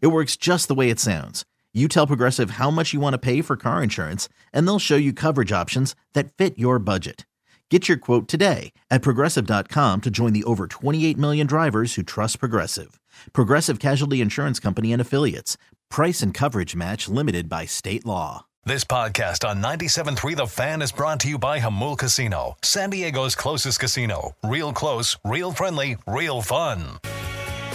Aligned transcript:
It 0.00 0.08
works 0.08 0.36
just 0.36 0.68
the 0.68 0.74
way 0.74 0.90
it 0.90 0.98
sounds. 0.98 1.44
You 1.72 1.86
tell 1.86 2.06
Progressive 2.06 2.52
how 2.52 2.70
much 2.70 2.92
you 2.92 2.98
want 2.98 3.14
to 3.14 3.18
pay 3.18 3.42
for 3.42 3.56
car 3.56 3.82
insurance, 3.82 4.28
and 4.52 4.66
they'll 4.66 4.80
show 4.80 4.96
you 4.96 5.12
coverage 5.12 5.52
options 5.52 5.94
that 6.14 6.32
fit 6.32 6.58
your 6.58 6.80
budget. 6.80 7.24
Get 7.70 7.88
your 7.88 7.98
quote 7.98 8.26
today 8.26 8.72
at 8.90 9.02
progressive.com 9.02 10.00
to 10.00 10.10
join 10.10 10.32
the 10.32 10.42
over 10.42 10.66
28 10.66 11.16
million 11.16 11.46
drivers 11.46 11.94
who 11.94 12.02
trust 12.02 12.40
Progressive. 12.40 13.00
Progressive 13.32 13.78
Casualty 13.78 14.20
Insurance 14.20 14.58
Company 14.58 14.92
and 14.92 15.00
Affiliates. 15.00 15.56
Price 15.88 16.22
and 16.22 16.34
coverage 16.34 16.74
match 16.74 17.08
limited 17.08 17.48
by 17.48 17.66
state 17.66 18.04
law. 18.04 18.46
This 18.66 18.84
podcast 18.84 19.48
on 19.48 19.62
97.3 19.62 20.36
The 20.36 20.46
Fan 20.46 20.82
is 20.82 20.92
brought 20.92 21.20
to 21.20 21.28
you 21.28 21.38
by 21.38 21.60
Jamul 21.60 21.96
Casino, 21.96 22.56
San 22.62 22.90
Diego's 22.90 23.34
closest 23.34 23.80
casino. 23.80 24.34
Real 24.44 24.72
close, 24.72 25.16
real 25.24 25.52
friendly, 25.52 25.96
real 26.06 26.42
fun. 26.42 26.98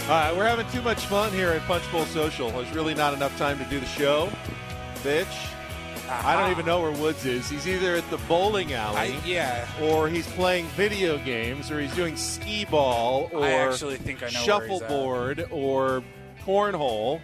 All 0.06 0.12
right, 0.12 0.36
we're 0.36 0.46
having 0.46 0.70
too 0.70 0.82
much 0.82 1.04
fun 1.06 1.32
here 1.32 1.48
at 1.48 1.62
Punch 1.62 1.82
Bowl 1.90 2.04
Social. 2.04 2.48
There's 2.52 2.72
really 2.72 2.94
not 2.94 3.12
enough 3.12 3.36
time 3.36 3.58
to 3.58 3.64
do 3.64 3.80
the 3.80 3.86
show. 3.86 4.30
Bitch. 5.02 5.26
I 6.08 6.34
don't 6.34 6.42
uh-huh. 6.42 6.50
even 6.52 6.64
know 6.64 6.80
where 6.80 6.92
Woods 6.92 7.26
is. 7.26 7.50
He's 7.50 7.66
either 7.66 7.96
at 7.96 8.08
the 8.08 8.18
bowling 8.28 8.72
alley, 8.72 8.96
I, 8.96 9.20
yeah, 9.26 9.66
or 9.82 10.08
he's 10.08 10.28
playing 10.28 10.66
video 10.76 11.18
games, 11.18 11.72
or 11.72 11.80
he's 11.80 11.92
doing 11.96 12.16
skee 12.16 12.64
ball, 12.66 13.30
or 13.32 13.42
I 13.42 13.50
actually 13.50 13.96
think 13.96 14.22
I 14.22 14.26
know 14.26 14.38
shuffleboard, 14.44 15.48
or 15.50 16.04
cornhole, 16.44 17.20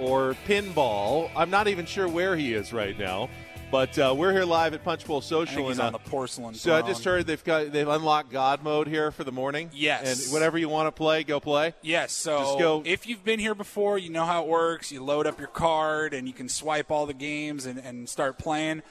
or 0.00 0.34
pinball. 0.48 1.30
I'm 1.36 1.50
not 1.50 1.68
even 1.68 1.86
sure 1.86 2.08
where 2.08 2.34
he 2.34 2.54
is 2.54 2.72
right 2.72 2.98
now. 2.98 3.30
But 3.70 3.98
uh, 3.98 4.14
we're 4.16 4.32
here 4.32 4.44
live 4.44 4.74
at 4.74 4.84
Punch 4.84 5.04
Bowl 5.04 5.20
Social. 5.20 5.70
and 5.70 5.80
uh, 5.80 5.86
on 5.86 5.92
the 5.92 5.98
porcelain. 5.98 6.54
so 6.54 6.74
I 6.74 6.82
just 6.82 7.04
heard 7.04 7.26
they've 7.26 7.42
got 7.42 7.72
they've 7.72 7.88
unlocked 7.88 8.30
God 8.30 8.62
mode 8.62 8.86
here 8.86 9.10
for 9.10 9.24
the 9.24 9.32
morning. 9.32 9.70
Yes. 9.74 10.24
and 10.24 10.32
whatever 10.32 10.56
you 10.56 10.68
want 10.68 10.86
to 10.86 10.92
play, 10.92 11.24
go 11.24 11.40
play. 11.40 11.74
Yes. 11.82 12.12
So 12.12 12.38
Just 12.38 12.58
go- 12.58 12.82
if 12.86 13.08
you've 13.08 13.24
been 13.24 13.40
here 13.40 13.56
before, 13.56 13.98
you 13.98 14.08
know 14.08 14.24
how 14.24 14.42
it 14.44 14.48
works. 14.48 14.92
You 14.92 15.02
load 15.02 15.26
up 15.26 15.38
your 15.40 15.48
card 15.48 16.14
and 16.14 16.28
you 16.28 16.32
can 16.32 16.48
swipe 16.48 16.90
all 16.92 17.06
the 17.06 17.12
games 17.14 17.66
and, 17.66 17.78
and 17.80 18.08
start 18.08 18.38
playing. 18.38 18.82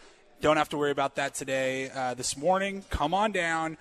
Don't 0.42 0.58
have 0.58 0.70
to 0.70 0.78
worry 0.78 0.92
about 0.92 1.16
that 1.16 1.34
today. 1.36 1.90
Uh, 1.90 2.14
this 2.14 2.36
morning, 2.36 2.84
come 2.90 3.14
on 3.14 3.32
down. 3.32 3.78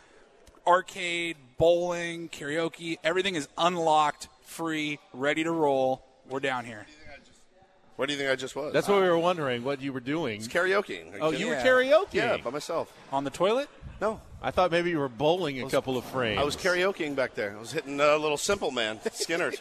Arcade, 0.64 1.36
bowling, 1.58 2.28
karaoke, 2.28 2.96
everything 3.04 3.34
is 3.34 3.48
unlocked, 3.58 4.28
free, 4.44 4.98
ready 5.12 5.42
to 5.42 5.50
roll. 5.50 6.04
We're 6.30 6.40
down 6.40 6.64
here. 6.64 6.86
What 7.96 8.06
do 8.08 8.12
you 8.14 8.18
think 8.18 8.30
I 8.30 8.34
just 8.36 8.56
was? 8.56 8.72
That's 8.72 8.88
what 8.88 9.00
we 9.00 9.08
were 9.08 9.18
wondering 9.18 9.62
what 9.62 9.80
you 9.80 9.92
were 9.92 10.00
doing. 10.00 10.38
It's 10.40 10.48
karaoke. 10.48 11.00
Oh, 11.20 11.30
you 11.30 11.46
were 11.46 11.54
Yeah. 11.54 11.64
karaoke. 11.64 12.14
Yeah, 12.14 12.36
by 12.38 12.50
myself. 12.50 12.92
On 13.12 13.22
the 13.24 13.30
toilet? 13.30 13.68
No, 14.00 14.20
I 14.42 14.50
thought 14.50 14.72
maybe 14.72 14.90
you 14.90 14.98
were 14.98 15.08
bowling 15.08 15.62
a 15.62 15.70
couple 15.70 15.96
of 15.96 16.04
frames. 16.04 16.40
I 16.40 16.44
was 16.44 16.56
karaokeing 16.56 17.14
back 17.14 17.34
there. 17.34 17.54
I 17.56 17.60
was 17.60 17.70
hitting 17.72 18.00
a 18.00 18.16
little 18.16 18.36
simple 18.36 18.72
man, 18.72 18.98
Skinner. 19.12 19.52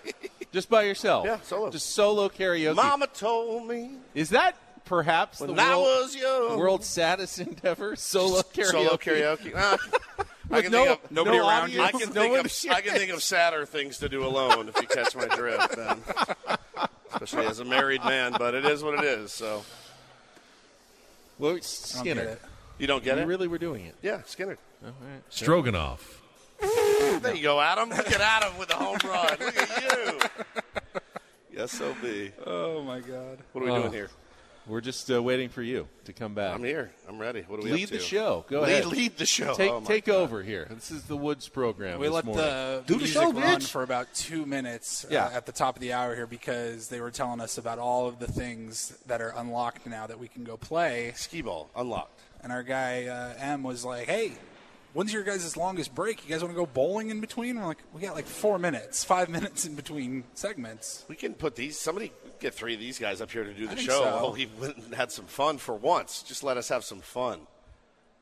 just 0.51 0.69
by 0.69 0.81
yourself. 0.83 1.25
Yeah, 1.25 1.37
solo. 1.43 1.69
Just 1.69 1.91
solo 1.93 2.27
karaoke. 2.29 2.75
Mama 2.75 3.05
told 3.07 3.67
me 3.67 3.91
Is 4.15 4.29
that 4.31 4.55
perhaps 4.85 5.39
when 5.39 5.53
the 5.55 5.61
world, 5.61 5.81
was 5.83 6.57
world's 6.57 6.87
saddest 6.87 7.39
endeavor? 7.39 7.95
Solo 7.95 8.41
karaoke. 8.41 8.65
Solo 8.71 8.97
karaoke. 8.97 9.53
Ah, 9.55 9.77
I 10.51 10.61
can 10.63 10.71
no, 10.71 10.85
think 10.85 11.03
of, 11.03 11.11
Nobody 11.11 11.37
no 11.37 11.47
around 11.47 11.71
you? 11.71 11.81
I 11.81 11.91
can 11.91 11.99
no 11.99 12.05
think 12.07 12.31
one 12.35 12.45
of 12.45 12.65
I 12.71 12.81
can 12.81 12.93
think 12.95 13.11
of 13.11 13.21
sadder 13.23 13.65
things 13.67 13.99
to 13.99 14.09
do 14.09 14.25
alone 14.25 14.67
if 14.69 14.81
you 14.81 14.87
catch 14.87 15.15
my 15.15 15.27
drift. 15.27 15.75
Then. 15.75 16.01
Especially 17.13 17.45
as 17.45 17.59
a 17.59 17.65
married 17.65 18.03
man, 18.03 18.33
but 18.37 18.53
it 18.53 18.65
is 18.65 18.83
what 18.83 18.95
it 18.99 19.05
is. 19.05 19.31
So 19.31 19.63
Well, 21.39 21.57
Skinner. 21.61 22.37
you 22.77 22.87
don't 22.87 23.03
get 23.03 23.17
You 23.17 23.23
it? 23.23 23.27
really 23.27 23.47
we're 23.47 23.57
doing 23.57 23.85
it. 23.85 23.95
Yeah, 24.01 24.21
Skinner. 24.25 24.57
All 24.83 24.89
right. 24.89 25.21
Stroganoff. 25.29 26.21
There 27.21 27.35
you 27.35 27.43
go, 27.43 27.59
Adam. 27.61 27.89
Look 27.89 28.11
at 28.11 28.21
Adam 28.21 28.57
with 28.57 28.69
the 28.69 28.75
home 28.75 28.97
run. 29.05 29.27
Look 29.39 29.57
at 29.57 29.83
you. 29.83 30.19
Yes, 31.55 31.71
so 31.71 31.95
be. 32.01 32.31
Oh, 32.47 32.81
my 32.81 32.99
God. 32.99 33.37
What 33.51 33.61
are 33.61 33.65
we 33.65 33.71
Oh. 33.71 33.75
doing 33.75 33.87
uh, 33.89 33.91
here? 33.91 34.09
We're 34.65 34.79
just 34.81 35.11
uh, 35.11 35.21
waiting 35.21 35.49
for 35.49 35.61
you 35.61 35.87
to 36.05 36.13
come 36.13 36.33
back. 36.33 36.55
I'm 36.55 36.63
here. 36.63 36.89
I'm 37.09 37.19
ready. 37.19 37.41
What 37.47 37.59
are 37.59 37.63
we 37.63 37.73
Lead 37.73 37.83
up 37.85 37.89
the 37.89 37.99
show. 37.99 38.45
Go 38.49 38.61
lead, 38.61 38.71
ahead. 38.71 38.85
Lead 38.85 39.17
the 39.17 39.25
show. 39.25 39.53
Take 39.55 39.69
Oh, 39.71 39.81
take 39.81 40.07
over 40.07 40.41
here. 40.41 40.67
This 40.69 40.89
is 40.89 41.03
the 41.03 41.17
Woods 41.17 41.49
program. 41.49 41.99
We 41.99 42.07
this 42.07 42.13
let 42.13 42.25
morning. 42.25 42.45
the 42.45 42.83
Do 42.85 42.93
the 42.93 42.97
music 42.99 43.13
show, 43.21 43.31
run 43.33 43.59
bitch. 43.59 43.69
for 43.69 43.83
about 43.83 44.13
two 44.13 44.45
minutes 44.45 45.05
Yeah. 45.09 45.25
uh, 45.25 45.31
at 45.31 45.45
the 45.45 45.51
top 45.51 45.75
of 45.75 45.81
the 45.81 45.91
hour 45.91 46.15
here 46.15 46.27
because 46.27 46.87
they 46.87 47.01
were 47.01 47.11
telling 47.11 47.41
us 47.41 47.57
about 47.57 47.77
all 47.77 48.07
of 48.07 48.19
the 48.19 48.27
things 48.31 48.97
that 49.05 49.19
are 49.21 49.33
unlocked 49.35 49.85
now 49.85 50.07
that 50.07 50.17
we 50.17 50.29
can 50.29 50.45
go 50.45 50.55
play. 50.55 51.11
Skee 51.15 51.41
ball 51.41 51.69
unlocked. 51.75 52.21
And 52.41 52.51
our 52.53 52.63
guy 52.63 53.07
uh, 53.07 53.33
M 53.39 53.63
was 53.63 53.83
like, 53.83 54.07
"Hey, 54.07 54.31
when's 54.93 55.11
your 55.13 55.23
guys' 55.23 55.55
longest 55.57 55.93
break? 55.93 56.23
You 56.23 56.29
guys 56.33 56.41
want 56.41 56.53
to 56.53 56.59
go 56.59 56.65
bowling 56.65 57.09
in 57.09 57.19
between?" 57.21 57.59
We're 57.59 57.65
like, 57.65 57.83
"We 57.93 58.01
got 58.01 58.15
like 58.15 58.25
four 58.25 58.57
minutes, 58.57 59.03
five 59.15 59.29
minutes 59.29 59.65
in 59.65 59.75
between 59.75 60.23
segments." 60.33 61.05
We 61.07 61.15
can 61.15 61.33
put 61.33 61.55
these. 61.55 61.77
Somebody 61.77 62.11
get 62.39 62.53
three 62.53 62.73
of 62.73 62.79
these 62.79 62.99
guys 62.99 63.21
up 63.21 63.31
here 63.31 63.43
to 63.43 63.53
do 63.53 63.67
the 63.67 63.77
show. 63.77 63.91
so. 64.03 64.03
Well, 64.03 64.33
he 64.33 64.47
went 64.59 64.77
and 64.77 64.93
had 64.93 65.11
some 65.11 65.25
fun 65.25 65.57
for 65.57 65.75
once. 65.75 66.23
Just 66.23 66.43
let 66.43 66.57
us 66.57 66.69
have 66.69 66.83
some 66.83 67.01
fun, 67.01 67.41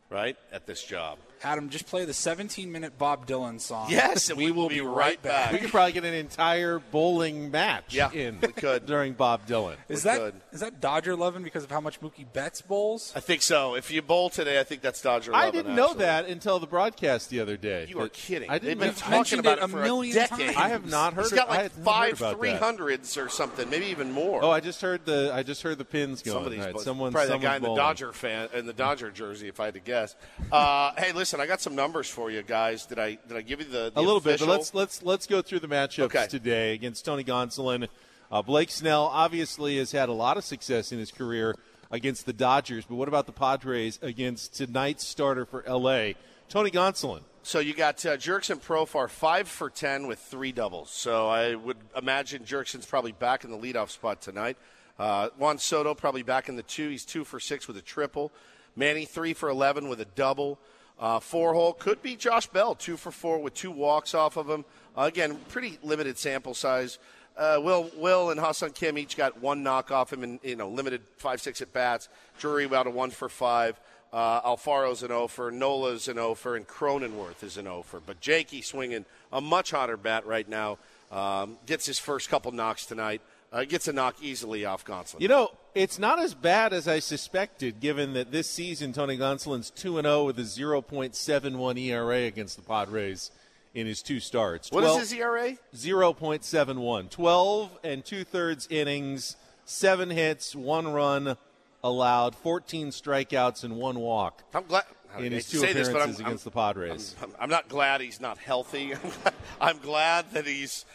right? 0.10 0.38
At 0.52 0.66
this 0.66 0.84
job. 0.84 1.18
Adam, 1.44 1.70
just 1.70 1.88
play 1.88 2.06
the 2.06 2.12
17-minute 2.12 2.98
Bob 2.98 3.26
Dylan 3.28 3.60
song. 3.60 3.88
Yes, 3.90 4.30
and 4.30 4.38
we 4.38 4.52
will 4.52 4.70
be 4.70 4.82
right 4.82 5.22
back. 5.22 5.52
We 5.52 5.58
could 5.58 5.72
probably 5.72 5.92
get 5.94 6.06
an 6.06 6.14
entire 6.14 6.80
bowling 6.80 7.52
match 7.52 7.94
Yeah, 7.94 8.12
in 8.12 8.40
we 8.42 8.50
could. 8.50 8.86
during 8.86 9.14
Bob 9.14 9.48
Dylan. 9.48 9.76
Is 9.90 10.04
we 10.04 10.10
that 10.12 10.20
could. 10.20 10.34
is 10.52 10.60
that 10.62 10.80
Dodger 10.82 11.16
loving 11.16 11.44
because 11.44 11.64
of 11.64 11.72
how 11.72 11.82
much 11.82 12.00
Mookie 12.02 12.26
Betts 12.32 12.62
bowls? 12.62 13.12
I 13.16 13.20
think 13.20 13.42
so. 13.42 13.76
If 13.76 13.92
you 13.92 14.02
bowl 14.02 14.30
today, 14.30 14.60
I 14.60 14.64
think 14.64 14.82
that's 14.82 15.02
Dodger. 15.02 15.34
I 15.34 15.52
didn't 15.52 15.76
know 15.76 15.90
actually. 15.90 16.00
that 16.00 16.26
until 16.28 16.60
the 16.60 16.68
broadcast 16.68 17.30
the 17.30 17.40
other 17.40 17.58
day. 17.58 17.86
You 17.90 18.00
are 18.02 18.10
kidding. 18.10 18.50
I 18.50 18.60
didn't 18.60 18.80
They've 18.80 18.80
didn't 18.80 18.80
been 18.80 18.88
know- 18.90 18.94
talking 18.94 19.12
mentioned 19.12 19.40
about 19.40 19.58
it 19.58 19.62
it 19.62 19.66
a 19.66 19.68
for 19.70 19.82
million 19.82 20.18
a 20.18 20.20
decade. 20.28 20.46
times. 20.56 20.58
I 20.58 20.70
have 20.70 20.86
not 20.90 21.14
heard. 21.14 21.24
He's 21.24 21.34
got 21.34 21.50
like 21.50 21.72
five 21.72 22.20
300s 22.20 23.14
that. 23.16 23.22
or 23.22 23.30
something, 23.30 23.70
maybe 23.70 23.88
even 23.88 24.12
more. 24.12 24.44
Oh, 24.44 24.52
I 24.52 24.60
just 24.60 24.82
heard 24.82 25.06
the 25.06 25.32
I 25.34 25.44
just 25.44 25.62
heard 25.64 25.78
the 25.78 25.86
pins 25.86 26.22
going. 26.22 26.36
Somebody's 26.38 26.60
Right, 26.66 26.74
bo- 26.74 26.82
someone, 26.82 27.12
probably 27.12 27.28
that 27.28 27.34
someone's 27.34 27.44
guy 27.50 27.56
in 27.58 27.62
the. 27.64 27.76
Dodger 27.76 28.14
fan 28.14 28.50
in 28.54 28.66
the 28.66 28.74
Dodger 28.74 29.10
jersey, 29.12 29.48
if 29.48 29.60
I 29.60 29.66
had 29.66 29.74
to 29.76 29.80
guess. 29.80 30.16
Uh, 30.52 30.92
hey, 30.98 31.12
listen, 31.14 31.31
I 31.40 31.46
got 31.48 31.62
some 31.62 31.76
numbers 31.76 32.10
for 32.10 32.30
you 32.32 32.42
guys. 32.42 32.86
Did 32.86 33.00
I 33.00 33.18
did 33.28 33.38
I 33.38 33.42
give 33.42 33.60
you 33.60 33.66
the, 33.68 33.92
the 33.94 34.00
a 34.00 34.02
little 34.02 34.20
bit, 34.20 34.32
official? 34.36 34.48
but 34.48 34.54
let's 34.58 34.74
let's 34.74 35.04
let's 35.04 35.28
go 35.28 35.42
through 35.42 35.60
the 35.60 35.68
matchups 35.68 36.04
Okay. 36.06 36.28
today 36.28 36.74
against 36.74 37.06
Tony 37.06 37.24
Gonsolin. 37.24 37.88
Uh, 38.32 38.42
Blake 38.42 38.72
Snell 38.72 39.04
obviously 39.06 39.78
has 39.78 39.92
had 39.92 40.10
a 40.10 40.14
lot 40.14 40.38
of 40.38 40.44
success 40.44 40.92
in 40.92 41.00
his 41.00 41.12
career 41.12 41.56
against 41.92 42.26
the 42.26 42.34
Dodgers, 42.34 42.86
but 42.86 42.96
what 42.96 43.08
about 43.08 43.26
the 43.26 43.32
Padres 43.34 44.00
against 44.02 44.56
tonight's 44.56 45.06
starter 45.06 45.46
for 45.46 45.64
LA, 45.68 46.14
Tony 46.50 46.72
Gonsolin? 46.72 47.22
So 47.44 47.60
you 47.60 47.74
got 47.74 48.06
uh, 48.06 48.18
Jurickson 48.18 48.62
Profar 48.62 49.10
five 49.10 49.48
for 49.48 49.70
ten 49.70 50.08
with 50.08 50.20
three 50.20 50.52
doubles. 50.52 50.90
So 50.92 51.28
I 51.30 51.56
would 51.56 51.78
imagine 51.98 52.44
Jurickson's 52.44 52.86
probably 52.86 53.12
back 53.12 53.44
in 53.44 53.52
the 53.52 53.58
leadoff 53.58 53.90
spot 53.90 54.22
tonight. 54.22 54.58
Uh, 55.00 55.30
Juan 55.38 55.58
Soto 55.58 55.96
probably 55.96 56.22
back 56.24 56.48
in 56.50 56.56
the 56.56 56.64
two. 56.64 56.90
He's 56.90 57.04
two 57.04 57.24
for 57.24 57.40
six 57.40 57.68
with 57.68 57.76
a 57.78 57.82
triple. 57.82 58.32
Manny 58.76 59.06
three 59.06 59.34
for 59.34 59.50
eleven 59.50 59.90
with 59.90 60.00
a 60.00 60.06
double. 60.06 60.60
Uh, 61.02 61.20
four 61.20 61.56
hole 61.56 61.74
could 61.74 62.02
be 62.04 62.16
Josh 62.16 62.46
Bell 62.46 62.76
two 62.76 62.96
for 62.96 63.12
four 63.12 63.40
with 63.40 63.56
two 63.56 63.72
walks 63.72 64.14
off 64.14 64.38
of 64.38 64.48
him. 64.48 64.64
Uh, 64.96 65.04
again, 65.04 65.38
pretty 65.50 65.80
limited 65.82 66.18
sample 66.18 66.54
size. 66.54 67.00
Uh, 67.36 67.60
Will 67.62 67.90
Will 67.98 68.30
and 68.30 68.40
Ha-Seong 68.40 68.76
Kim 68.76 68.98
each 69.00 69.18
got 69.18 69.42
one 69.42 69.64
knock 69.64 69.90
off 69.90 70.14
him 70.14 70.24
in 70.24 70.40
you 70.44 70.56
know 70.56 70.70
limited 70.70 71.02
five 71.18 71.42
six 71.42 71.60
at 71.60 71.74
bats. 71.74 72.08
Drury 72.38 72.66
about 72.66 72.86
a 72.86 72.92
one 72.92 73.10
for 73.10 73.30
five. 73.30 73.80
Uh, 74.14 74.42
Alfaro's 74.42 75.04
an 75.04 75.12
offer, 75.12 75.52
Nola's 75.52 76.10
an 76.10 76.20
offer, 76.20 76.58
and 76.58 76.68
Cronenworth 76.68 77.44
is 77.44 77.58
an 77.58 77.66
offer. 77.66 78.02
But 78.06 78.20
Jakey 78.20 78.62
swinging 78.62 79.06
a 79.32 79.40
much 79.40 79.72
hotter 79.72 79.96
bat 79.98 80.26
right 80.26 80.48
now. 80.48 80.78
Um, 81.12 81.58
gets 81.66 81.86
his 81.86 81.98
first 81.98 82.30
couple 82.30 82.52
knocks 82.52 82.86
tonight. 82.86 83.22
Uh, 83.52 83.64
gets 83.64 83.88
a 83.88 83.94
knock 83.94 84.18
easily 84.22 84.66
off 84.66 84.86
Gonsolin. 84.86 85.22
You 85.22 85.30
know, 85.30 85.52
it's 85.74 86.00
not 86.00 86.20
as 86.20 86.34
bad 86.34 86.74
as 86.74 86.88
I 86.88 87.00
suspected, 87.00 87.80
given 87.80 88.14
that 88.14 88.32
this 88.32 88.50
season 88.50 88.94
Tony 88.94 89.18
Gonsolin's 89.18 89.70
two 89.70 89.98
and 89.98 90.06
zero 90.06 90.26
with 90.26 90.40
a 90.40 90.44
zero 90.44 90.82
point 90.82 91.16
seven 91.16 91.58
one 91.58 91.78
ERA 91.78 92.24
against 92.24 92.58
the 92.58 92.64
Padres 92.64 93.32
in 93.74 93.88
his 93.88 94.02
two 94.02 94.20
starts. 94.20 94.72
What 94.72 94.84
is 94.84 94.98
his 94.98 95.14
ERA? 95.14 95.58
0.71. 95.76 97.10
12 97.10 97.80
and 97.84 98.04
two 98.04 98.24
thirds 98.24 98.68
innings, 98.70 99.38
seven 99.66 100.10
hits, 100.10 100.56
one 100.56 100.92
run 100.92 101.38
allowed, 101.84 102.36
14 102.36 102.90
strikeouts, 102.90 103.64
and 103.64 103.78
one 103.78 104.00
walk 104.00 104.44
I'm 104.54 104.66
glad. 104.66 104.84
In 105.20 105.34
his 105.34 105.50
two 105.50 105.58
say 105.58 105.74
this, 105.74 105.90
but 105.90 106.02
I'm, 106.02 106.12
against 106.12 106.46
the 106.46 106.52
Padres. 106.52 107.16
I'm, 107.22 107.32
I'm 107.38 107.50
not 107.50 107.68
glad 107.68 108.00
he's 108.00 108.22
not 108.22 108.38
healthy. 108.38 108.94
I'm 109.62 109.78
glad 109.80 110.32
that 110.32 110.46
he's 110.46 110.86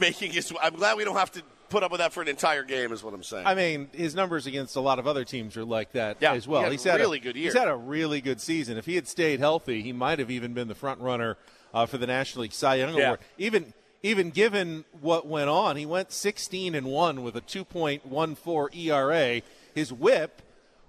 making 0.00 0.32
his. 0.32 0.52
I'm 0.60 0.74
glad 0.74 0.96
we 0.96 1.04
don't 1.04 1.16
have 1.16 1.30
to 1.32 1.42
put 1.68 1.82
up 1.82 1.90
with 1.90 2.00
that 2.00 2.12
for 2.12 2.22
an 2.22 2.28
entire 2.28 2.62
game. 2.62 2.92
Is 2.92 3.02
what 3.02 3.14
I'm 3.14 3.22
saying. 3.22 3.46
I 3.46 3.54
mean, 3.54 3.88
his 3.92 4.14
numbers 4.14 4.46
against 4.46 4.76
a 4.76 4.80
lot 4.80 4.98
of 4.98 5.06
other 5.06 5.24
teams 5.24 5.56
are 5.56 5.64
like 5.64 5.92
that 5.92 6.18
Yeah, 6.20 6.32
as 6.34 6.46
well. 6.48 6.60
he 6.60 6.64
had 6.64 6.72
he's 6.72 6.86
a 6.86 6.90
had 6.92 7.00
really 7.00 7.18
a, 7.18 7.20
good 7.20 7.36
year. 7.36 7.44
He's 7.44 7.54
had 7.58 7.68
a 7.68 7.76
really 7.76 8.20
good 8.20 8.40
season. 8.40 8.76
If 8.76 8.86
he 8.86 8.94
had 8.94 9.06
stayed 9.08 9.40
healthy, 9.40 9.82
he 9.82 9.92
might 9.92 10.18
have 10.18 10.30
even 10.30 10.54
been 10.54 10.68
the 10.68 10.74
front 10.74 11.00
runner 11.00 11.36
uh, 11.74 11.86
for 11.86 11.98
the 11.98 12.06
National 12.06 12.42
League 12.42 12.52
Cy 12.52 12.76
Young 12.76 12.94
Yeah. 12.96 13.04
Award. 13.06 13.20
Even 13.38 13.72
even 14.02 14.30
given 14.30 14.84
what 15.00 15.26
went 15.26 15.48
on, 15.50 15.76
he 15.76 15.84
went 15.84 16.12
16 16.12 16.74
and 16.76 16.86
one 16.86 17.22
with 17.24 17.34
a 17.36 17.40
2.14 17.40 18.76
ERA. 18.76 19.42
His 19.74 19.92
WHIP, 19.92 20.40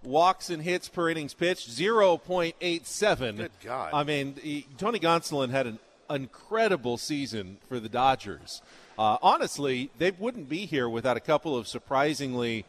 walks 0.04 0.50
and 0.52 0.62
hits 0.62 0.88
per 0.90 1.10
innings 1.10 1.34
pitched, 1.34 1.70
0.87. 1.72 3.38
Good 3.38 3.52
God. 3.64 3.90
I 3.94 4.04
mean, 4.04 4.36
he, 4.42 4.66
Tony 4.78 5.00
Gonsolin 5.00 5.50
had 5.50 5.68
an 5.68 5.80
incredible 6.10 6.98
season 6.98 7.58
for 7.68 7.80
the 7.80 7.90
Dodgers. 7.90 8.62
Uh, 9.00 9.18
honestly, 9.22 9.90
they 9.98 10.12
wouldn't 10.12 10.50
be 10.50 10.66
here 10.66 10.90
without 10.90 11.16
a 11.16 11.22
couple 11.22 11.56
of 11.56 11.70
surprisingly 11.70 12.66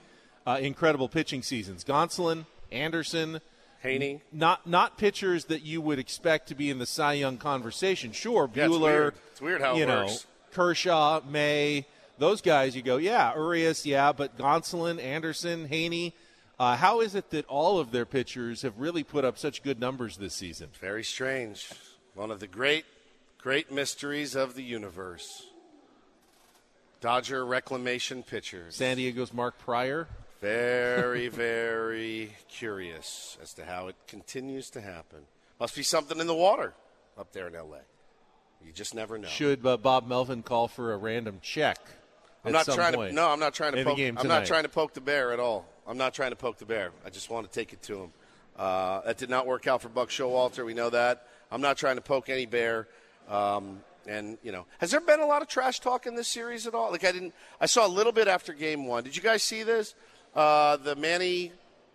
uh, 0.46 0.58
incredible 0.62 1.08
pitching 1.08 1.42
seasons. 1.42 1.82
Gonsolin, 1.82 2.46
Anderson, 2.70 3.40
Heaney. 3.84 4.20
not 4.32 4.64
not 4.64 4.96
pitchers 4.96 5.46
that 5.46 5.62
you 5.62 5.80
would 5.80 5.98
expect 5.98 6.46
to 6.46 6.54
be 6.54 6.70
in 6.70 6.78
the 6.78 6.86
Cy 6.86 7.14
Young 7.14 7.36
conversation. 7.36 8.12
Sure, 8.12 8.48
Yeah, 8.54 8.66
it's 8.66 8.74
Buehler, 8.74 8.80
weird. 8.80 9.14
It's 9.32 9.40
weird 9.40 9.60
how 9.60 9.74
it 9.74 9.78
you 9.78 9.86
know, 9.86 10.04
works. 10.04 10.26
Kershaw, 10.52 11.20
May, 11.28 11.84
those 12.18 12.40
guys. 12.40 12.76
You 12.76 12.82
go, 12.82 12.98
yeah, 12.98 13.34
Urias, 13.34 13.84
yeah, 13.84 14.12
but 14.12 14.38
Gonsolin, 14.38 15.02
Anderson, 15.02 15.66
Heaney. 15.68 16.12
Uh, 16.60 16.76
how 16.76 17.00
is 17.00 17.16
it 17.16 17.30
that 17.30 17.44
all 17.46 17.80
of 17.80 17.90
their 17.90 18.06
pitchers 18.06 18.62
have 18.62 18.78
really 18.78 19.02
put 19.02 19.24
up 19.24 19.36
such 19.36 19.64
good 19.64 19.80
numbers 19.80 20.16
this 20.18 20.34
season? 20.34 20.68
Very 20.80 21.02
strange. 21.02 21.70
One 22.14 22.30
of 22.30 22.38
the 22.38 22.46
great, 22.46 22.84
great 23.36 23.72
mysteries 23.72 24.36
of 24.36 24.54
the 24.54 24.62
universe. 24.62 25.46
Dodger 27.00 27.44
reclamation 27.46 28.22
pitchers. 28.22 28.76
San 28.76 28.96
Diego's 28.98 29.32
Mark 29.32 29.58
Prior. 29.58 30.06
Very, 30.40 31.28
very 31.28 32.32
curious 32.48 33.38
as 33.42 33.54
to 33.54 33.64
how 33.64 33.88
it 33.88 33.96
continues 34.06 34.70
to 34.70 34.80
happen. 34.80 35.20
Must 35.58 35.74
be 35.74 35.82
something 35.82 36.18
in 36.18 36.26
the 36.26 36.34
water 36.34 36.74
up 37.18 37.32
there 37.32 37.48
in 37.48 37.54
L.A. 37.54 37.80
You 38.66 38.72
just 38.72 38.94
never 38.94 39.18
know. 39.18 39.28
Should 39.28 39.64
uh, 39.66 39.76
Bob 39.76 40.06
Melvin 40.06 40.42
call 40.42 40.68
for 40.68 40.92
a 40.92 40.96
random 40.96 41.38
check? 41.42 41.78
I'm 42.44 42.52
not 42.52 42.66
trying 42.66 42.94
point 42.94 43.10
to. 43.10 43.14
No, 43.16 43.28
I'm 43.28 43.40
not 43.40 43.54
trying 43.54 43.72
to 43.72 43.84
poke. 43.84 43.98
I'm 43.98 44.16
tonight? 44.16 44.24
not 44.24 44.46
trying 44.46 44.62
to 44.62 44.68
poke 44.68 44.94
the 44.94 45.00
bear 45.00 45.32
at 45.32 45.40
all. 45.40 45.66
I'm 45.86 45.98
not 45.98 46.14
trying 46.14 46.30
to 46.30 46.36
poke 46.36 46.58
the 46.58 46.64
bear. 46.64 46.92
I 47.04 47.10
just 47.10 47.30
want 47.30 47.50
to 47.50 47.52
take 47.52 47.72
it 47.72 47.82
to 47.82 48.04
him. 48.04 48.12
Uh, 48.58 49.00
that 49.02 49.18
did 49.18 49.30
not 49.30 49.46
work 49.46 49.66
out 49.66 49.82
for 49.82 49.88
Buck 49.88 50.10
Showalter. 50.10 50.64
We 50.64 50.74
know 50.74 50.90
that. 50.90 51.26
I'm 51.50 51.60
not 51.60 51.76
trying 51.76 51.96
to 51.96 52.02
poke 52.02 52.28
any 52.28 52.46
bear. 52.46 52.86
Um, 53.28 53.80
and 54.06 54.38
you 54.42 54.52
know, 54.52 54.66
has 54.78 54.90
there 54.90 55.00
been 55.00 55.20
a 55.20 55.26
lot 55.26 55.42
of 55.42 55.48
trash 55.48 55.80
talk 55.80 56.06
in 56.06 56.14
this 56.14 56.28
series 56.28 56.66
at 56.66 56.74
all? 56.74 56.90
Like 56.90 57.04
I 57.04 57.12
didn't. 57.12 57.34
I 57.60 57.66
saw 57.66 57.86
a 57.86 57.88
little 57.88 58.12
bit 58.12 58.28
after 58.28 58.52
Game 58.52 58.86
One. 58.86 59.04
Did 59.04 59.16
you 59.16 59.22
guys 59.22 59.42
see 59.42 59.62
this? 59.62 59.94
Uh, 60.34 60.76
the 60.76 60.94
Manny 60.96 61.52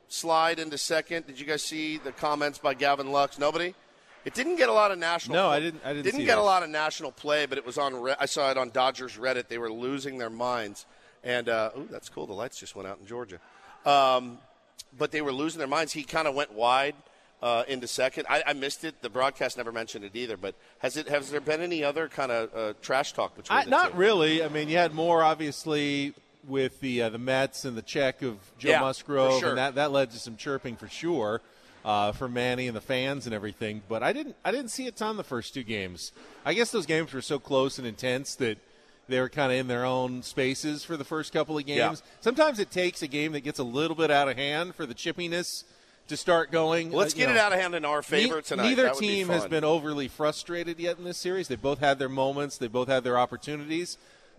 slide 0.08 0.60
into 0.60 0.78
second. 0.78 1.26
Did 1.28 1.40
you 1.40 1.46
guys 1.46 1.64
see 1.64 1.98
the 1.98 2.12
comments 2.12 2.58
by 2.60 2.74
Gavin 2.74 3.12
Lux? 3.12 3.40
Nobody. 3.40 3.74
It 4.24 4.34
didn't 4.34 4.56
get 4.56 4.70
a 4.70 4.74
lot 4.74 4.92
of 4.92 4.98
national. 4.98 5.36
No, 5.38 5.48
I 5.50 5.60
didn't- 5.60 5.82
I 5.86 5.94
didn't 5.94 6.12
see 6.14 6.26
get 6.26 6.38
a 6.40 6.42
lot 6.42 6.64
of 6.64 6.70
national 6.70 7.12
play, 7.12 7.46
but 7.46 7.58
it 7.60 7.66
was 7.66 7.78
on. 7.78 7.94
Re- 8.02 8.16
I 8.20 8.26
saw 8.26 8.50
it 8.50 8.58
on 8.58 8.72
Dodgers 8.72 9.18
Reddit. 9.18 9.48
They 9.50 9.58
were 9.60 9.72
losing 9.72 10.18
their 10.18 10.32
minds, 10.32 10.86
and 11.24 11.48
uh, 11.48 11.70
ooh, 11.78 11.88
that's 11.92 12.10
cool. 12.10 12.26
The 12.26 12.34
lights 12.34 12.60
just 12.60 12.76
went 12.76 12.88
out 12.88 12.98
in 13.00 13.06
Georgia, 13.06 13.40
um, 13.86 14.40
but 14.98 15.12
they 15.12 15.22
were 15.22 15.32
losing 15.32 15.60
their 15.60 15.68
minds. 15.68 15.94
He 15.94 16.04
kind 16.04 16.28
of 16.28 16.34
went 16.34 16.52
wide 16.54 16.96
uh, 17.46 17.64
into 17.68 17.88
second. 17.88 18.26
I, 18.28 18.42
I 18.48 18.54
missed 18.54 18.84
it. 18.84 19.04
The 19.04 19.10
broadcast 19.10 19.56
never 19.56 19.72
mentioned 19.72 20.04
it 20.04 20.16
either. 20.16 20.36
But 20.36 20.56
has 20.80 20.98
it? 20.98 21.08
Has 21.08 21.30
there 21.30 21.40
been 21.40 21.62
any 21.62 21.84
other 21.84 22.10
kind 22.10 22.32
of 22.32 22.56
uh, 22.56 22.74
trash 22.82 23.14
talk 23.14 23.36
between? 23.36 23.60
I, 23.60 23.64
the 23.66 23.70
not 23.70 23.92
two? 23.92 23.98
really. 23.98 24.44
I 24.44 24.48
mean, 24.50 24.68
you 24.68 24.78
had 24.78 24.96
more 24.96 25.22
obviously 25.22 26.16
with 26.48 26.80
the 26.80 27.04
uh, 27.04 27.10
the 27.10 27.20
Mets 27.20 27.64
and 27.64 27.78
the 27.78 27.84
check 27.84 28.24
of 28.24 28.38
Joe 28.58 28.70
Yeah, 28.70 28.82
Musgrove, 28.82 29.40
sure. 29.40 29.50
and 29.50 29.58
that 29.60 29.76
that 29.76 29.92
led 29.92 30.10
to 30.12 30.18
some 30.20 30.38
chirping 30.38 30.76
for 30.76 30.88
sure 30.88 31.40
uh, 31.86 32.14
for 32.14 32.28
Manny 32.28 32.66
and 32.68 32.76
the 32.76 32.82
fans 32.82 33.28
and 33.28 33.36
everything. 33.36 33.84
But 33.88 34.02
I 34.02 34.12
didn't 34.12 34.36
I 34.44 34.52
didn't 34.52 34.70
see 34.72 34.88
a 34.88 34.92
ton 34.92 35.16
the 35.16 35.24
first 35.24 35.54
two 35.54 35.64
games. 35.64 36.12
I 36.46 36.56
guess 36.56 36.72
those 36.72 36.88
games 36.88 37.14
were 37.14 37.22
so 37.22 37.38
close 37.38 37.78
and 37.78 37.86
intense 37.88 38.34
that 38.38 38.58
they 39.08 39.20
were 39.20 39.30
kind 39.30 39.52
of 39.52 39.60
in 39.60 39.68
their 39.68 39.86
own 39.86 40.24
spaces 40.24 40.84
for 40.84 40.98
the 40.98 41.04
first 41.04 41.32
couple 41.32 41.60
of 41.60 41.66
games. 41.68 42.02
Yeah. 42.04 42.12
Sometimes 42.22 42.58
it 42.58 42.72
takes 42.72 43.04
a 43.04 43.08
game 43.08 43.34
that 43.34 43.42
gets 43.42 43.60
a 43.60 43.64
little 43.64 43.96
bit 43.96 44.10
out 44.10 44.28
of 44.28 44.36
hand 44.36 44.74
for 44.74 44.88
the 44.88 44.96
chippiness 44.96 45.64
to 46.08 46.18
start 46.18 46.52
going. 46.52 46.92
Let's 46.92 47.14
Uh, 47.14 47.18
get 47.18 47.30
know, 47.30 47.36
it 47.36 47.40
out 47.40 47.54
of 47.54 47.60
hand 47.60 47.76
in 47.76 47.86
our 47.86 48.02
favor 48.02 48.36
Ne- 48.38 48.42
tonight. 48.42 48.64
Neither 48.70 48.90
would 48.90 49.00
be 49.00 49.08
team 49.08 49.30
has 49.30 49.46
been 49.48 49.64
overly 49.64 50.08
frustrated 50.08 50.80
yet 50.80 50.98
in 50.98 51.04
this 51.04 51.18
series. 51.18 51.48
They 51.48 51.56
both 51.56 51.80
had 51.80 52.00
their 52.00 52.10
moments. 52.10 52.58
They 52.58 52.68
both 52.68 52.88
had 52.88 53.04
their 53.04 53.18
opportunities. 53.18 53.98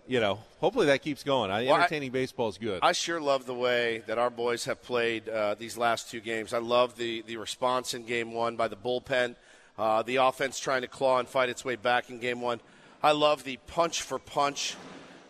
You 0.09 0.21
know, 0.21 0.39
hopefully 0.61 0.85
that 0.85 1.01
keeps 1.01 1.21
going. 1.23 1.51
I, 1.51 1.65
Well, 1.65 1.75
entertaining 1.75 2.11
baseball 2.11 2.47
is 2.47 2.57
good. 2.57 2.79
I 2.81 2.93
sure 2.93 3.19
love 3.19 3.45
the 3.45 3.53
way 3.53 4.03
that 4.07 4.17
our 4.17 4.29
boys 4.29 4.63
have 4.63 4.81
played 4.81 5.27
uh, 5.27 5.55
these 5.55 5.77
last 5.77 6.09
two 6.09 6.21
games. 6.21 6.53
I 6.53 6.59
love 6.59 6.95
the, 6.95 7.23
the 7.23 7.35
response 7.35 7.93
in 7.93 8.05
game 8.05 8.31
one 8.31 8.55
by 8.55 8.69
the 8.69 8.77
bullpen, 8.77 9.35
uh, 9.77 10.03
the 10.03 10.15
offense 10.15 10.59
trying 10.59 10.83
to 10.83 10.87
claw 10.87 11.19
and 11.19 11.27
fight 11.27 11.49
its 11.49 11.65
way 11.65 11.75
back 11.75 12.09
in 12.09 12.19
game 12.19 12.39
one. 12.39 12.61
I 13.03 13.11
love 13.11 13.43
the 13.43 13.57
punch 13.67 14.01
for 14.01 14.17
punch 14.17 14.75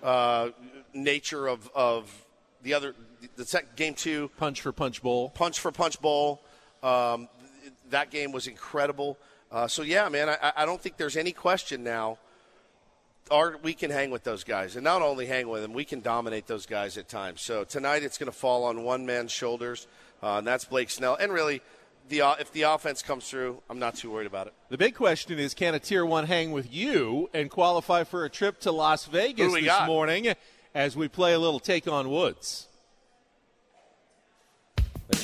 uh, 0.03 0.49
nature 0.93 1.47
of, 1.47 1.71
of 1.73 2.25
the 2.61 2.75
other 2.75 2.93
the 3.35 3.45
sec- 3.45 3.75
game 3.75 3.93
two 3.93 4.29
punch 4.37 4.61
for 4.61 4.71
punch 4.71 5.01
bowl. 5.01 5.29
punch 5.29 5.59
for 5.59 5.71
punch 5.71 6.01
bowl. 6.01 6.41
Um, 6.83 7.27
that 7.89 8.11
game 8.11 8.31
was 8.31 8.47
incredible. 8.47 9.17
Uh, 9.51 9.67
so 9.67 9.81
yeah, 9.81 10.09
man, 10.09 10.29
I, 10.29 10.51
I 10.57 10.65
don't 10.65 10.81
think 10.81 10.97
there's 10.97 11.17
any 11.17 11.31
question 11.31 11.83
now. 11.83 12.17
Our, 13.29 13.57
we 13.61 13.73
can 13.73 13.91
hang 13.91 14.09
with 14.11 14.23
those 14.23 14.45
guys, 14.45 14.75
and 14.75 14.85
not 14.85 15.01
only 15.01 15.25
hang 15.25 15.49
with 15.49 15.61
them, 15.61 15.73
we 15.73 15.83
can 15.83 15.99
dominate 15.99 16.47
those 16.47 16.65
guys 16.65 16.97
at 16.97 17.09
times. 17.09 17.41
So 17.41 17.65
tonight, 17.65 18.03
it's 18.03 18.17
going 18.17 18.31
to 18.31 18.37
fall 18.37 18.63
on 18.63 18.83
one 18.83 19.05
man's 19.05 19.33
shoulders, 19.33 19.85
uh, 20.23 20.37
and 20.37 20.47
that's 20.47 20.63
Blake 20.63 20.89
Snell. 20.89 21.15
And 21.15 21.33
really, 21.33 21.61
the 22.07 22.21
uh, 22.21 22.35
if 22.39 22.53
the 22.53 22.61
offense 22.61 23.01
comes 23.01 23.29
through, 23.29 23.61
I'm 23.69 23.79
not 23.79 23.95
too 23.95 24.11
worried 24.11 24.27
about 24.27 24.47
it. 24.47 24.53
The 24.69 24.77
big 24.77 24.95
question 24.95 25.39
is 25.39 25.53
can 25.53 25.75
a 25.75 25.79
tier 25.79 26.05
one 26.05 26.25
hang 26.25 26.53
with 26.53 26.73
you 26.73 27.29
and 27.33 27.49
qualify 27.49 28.05
for 28.05 28.23
a 28.23 28.29
trip 28.29 28.61
to 28.61 28.71
Las 28.71 29.05
Vegas 29.05 29.53
this 29.53 29.65
got? 29.65 29.87
morning 29.87 30.33
as 30.73 30.95
we 30.95 31.09
play 31.09 31.33
a 31.33 31.39
little 31.39 31.59
take 31.59 31.85
on 31.85 32.09
Woods? 32.09 32.66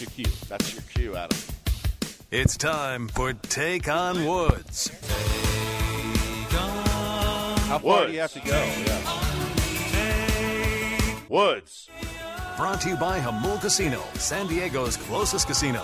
That's 0.04 0.18
your 0.18 0.26
cue. 0.26 0.34
That's 0.50 0.74
your 0.74 0.84
cue, 0.94 1.16
Adam. 1.16 1.38
It's 2.30 2.58
time 2.58 3.08
for 3.08 3.32
Take 3.34 3.88
on 3.88 4.26
Woods. 4.26 4.90
How 6.50 7.80
far 7.80 8.08
do 8.08 8.14
you 8.14 8.20
have 8.20 8.34
to 8.34 8.40
go? 8.42 8.52
Yeah. 8.52 9.30
Woods. 11.30 11.90
Brought 12.58 12.82
to 12.82 12.90
you 12.90 12.98
by 12.98 13.20
Jamul 13.22 13.62
Casino, 13.62 14.04
San 14.16 14.48
Diego's 14.48 14.98
closest 14.98 15.48
casino. 15.48 15.82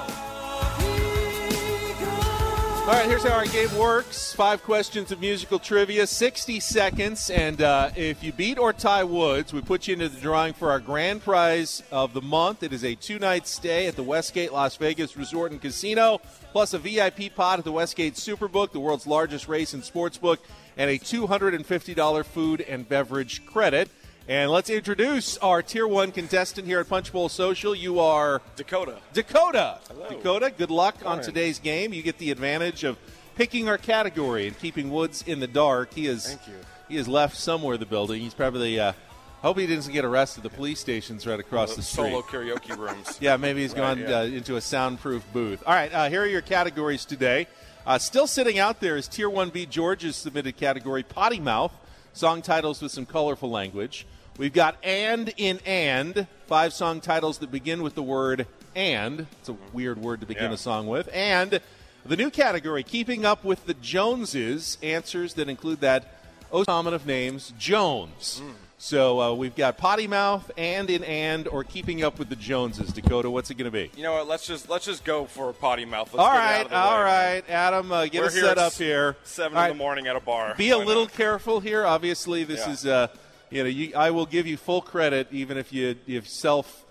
All 2.90 2.96
right, 2.96 3.06
here's 3.06 3.22
how 3.22 3.36
our 3.36 3.46
game 3.46 3.72
works. 3.78 4.34
Five 4.34 4.64
questions 4.64 5.12
of 5.12 5.22
musical 5.22 5.60
trivia, 5.60 6.08
60 6.08 6.60
seconds, 6.60 7.30
and 7.30 7.62
uh, 7.62 7.92
if 7.96 8.24
you 8.24 8.34
beat 8.34 8.58
or 8.58 8.74
tie 8.74 9.04
Woods, 9.04 9.54
we 9.54 9.62
put 9.62 9.88
you 9.88 9.94
into 9.94 10.10
the 10.10 10.20
drawing 10.20 10.54
for 10.54 10.72
our 10.72 10.80
grand 10.80 11.24
prize 11.24 11.84
of 11.92 12.14
the 12.14 12.22
month. 12.24 12.64
It 12.64 12.74
is 12.74 12.84
a 12.84 12.96
two-night 12.96 13.46
stay 13.46 13.86
at 13.86 13.96
the 13.96 14.02
Westgate 14.02 14.52
Las 14.52 14.76
Vegas 14.78 15.16
Resort 15.16 15.52
and 15.52 15.62
Casino, 15.62 16.20
plus 16.52 16.74
a 16.74 16.80
VIP 16.80 17.36
pot 17.36 17.60
at 17.60 17.64
the 17.64 17.72
Westgate 17.72 18.16
Superbook, 18.16 18.72
the 18.72 18.80
world's 18.80 19.06
largest 19.06 19.48
race 19.48 19.76
and 19.76 19.84
sports 19.84 20.18
book, 20.18 20.40
and 20.76 20.90
a 20.90 20.98
$250 20.98 22.26
food 22.26 22.62
and 22.62 22.90
beverage 22.90 23.46
credit. 23.46 23.88
And 24.30 24.52
let's 24.52 24.70
introduce 24.70 25.40
our 25.40 25.64
Tier 25.64 25.88
1 25.88 26.12
contestant 26.12 26.68
here 26.68 26.80
at 26.80 26.88
Punch 26.88 27.12
Bowl 27.12 27.30
Social. 27.30 27.74
You 27.74 28.00
are 28.00 28.44
Dakota. 28.56 29.00
Dakota. 29.12 29.80
Hello. 29.88 30.08
Dakota, 30.08 30.54
good 30.56 30.70
luck 30.70 30.98
on 31.04 31.20
today's 31.24 31.58
game. 31.58 31.94
You 31.94 32.04
get 32.04 32.20
the 32.20 32.30
advantage 32.30 32.84
of 32.84 33.00
picking 33.34 33.68
our 33.68 33.80
category 33.80 34.46
and 34.46 34.56
keeping 34.60 34.92
Woods 34.92 35.24
in 35.26 35.40
the 35.40 35.48
dark. 35.48 35.96
He 35.96 36.06
is 36.06 36.28
Thank 36.28 36.48
you. 36.48 36.54
he 36.88 36.98
is 36.98 37.08
left 37.08 37.38
somewhere 37.38 37.74
in 37.74 37.80
the 37.80 37.88
building. 37.88 38.22
He's 38.22 38.36
probably 38.36 38.80
uh 38.80 38.94
hope 39.42 39.58
he 39.58 39.66
doesn't 39.66 39.92
get 39.94 40.06
arrested. 40.06 40.44
The 40.44 40.52
police 40.52 40.80
station's 40.80 41.26
right 41.26 41.40
across 41.40 41.76
the 41.76 41.82
street. 41.82 42.12
Solo 42.12 42.22
karaoke 42.22 42.78
rooms. 42.78 43.18
Yeah, 43.22 43.36
maybe 43.38 43.62
he's 43.64 43.72
Right, 43.72 43.98
gone 43.98 44.00
yeah. 44.02 44.20
uh, 44.20 44.24
into 44.26 44.58
a 44.58 44.62
soundproof 44.62 45.24
booth. 45.34 45.64
All 45.66 45.74
right, 45.74 45.92
uh, 45.92 46.08
here 46.08 46.22
are 46.22 46.28
your 46.28 46.42
categories 46.42 47.04
today. 47.04 47.48
Uh, 47.84 47.98
still 47.98 48.28
sitting 48.28 48.60
out 48.60 48.80
there 48.80 48.96
is 48.96 49.08
Tier 49.08 49.28
1B 49.30 49.68
George's 49.72 50.16
submitted 50.16 50.56
category, 50.56 51.02
Potty 51.02 51.40
Mouth, 51.40 51.72
song 52.14 52.44
titles 52.44 52.80
with 52.80 52.92
some 52.92 53.08
colorful 53.08 53.50
language. 53.50 54.06
We've 54.40 54.54
got 54.54 54.78
And 54.84 55.34
in 55.36 55.60
And, 55.66 56.26
five 56.48 56.72
song 56.72 57.02
titles 57.02 57.40
that 57.40 57.52
begin 57.52 57.84
with 57.84 57.94
the 57.96 58.02
word 58.02 58.48
and. 58.74 59.28
It's 59.42 59.50
a 59.50 59.56
weird 59.74 59.98
word 60.02 60.22
to 60.22 60.26
begin 60.26 60.46
Yeah. 60.46 60.54
a 60.54 60.58
song 60.58 60.88
with. 60.88 61.10
And 61.14 61.60
The 62.06 62.16
new 62.16 62.30
category, 62.30 62.82
keeping 62.84 63.26
up 63.26 63.44
with 63.44 63.66
the 63.66 63.74
Joneses, 63.74 64.78
answers 64.82 65.34
that 65.34 65.50
include 65.50 65.82
that 65.82 66.16
O 66.54 66.64
common 66.64 66.94
of 66.94 67.06
names, 67.06 67.52
Jones. 67.60 68.42
So 68.78 69.20
uh, 69.22 69.34
we've 69.34 69.56
got 69.58 69.78
potty 69.78 70.08
mouth, 70.08 70.50
and 70.58 70.90
in 70.90 71.04
and, 71.04 71.46
or 71.50 71.66
keeping 71.66 72.02
up 72.02 72.18
with 72.18 72.30
the 72.30 72.38
Joneses. 72.38 72.94
Dakota, 72.94 73.30
what's 73.30 73.52
it 73.52 73.56
going 73.56 73.66
to 73.70 73.72
be? 73.72 73.92
You 73.98 74.04
know 74.04 74.14
what? 74.14 74.28
Let's 74.30 74.48
just 74.48 74.70
let's 74.70 74.86
just 74.86 75.04
go 75.04 75.26
for 75.26 75.50
a 75.50 75.54
potty 75.54 75.84
mouth. 75.84 76.14
Let's 76.14 76.26
all 76.26 76.34
right, 76.34 76.60
out 76.62 76.66
of 76.68 76.70
the 76.72 76.78
all 76.78 76.98
way. 77.00 77.04
right, 77.04 77.44
Adam, 77.50 77.92
uh, 77.92 78.06
get 78.06 78.22
We're 78.22 78.28
us 78.28 78.34
set 78.36 78.58
up 78.58 78.72
here. 78.74 79.18
Seven 79.26 79.58
All 79.58 79.64
in 79.66 79.70
right. 79.72 79.74
the 79.78 79.78
morning 79.78 80.08
at 80.08 80.16
a 80.16 80.22
bar. 80.22 80.56
Be 80.58 80.70
a 80.70 80.78
little 80.78 81.04
not? 81.04 81.14
careful 81.14 81.60
here. 81.60 81.86
Obviously, 81.86 82.46
this 82.46 82.62
Yeah. 82.66 82.72
is 82.72 82.86
uh, 82.88 83.08
you 83.50 83.64
know 83.64 83.70
you, 83.70 83.94
I 83.96 84.12
will 84.12 84.26
give 84.26 84.48
you 84.48 84.58
full 84.58 84.82
credit 84.82 85.28
even 85.32 85.58
if 85.58 85.74
you 85.74 85.96
if 86.08 86.28
self 86.28 86.86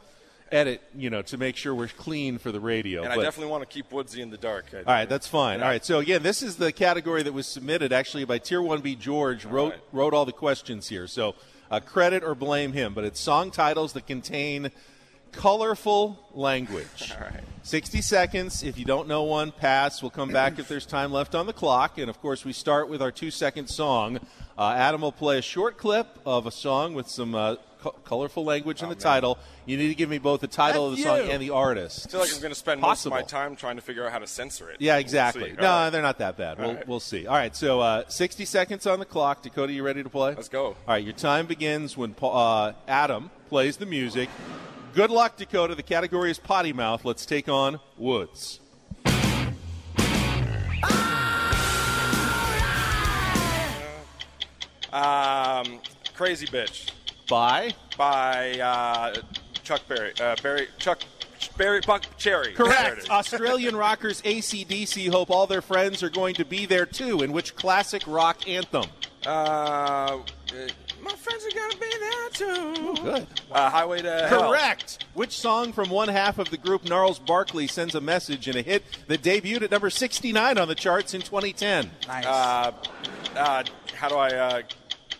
edit 0.50 0.82
you 0.96 1.10
know 1.10 1.22
to 1.22 1.36
make 1.36 1.56
sure 1.56 1.74
we're 1.74 1.88
clean 1.88 2.38
for 2.38 2.52
the 2.52 2.60
radio. 2.60 3.02
And 3.02 3.12
I 3.12 3.16
definitely 3.16 3.50
want 3.50 3.62
to 3.62 3.72
keep 3.72 3.92
Woodsy 3.92 4.20
in 4.20 4.30
the 4.30 4.38
dark. 4.38 4.66
All 4.74 4.82
right, 4.86 5.08
that's 5.08 5.26
fine. 5.26 5.60
All 5.60 5.68
right, 5.68 5.84
so 5.84 5.98
again, 5.98 6.22
this 6.22 6.42
is 6.42 6.56
the 6.56 6.72
category 6.72 7.22
that 7.22 7.32
was 7.32 7.46
submitted 7.46 7.92
actually 7.92 8.24
by 8.24 8.38
Tier 8.38 8.62
One 8.62 8.80
B 8.80 8.94
George 8.94 9.44
wrote 9.44 9.72
right. 9.72 9.80
wrote 9.92 10.14
all 10.14 10.24
the 10.24 10.32
questions 10.32 10.88
here. 10.88 11.06
So 11.06 11.34
uh, 11.70 11.80
credit 11.80 12.24
or 12.24 12.34
blame 12.34 12.72
him, 12.72 12.94
but 12.94 13.04
it's 13.04 13.20
song 13.20 13.50
titles 13.50 13.92
that 13.92 14.06
contain 14.06 14.70
colorful 15.32 16.18
language. 16.34 17.12
All 17.16 17.20
right. 17.26 17.42
60 17.62 18.00
seconds. 18.00 18.62
If 18.62 18.78
you 18.78 18.84
don't 18.86 19.08
know 19.08 19.24
one, 19.24 19.52
pass. 19.52 20.00
We'll 20.00 20.10
come 20.10 20.30
back 20.32 20.58
if 20.58 20.68
there's 20.68 20.86
time 20.86 21.12
left 21.12 21.34
on 21.34 21.46
the 21.46 21.52
clock. 21.52 21.98
And 21.98 22.08
of 22.08 22.18
course, 22.20 22.44
we 22.44 22.52
start 22.54 22.88
with 22.88 23.02
our 23.02 23.12
two 23.12 23.30
second 23.30 23.66
song. 23.68 24.20
Uh, 24.56 24.72
Adam 24.76 25.02
will 25.02 25.12
play 25.12 25.38
a 25.38 25.42
short 25.42 25.76
clip 25.76 26.06
of 26.24 26.46
a 26.46 26.50
song 26.50 26.94
with 26.94 27.08
some 27.08 27.34
uh, 27.34 27.56
co- 27.82 27.94
colorful 28.04 28.42
language 28.44 28.82
in 28.82 28.88
the 28.88 28.94
title. 28.94 29.38
You 29.66 29.76
need 29.76 29.88
to 29.88 29.94
give 29.94 30.08
me 30.08 30.16
both 30.18 30.40
the 30.40 30.46
title 30.46 30.88
of 30.88 30.96
the 30.96 31.02
song 31.02 31.20
and 31.28 31.42
the 31.42 31.50
artist. 31.50 32.06
I 32.06 32.10
feel 32.10 32.20
like 32.20 32.32
I'm 32.34 32.40
going 32.40 32.52
to 32.52 32.58
spend 32.58 32.80
Possible. 32.80 33.10
most 33.14 33.26
of 33.26 33.34
my 33.34 33.40
time 33.40 33.54
trying 33.54 33.76
to 33.76 33.82
figure 33.82 34.06
out 34.06 34.12
how 34.12 34.18
to 34.18 34.26
censor 34.26 34.70
it. 34.70 34.78
Yeah, 34.80 34.94
We'll 34.94 35.00
exactly. 35.00 35.52
no, 35.52 35.66
All 35.68 35.84
right. 35.84 35.90
they're 35.90 36.00
not 36.02 36.18
that 36.18 36.38
bad. 36.38 36.58
We'll, 36.58 36.74
right. 36.74 36.88
we'll 36.88 37.00
see. 37.00 37.26
All 37.26 37.36
right, 37.36 37.54
so 37.54 37.80
uh, 37.80 38.08
60 38.08 38.46
seconds 38.46 38.86
on 38.86 38.98
the 38.98 39.04
clock. 39.04 39.42
Dakota, 39.42 39.72
you 39.74 39.82
ready 39.82 40.02
to 40.02 40.08
play? 40.08 40.34
Let's 40.34 40.48
go. 40.48 40.68
All 40.68 40.76
right, 40.88 41.04
your 41.04 41.12
time 41.12 41.44
begins 41.46 41.96
when 41.98 42.14
uh, 42.22 42.72
Adam 42.88 43.30
plays 43.50 43.76
the 43.76 43.86
music. 43.86 44.30
Good 44.98 45.12
luck, 45.12 45.36
Dakota. 45.36 45.76
The 45.76 45.84
category 45.84 46.28
is 46.28 46.40
potty 46.40 46.72
mouth. 46.72 47.04
Let's 47.04 47.24
take 47.24 47.48
on 47.48 47.78
Woods. 47.98 48.58
Um, 54.92 55.78
Crazy 56.16 56.48
Bitch 56.48 56.90
By 57.28 57.70
by 57.96 58.58
uh, 58.58 59.14
Chuck 59.62 59.86
Berry. 59.86 60.14
Uh, 60.20 60.34
Barry 60.42 60.66
Chuck 60.78 60.98
Barry 61.56 61.80
Buck 61.86 62.02
Cherry. 62.16 62.54
Correct. 62.54 63.08
Australian 63.08 63.76
rockers 63.86 64.20
ACDC 64.22 65.10
hope 65.10 65.30
all 65.30 65.46
their 65.46 65.62
friends 65.62 66.02
are 66.02 66.10
going 66.10 66.34
to 66.34 66.44
be 66.44 66.66
there 66.66 66.86
too. 66.86 67.22
In 67.22 67.30
which 67.30 67.54
classic 67.54 68.02
rock 68.08 68.48
anthem? 68.48 68.86
Uh, 69.24 70.18
my 71.02 71.12
friends 71.12 71.44
are 71.46 71.58
gonna 71.58 71.76
be 71.80 71.98
there 72.00 72.28
too. 72.30 73.02
Good. 73.02 73.26
Uh, 73.50 73.70
Highway 73.70 74.02
to 74.02 74.26
Hell. 74.28 74.50
Correct. 74.50 75.04
Which 75.14 75.32
song 75.38 75.72
from 75.72 75.90
one 75.90 76.08
half 76.08 76.38
of 76.38 76.50
the 76.50 76.56
group 76.56 76.84
Gnarls 76.84 77.18
Barkley 77.18 77.66
sends 77.66 77.94
a 77.94 78.00
message 78.00 78.48
in 78.48 78.56
a 78.56 78.62
hit 78.62 78.84
that 79.08 79.22
debuted 79.22 79.62
at 79.62 79.70
number 79.70 79.90
69 79.90 80.58
on 80.58 80.68
the 80.68 80.74
charts 80.74 81.14
in 81.14 81.20
2010? 81.22 81.90
Nice. 82.06 82.24
Uh, 82.26 82.72
uh, 83.36 83.64
how 83.94 84.08
do 84.08 84.16
I? 84.16 84.28
Uh, 84.28 84.62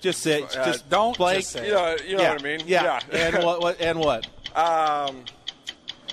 Just 0.01 0.21
say, 0.23 0.43
Uh, 0.43 0.65
just 0.65 0.89
don't 0.89 1.17
blank. 1.19 1.41
just 1.41 1.51
say 1.51 1.67
you 1.67 1.73
know, 1.75 1.97
you 2.07 2.17
know 2.17 2.23
yeah. 2.23 2.33
what 2.33 2.41
I 2.41 2.45
mean? 2.45 2.61
Yeah. 2.67 3.01
and 3.11 3.45
what, 3.45 3.61
what? 3.61 3.81
And 3.81 3.99
what? 3.99 4.27
Um. 4.57 5.25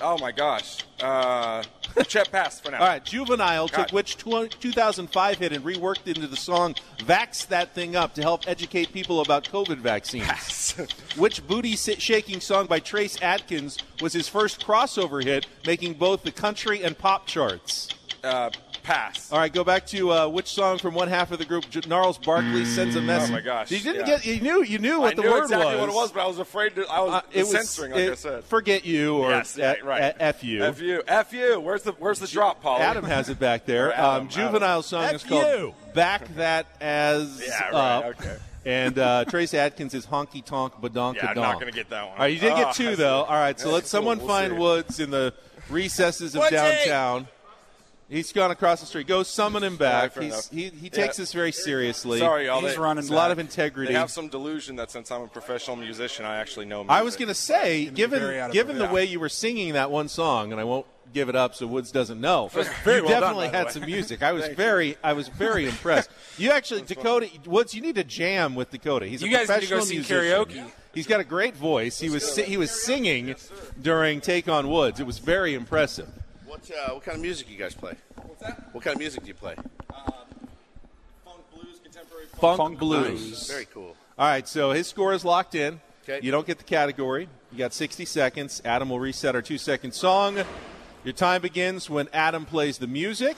Oh 0.00 0.18
my 0.18 0.32
gosh. 0.32 0.78
Uh, 1.00 1.62
Chet 2.06 2.30
pass 2.30 2.60
for 2.60 2.70
now. 2.70 2.78
All 2.80 2.86
right. 2.86 3.04
Juvenile 3.04 3.68
God. 3.68 3.88
took 3.88 3.92
which 3.92 4.16
tw- 4.16 4.50
2005 4.60 5.38
hit 5.38 5.52
and 5.52 5.64
reworked 5.64 6.06
into 6.06 6.26
the 6.26 6.36
song 6.36 6.74
"Vax 6.98 7.46
That 7.48 7.74
Thing 7.74 7.96
Up" 7.96 8.14
to 8.14 8.22
help 8.22 8.48
educate 8.48 8.92
people 8.92 9.20
about 9.20 9.44
COVID 9.44 9.78
vaccines. 9.78 10.72
which 11.16 11.46
booty 11.46 11.76
shaking 11.76 12.40
song 12.40 12.66
by 12.66 12.80
Trace 12.80 13.20
Adkins 13.22 13.78
was 14.00 14.12
his 14.12 14.28
first 14.28 14.64
crossover 14.64 15.22
hit, 15.22 15.46
making 15.66 15.94
both 15.94 16.22
the 16.22 16.32
country 16.32 16.82
and 16.82 16.96
pop 16.96 17.26
charts? 17.26 17.88
Uh, 18.22 18.50
pass. 18.86 19.32
All 19.32 19.38
right, 19.38 19.52
go 19.52 19.64
back 19.64 19.86
to 19.88 20.12
uh, 20.12 20.28
which 20.28 20.46
song 20.48 20.78
from 20.78 20.94
one 20.94 21.08
half 21.08 21.32
of 21.32 21.38
the 21.38 21.44
group 21.44 21.68
J- 21.68 21.80
Gnarls 21.88 22.18
Barkley 22.18 22.64
sends 22.64 22.94
a 22.96 23.00
message. 23.00 23.30
Oh 23.30 23.34
my 23.34 23.40
gosh, 23.40 23.70
You 23.70 23.78
didn't 23.80 24.06
yeah. 24.06 24.18
get. 24.18 24.26
You 24.26 24.40
knew. 24.40 24.62
You 24.62 24.78
knew 24.78 25.00
what 25.00 25.12
I 25.12 25.16
the 25.16 25.22
knew 25.22 25.30
word 25.30 25.42
exactly 25.44 25.66
was. 25.74 25.80
what 25.80 25.88
it 25.88 25.94
was, 25.94 26.12
but 26.12 26.20
I 26.22 26.26
was 26.26 26.38
afraid 26.38 26.74
to. 26.76 26.86
I 26.88 27.00
was 27.00 27.12
Uh, 27.14 27.20
it 27.32 27.38
was 27.40 27.50
censoring, 27.50 27.90
like 27.92 28.00
it- 28.00 28.12
I 28.12 28.14
said. 28.14 28.44
Forget 28.44 28.84
you 28.84 29.16
or 29.16 29.30
yes, 29.30 29.58
uh, 29.58 29.74
right, 29.82 29.84
right. 29.84 30.14
F 30.18 30.44
you. 30.44 30.62
F 30.64 30.80
you. 30.80 31.02
F 31.06 31.32
you. 31.32 31.58
Where's 31.60 31.82
the 31.82 31.92
Where's 31.92 32.20
the 32.20 32.26
drop, 32.28 32.62
Paul? 32.62 32.78
Adam 32.78 33.04
has 33.04 33.28
it 33.28 33.38
back 33.38 33.66
there. 33.66 33.92
Adam, 33.96 34.22
um, 34.22 34.28
Juvenile 34.28 34.82
song 34.82 35.02
Adam. 35.04 35.16
is 35.16 35.24
called 35.24 35.44
you. 35.58 35.74
"Back 35.94 36.34
That 36.36 36.66
As 36.80 37.42
Yeah, 37.46 37.64
right, 37.70 37.74
Up." 37.74 38.04
okay. 38.20 38.36
And 38.64 38.98
uh, 38.98 39.24
Trace 39.26 39.54
Adkins 39.54 39.94
is 39.94 40.06
"Honky 40.06 40.44
Tonk 40.44 40.74
Badonka 40.80 41.14
Yeah, 41.16 41.26
I'm 41.30 41.36
not 41.36 41.60
gonna 41.60 41.70
get 41.70 41.88
that 41.90 42.02
one. 42.04 42.12
All 42.14 42.18
right, 42.18 42.32
you 42.32 42.40
did 42.40 42.52
Oh, 42.52 42.56
get 42.56 42.66
I 42.68 42.72
two 42.72 42.96
though. 42.96 43.22
All 43.22 43.34
right, 43.34 43.58
so 43.58 43.66
That's 43.66 43.74
let 43.74 43.82
cool. 43.82 43.88
someone 43.88 44.18
We'll 44.18 44.26
find 44.28 44.52
see. 44.54 44.58
Woods 44.58 45.00
in 45.00 45.10
the 45.10 45.34
recesses 45.70 46.34
of 46.34 46.48
downtown. 46.50 47.28
He's 48.08 48.32
gone 48.32 48.52
across 48.52 48.78
the 48.80 48.86
street. 48.86 49.08
Go 49.08 49.24
summon 49.24 49.64
him 49.64 49.76
back. 49.76 50.12
fair 50.12 50.22
He's, 50.22 50.48
he 50.48 50.68
he 50.68 50.88
takes 50.90 51.18
Yeah. 51.18 51.22
this 51.22 51.32
very 51.32 51.50
seriously. 51.50 52.20
Sorry, 52.20 52.46
y'all. 52.46 52.60
He's 52.60 52.74
they, 52.74 52.78
running 52.80 53.02
There's 53.02 53.10
a 53.10 53.14
lot 53.14 53.32
of 53.32 53.40
integrity. 53.40 53.92
They 53.92 53.98
have 53.98 54.12
some 54.12 54.28
delusion 54.28 54.76
that 54.76 54.92
since 54.92 55.10
I'm 55.10 55.22
a 55.22 55.26
professional 55.26 55.74
musician, 55.76 56.24
I 56.24 56.36
actually 56.36 56.66
know 56.66 56.84
music. 56.84 56.92
I 56.92 57.02
was 57.02 57.16
going 57.16 57.28
to 57.28 57.34
say, 57.34 57.86
given 57.86 58.20
very 58.20 58.40
out 58.40 58.50
of 58.50 58.54
given 58.54 58.76
the 58.78 58.84
breath. 58.84 58.92
way 58.92 59.04
you 59.06 59.18
were 59.18 59.28
singing 59.28 59.72
that 59.72 59.90
one 59.90 60.08
song, 60.08 60.52
and 60.52 60.60
I 60.60 60.64
won't 60.64 60.86
give 61.12 61.28
it 61.28 61.34
up 61.34 61.56
so 61.56 61.66
Woods 61.66 61.90
doesn't 61.90 62.20
know. 62.20 62.48
very 62.84 62.98
you 62.98 63.06
well 63.06 63.20
definitely 63.20 63.46
by 63.46 63.50
the 63.52 63.58
had 63.58 63.70
some 63.72 63.84
music. 63.86 64.22
I 64.22 64.30
was 64.38 64.44
Thank 64.44 64.56
very 64.56 64.96
I 65.02 65.12
was 65.12 65.26
very 65.26 65.66
impressed. 65.68 66.08
You 66.38 66.52
actually 66.52 66.82
Dakota 66.82 67.28
Woods, 67.44 67.74
you 67.74 67.80
need 67.82 67.96
to 67.96 68.04
jam 68.04 68.54
with 68.54 68.70
Dakota. 68.70 69.06
He's 69.08 69.20
a 69.22 69.26
You 69.28 69.32
guys 69.36 69.48
need 69.48 69.62
to 69.62 69.66
go 69.66 69.76
professional 69.78 69.96
musician. 70.04 70.16
karaoke. 70.64 70.70
He's 70.94 71.08
got 71.08 71.18
a 71.18 71.24
great 71.24 71.56
voice. 71.56 71.98
He 71.98 72.08
was 72.08 72.24
si- 72.30 72.44
he 72.44 72.56
was 72.56 72.70
singing 72.70 73.34
during 73.82 74.20
Take 74.20 74.48
on 74.48 74.70
Woods. 74.70 75.00
It 75.00 75.06
was 75.06 75.18
very 75.18 75.54
impressive. 75.54 76.08
What, 76.46 76.70
uh, 76.70 76.94
what 76.94 77.04
kind 77.04 77.16
of 77.16 77.22
music 77.22 77.50
you 77.50 77.56
guys 77.56 77.74
play? 77.74 77.94
What's 78.22 78.40
that? 78.40 78.68
What 78.72 78.84
kind 78.84 78.94
of 78.94 79.00
music 79.00 79.22
do 79.22 79.28
you 79.28 79.34
play? 79.34 79.56
Funk 81.24 81.44
blues, 81.52 81.80
contemporary 81.82 82.26
Funk, 82.26 82.56
Funk 82.56 82.78
blues. 82.78 83.20
blues. 83.20 83.50
Very 83.50 83.64
cool. 83.66 83.96
All 84.18 84.28
right, 84.28 84.46
so 84.46 84.70
his 84.70 84.86
score 84.86 85.12
is 85.12 85.24
locked 85.24 85.54
in. 85.56 85.80
Okay. 86.04 86.24
You 86.24 86.30
don't 86.30 86.46
get 86.46 86.58
the 86.58 86.64
category. 86.64 87.28
You 87.50 87.58
got 87.58 87.74
60 87.74 88.04
seconds. 88.04 88.62
Adam 88.64 88.90
will 88.90 89.00
reset 89.00 89.34
our 89.34 89.42
two 89.42 89.58
second 89.58 89.92
song. 89.92 90.38
Your 91.02 91.12
time 91.12 91.42
begins 91.42 91.90
when 91.90 92.08
Adam 92.12 92.44
plays 92.44 92.78
the 92.78 92.86
music. 92.86 93.36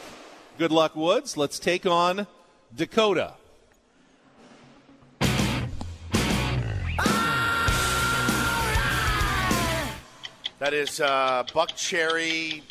Good 0.58 0.70
luck, 0.70 0.94
Woods. 0.94 1.36
Let's 1.36 1.58
take 1.58 1.86
on 1.86 2.26
Dakota. 2.74 3.34
That 10.58 10.74
is 10.74 11.00
uh, 11.00 11.44
Buckcherry. 11.54 12.62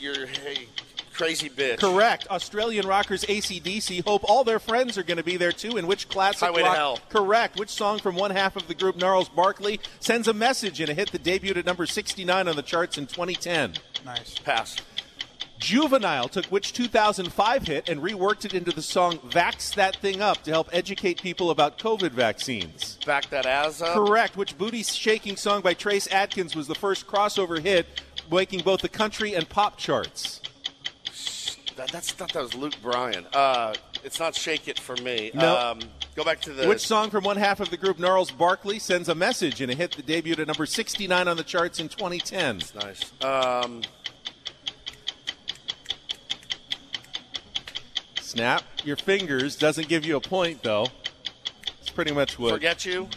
You're 0.00 0.26
hey, 0.26 0.66
crazy 1.12 1.50
bitch. 1.50 1.78
Correct. 1.78 2.26
Australian 2.30 2.86
rockers 2.86 3.22
ACDC 3.24 4.02
hope 4.04 4.22
all 4.24 4.44
their 4.44 4.58
friends 4.58 4.96
are 4.96 5.02
going 5.02 5.18
to 5.18 5.22
be 5.22 5.36
there 5.36 5.52
too. 5.52 5.76
In 5.76 5.86
which 5.86 6.08
classic 6.08 6.48
Highway 6.48 6.62
to? 6.62 6.70
Hell. 6.70 6.98
Correct. 7.10 7.58
Which 7.58 7.68
song 7.68 7.98
from 7.98 8.16
one 8.16 8.30
half 8.30 8.56
of 8.56 8.66
the 8.66 8.74
group 8.74 8.96
Gnarls 8.96 9.28
Barkley 9.28 9.78
sends 9.98 10.26
a 10.26 10.32
message 10.32 10.80
in 10.80 10.88
a 10.88 10.94
hit 10.94 11.12
that 11.12 11.22
debuted 11.22 11.58
at 11.58 11.66
number 11.66 11.84
69 11.84 12.48
on 12.48 12.56
the 12.56 12.62
charts 12.62 12.96
in 12.96 13.06
2010? 13.06 13.74
Nice. 14.06 14.38
Pass. 14.38 14.76
Juvenile 15.60 16.26
took 16.28 16.46
which 16.46 16.72
2005 16.72 17.66
hit 17.66 17.90
and 17.90 18.00
reworked 18.00 18.46
it 18.46 18.54
into 18.54 18.72
the 18.72 18.80
song 18.80 19.18
Vax 19.18 19.74
That 19.74 19.94
Thing 19.96 20.22
Up 20.22 20.42
to 20.44 20.50
help 20.50 20.70
educate 20.72 21.20
people 21.20 21.50
about 21.50 21.78
COVID 21.78 22.12
vaccines. 22.12 22.98
Back 23.04 23.28
that 23.28 23.44
ass 23.44 23.82
up. 23.82 23.92
Correct. 23.92 24.38
Which 24.38 24.56
booty 24.56 24.82
shaking 24.82 25.36
song 25.36 25.60
by 25.60 25.74
Trace 25.74 26.08
Adkins 26.10 26.56
was 26.56 26.66
the 26.66 26.74
first 26.74 27.06
crossover 27.06 27.60
hit, 27.60 27.86
making 28.30 28.60
both 28.60 28.80
the 28.80 28.88
country 28.88 29.34
and 29.34 29.48
pop 29.48 29.76
charts? 29.76 30.40
That, 31.76 31.90
that's 31.90 32.18
not 32.18 32.32
that 32.32 32.42
was 32.42 32.54
Luke 32.54 32.74
Bryan. 32.82 33.26
Uh, 33.32 33.74
it's 34.04 34.18
not 34.18 34.34
Shake 34.34 34.68
It 34.68 34.78
for 34.78 34.96
me. 34.96 35.30
No. 35.34 35.56
Um, 35.56 35.80
go 36.14 36.24
back 36.24 36.40
to 36.42 36.52
the. 36.52 36.68
Which 36.68 36.86
song 36.86 37.10
from 37.10 37.24
one 37.24 37.36
half 37.36 37.60
of 37.60 37.70
the 37.70 37.76
group 37.76 37.98
Gnarls 37.98 38.30
Barkley 38.30 38.78
sends 38.78 39.08
a 39.08 39.14
message 39.14 39.60
in 39.60 39.70
a 39.70 39.74
hit 39.74 39.92
that 39.92 40.06
debuted 40.06 40.40
at 40.40 40.46
number 40.46 40.66
69 40.66 41.28
on 41.28 41.36
the 41.36 41.44
charts 41.44 41.80
in 41.80 41.88
2010? 41.88 42.60
Nice. 42.74 43.12
Um, 43.22 43.82
Snap 48.20 48.62
your 48.84 48.96
fingers 48.96 49.56
doesn't 49.56 49.88
give 49.88 50.04
you 50.04 50.16
a 50.16 50.20
point 50.20 50.62
though. 50.62 50.86
It's 51.80 51.90
pretty 51.90 52.12
much 52.12 52.38
what. 52.38 52.52
forget 52.52 52.84
you. 52.84 53.08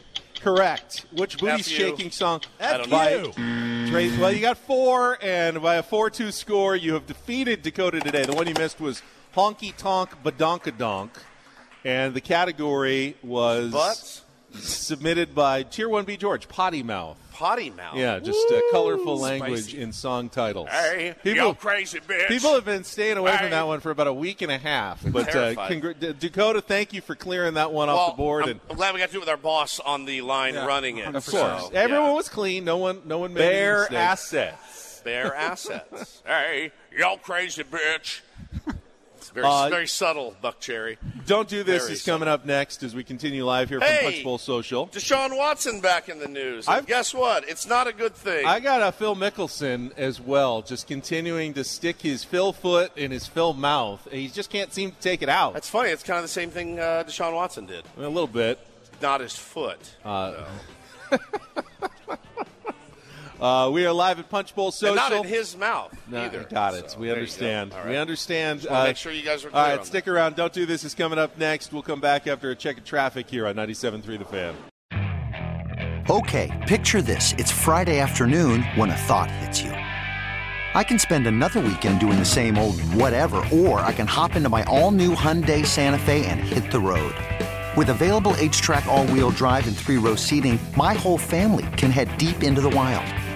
Correct. 0.43 1.05
Which 1.13 1.37
booty 1.37 1.51
F 1.53 1.57
you. 1.69 1.77
shaking 1.77 2.11
song? 2.11 2.41
I 2.59 2.77
don't 2.77 2.89
by 2.89 3.11
know. 3.11 3.31
Trace- 3.89 4.17
well, 4.17 4.31
you 4.31 4.41
got 4.41 4.57
four, 4.57 5.17
and 5.21 5.61
by 5.61 5.75
a 5.75 5.83
4 5.83 6.09
2 6.09 6.31
score, 6.31 6.75
you 6.75 6.93
have 6.93 7.05
defeated 7.07 7.61
Dakota 7.61 8.01
today. 8.01 8.25
The 8.25 8.33
one 8.33 8.47
you 8.47 8.53
missed 8.55 8.81
was 8.81 9.01
Honky 9.35 9.75
Tonk 9.75 10.09
Badonkadonk, 10.23 11.11
and 11.85 12.13
the 12.13 12.19
category 12.21 13.15
was 13.23 13.71
Butts. 13.71 14.21
submitted 14.53 15.33
by 15.33 15.63
Tier 15.63 15.87
1B 15.87 16.19
George, 16.19 16.49
Potty 16.49 16.83
Mouth. 16.83 17.17
Potty 17.33 17.69
mouth. 17.71 17.95
Yeah, 17.97 18.19
just 18.19 18.39
uh, 18.51 18.59
colorful 18.71 19.17
Spicy. 19.17 19.39
language 19.41 19.73
in 19.73 19.91
song 19.91 20.29
titles. 20.29 20.69
Hey, 20.69 21.15
people, 21.23 21.53
crazy 21.55 21.99
bitch. 21.99 22.27
People 22.27 22.53
have 22.53 22.63
been 22.65 22.83
staying 22.83 23.17
away 23.17 23.31
Hey. 23.31 23.37
from 23.39 23.49
that 23.49 23.67
one 23.67 23.79
for 23.79 23.91
about 23.91 24.07
a 24.07 24.13
week 24.13 24.41
and 24.41 24.51
a 24.51 24.57
half. 24.57 25.01
But 25.05 25.35
uh, 25.35 25.53
congr- 25.55 26.17
Dakota, 26.19 26.61
thank 26.61 26.93
you 26.93 27.01
for 27.01 27.15
clearing 27.15 27.55
that 27.55 27.71
one 27.71 27.87
well, 27.87 27.97
off 27.97 28.13
the 28.13 28.17
board. 28.17 28.43
I'm, 28.43 28.49
and 28.51 28.59
I'm 28.69 28.75
glad 28.77 28.93
we 28.93 28.99
got 28.99 29.07
to 29.07 29.11
do 29.11 29.17
it 29.17 29.21
with 29.21 29.29
our 29.29 29.37
boss 29.37 29.79
on 29.79 30.05
the 30.05 30.21
line 30.21 30.53
Yeah, 30.53 30.65
running 30.65 30.97
it. 30.99 31.13
of 31.15 31.23
So, 31.23 31.31
course, 31.39 31.69
yeah. 31.73 31.79
everyone 31.79 32.13
was 32.13 32.29
clean. 32.29 32.63
No 32.63 32.77
one, 32.77 33.01
no 33.05 33.17
one 33.19 33.33
made 33.33 33.41
any 33.43 33.51
Bare 33.53 33.93
assets. 33.93 35.01
Bare 35.03 35.35
assets. 35.35 36.21
hey, 36.25 36.71
y'all 36.97 37.17
crazy 37.17 37.63
bitch. 37.63 38.21
Very, 39.33 39.47
Uh, 39.47 39.67
very 39.69 39.87
subtle, 39.87 40.35
Buckcherry. 40.43 40.97
Don't 41.25 41.47
do 41.49 41.63
this 41.63 41.83
Very 41.83 41.93
is 41.93 42.03
coming 42.05 42.27
up 42.27 42.45
next 42.45 42.83
as 42.83 42.93
we 42.93 43.03
continue 43.03 43.43
live 43.45 43.67
here 43.69 43.79
from 43.79 43.87
Hey! 43.89 44.03
Punch 44.03 44.23
Bowl 44.23 44.37
Social. 44.37 44.87
Deshaun 44.89 45.35
Watson 45.35 45.81
back 45.81 46.07
in 46.07 46.19
the 46.19 46.27
news. 46.27 46.67
And 46.67 46.75
I've- 46.77 46.85
guess 46.85 47.13
what? 47.15 47.47
It's 47.49 47.65
not 47.65 47.87
a 47.87 47.93
good 47.93 48.15
thing. 48.15 48.45
I 48.45 48.59
got 48.59 48.81
a 48.83 48.91
Phil 48.91 49.15
Mickelson 49.15 49.91
as 49.97 50.21
well, 50.21 50.61
just 50.61 50.85
continuing 50.87 51.53
to 51.55 51.63
stick 51.63 52.01
his 52.01 52.23
Phil 52.23 52.53
foot 52.53 52.91
in 52.95 53.09
his 53.09 53.25
Phil 53.25 53.53
mouth. 53.53 54.07
He 54.11 54.27
just 54.27 54.51
can't 54.51 54.71
seem 54.71 54.91
to 54.91 54.97
take 54.99 55.23
it 55.23 55.29
out. 55.29 55.53
That's 55.53 55.69
funny. 55.69 55.89
It's 55.89 56.03
kind 56.03 56.17
of 56.19 56.23
the 56.25 56.29
same 56.29 56.51
thing 56.51 56.79
uh, 56.79 57.03
Deshaun 57.07 57.33
Watson 57.33 57.65
did. 57.65 57.83
a 57.97 58.01
little 58.01 58.27
bit. 58.27 58.59
Not 59.01 59.21
his 59.21 59.35
foot. 59.35 59.79
Uh, 60.05 60.35
Uh, 63.43 63.69
we 63.69 63.85
are 63.85 63.91
live 63.91 64.19
at 64.19 64.29
Punch 64.29 64.55
Bowl 64.55 64.67
And 64.67 64.73
Social. 64.73 64.95
not 64.95 65.11
in 65.11 65.25
his 65.25 65.57
mouth 65.57 65.93
No, 66.07 66.21
either. 66.23 66.45
got 66.49 66.75
it. 66.75 66.91
So, 66.91 66.99
we 66.99 67.11
understand. 67.11 67.71
go. 67.71 67.77
All 67.77 67.85
We 67.85 67.97
understand. 67.97 68.61
Just 68.61 68.71
wanna 68.71 68.85
make 68.85 68.91
uh, 68.91 68.97
sure 68.97 69.11
you 69.11 69.21
guys 69.21 69.43
are 69.43 69.49
All 69.49 69.51
clear 69.51 69.63
right, 69.63 69.79
on 69.79 69.85
stick 69.85 70.07
around. 70.07 70.37
Don't 70.37 70.53
do 70.53 70.65
this 70.65 70.85
is 70.85 70.95
coming 70.95 71.19
up 71.19 71.37
next. 71.37 71.73
We'll 71.73 71.81
come 71.81 71.99
back 71.99 72.25
after 72.25 72.51
a 72.51 72.55
check 72.55 72.77
of 72.77 72.85
traffic 72.85 73.29
here 73.29 73.45
on 73.45 73.55
97.3 73.55 74.17
The 74.17 74.23
Fan. 74.23 74.55
Okay, 76.09 76.51
picture 76.69 77.01
this. 77.01 77.33
It's 77.37 77.51
Friday 77.51 77.99
afternoon 77.99 78.63
when 78.75 78.89
a 78.89 78.95
thought 78.95 79.29
hits 79.29 79.61
you. 79.61 79.71
I 79.71 80.85
can 80.85 80.97
spend 80.97 81.27
another 81.27 81.59
weekend 81.59 81.99
doing 81.99 82.19
the 82.19 82.23
same 82.25 82.57
old 82.57 82.79
whatever, 82.93 83.45
or 83.51 83.81
I 83.81 83.91
can 83.91 84.07
hop 84.07 84.37
into 84.37 84.47
my 84.47 84.63
all 84.63 84.91
new 84.91 85.15
Hyundai 85.15 85.65
Santa 85.65 85.99
Fe 85.99 86.25
and 86.27 86.39
hit 86.39 86.71
the 86.71 86.79
road. 86.79 87.13
With 87.75 87.89
available 87.89 88.33
HTRAC, 88.33 88.85
all 88.85 89.05
wheel 89.07 89.31
drive, 89.31 89.67
and 89.67 89.75
three 89.75 89.97
row 89.97 90.15
seating, 90.15 90.57
my 90.77 90.93
whole 90.93 91.17
family 91.17 91.65
can 91.75 91.91
head 91.91 92.15
deep 92.17 92.41
into 92.43 92.61
the 92.61 92.69
wild. 92.69 93.05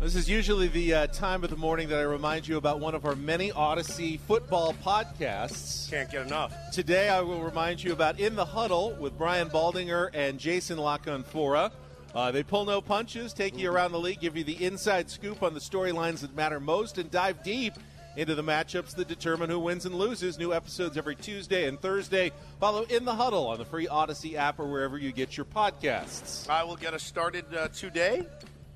This 0.00 0.14
is 0.14 0.30
usually 0.30 0.68
the 0.68 0.94
uh, 0.94 1.06
time 1.08 1.42
of 1.42 1.50
the 1.50 1.56
morning 1.56 1.88
that 1.88 1.98
I 1.98 2.02
remind 2.02 2.46
you 2.46 2.56
about 2.56 2.78
one 2.78 2.94
of 2.94 3.04
our 3.04 3.16
many 3.16 3.50
Audacy 3.50 4.20
football 4.20 4.72
podcasts. 4.74 5.90
Can't 5.90 6.08
get 6.08 6.24
enough. 6.24 6.54
Today, 6.70 7.08
I 7.08 7.20
will 7.20 7.42
remind 7.42 7.82
you 7.82 7.92
about 7.92 8.20
In 8.20 8.36
the 8.36 8.44
Huddle 8.44 8.92
with 9.00 9.18
Brian 9.18 9.50
Baldinger 9.50 10.10
and 10.14 10.38
Jason 10.38 10.78
La 10.78 10.98
Canfora. 10.98 11.72
Uh, 12.14 12.30
they 12.30 12.44
pull 12.44 12.64
no 12.64 12.80
punches, 12.80 13.32
take 13.32 13.58
you 13.58 13.72
around 13.72 13.90
the 13.90 13.98
league, 13.98 14.20
give 14.20 14.36
you 14.36 14.44
the 14.44 14.64
inside 14.64 15.10
scoop 15.10 15.42
on 15.42 15.52
the 15.52 15.58
storylines 15.58 16.20
that 16.20 16.32
matter 16.32 16.60
most, 16.60 16.98
and 16.98 17.10
dive 17.10 17.42
deep 17.42 17.74
into 18.16 18.36
the 18.36 18.44
matchups 18.44 18.94
that 18.94 19.08
determine 19.08 19.50
who 19.50 19.58
wins 19.58 19.84
and 19.84 19.96
loses. 19.96 20.38
New 20.38 20.54
episodes 20.54 20.96
every 20.96 21.16
Tuesday 21.16 21.66
and 21.66 21.80
Thursday. 21.80 22.30
Follow 22.60 22.84
In 22.84 23.04
the 23.04 23.16
Huddle 23.16 23.48
on 23.48 23.58
the 23.58 23.64
free 23.64 23.88
Audacy 23.88 24.34
app 24.34 24.60
or 24.60 24.70
wherever 24.70 24.96
you 24.96 25.10
get 25.10 25.36
your 25.36 25.46
podcasts. 25.46 26.48
I 26.48 26.62
will 26.62 26.76
get 26.76 26.94
us 26.94 27.02
started 27.02 27.46
uh, 27.52 27.66
today. 27.68 28.24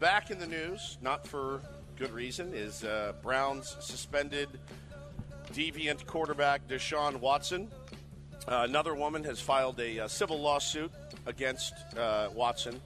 Back 0.03 0.33
in 0.33 0.41
the 0.41 0.49
news, 0.49 0.99
not 1.01 1.29
for 1.29 1.61
good 1.95 2.11
reason, 2.11 2.55
is 2.55 2.83
uh, 2.83 3.13
Browns 3.23 3.77
suspended 3.79 4.49
deviant 5.53 6.05
quarterback 6.07 6.67
Deshaun 6.67 7.21
Watson. 7.21 7.71
Uh, 8.49 8.67
another 8.69 8.97
woman 8.97 9.23
has 9.23 9.41
filed 9.41 9.79
a 9.79 10.01
uh, 10.01 10.09
civil 10.09 10.41
lawsuit 10.41 10.91
against 11.27 11.75
uh, 11.97 12.31
Watson, 12.35 12.81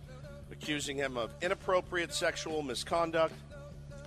accusing 0.53 0.99
him 0.99 1.17
of 1.17 1.33
inappropriate 1.41 2.13
sexual 2.13 2.61
misconduct 2.61 3.33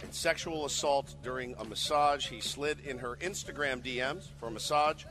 and 0.03 0.13
sexual 0.13 0.65
assault 0.65 1.15
during 1.23 1.55
a 1.57 1.65
massage. 1.65 2.27
He 2.27 2.41
slid 2.41 2.79
in 2.81 2.99
her 2.99 3.15
Instagram 3.21 3.81
DMs 3.83 4.27
for 4.39 4.49
a 4.49 4.51
massage 4.51 5.05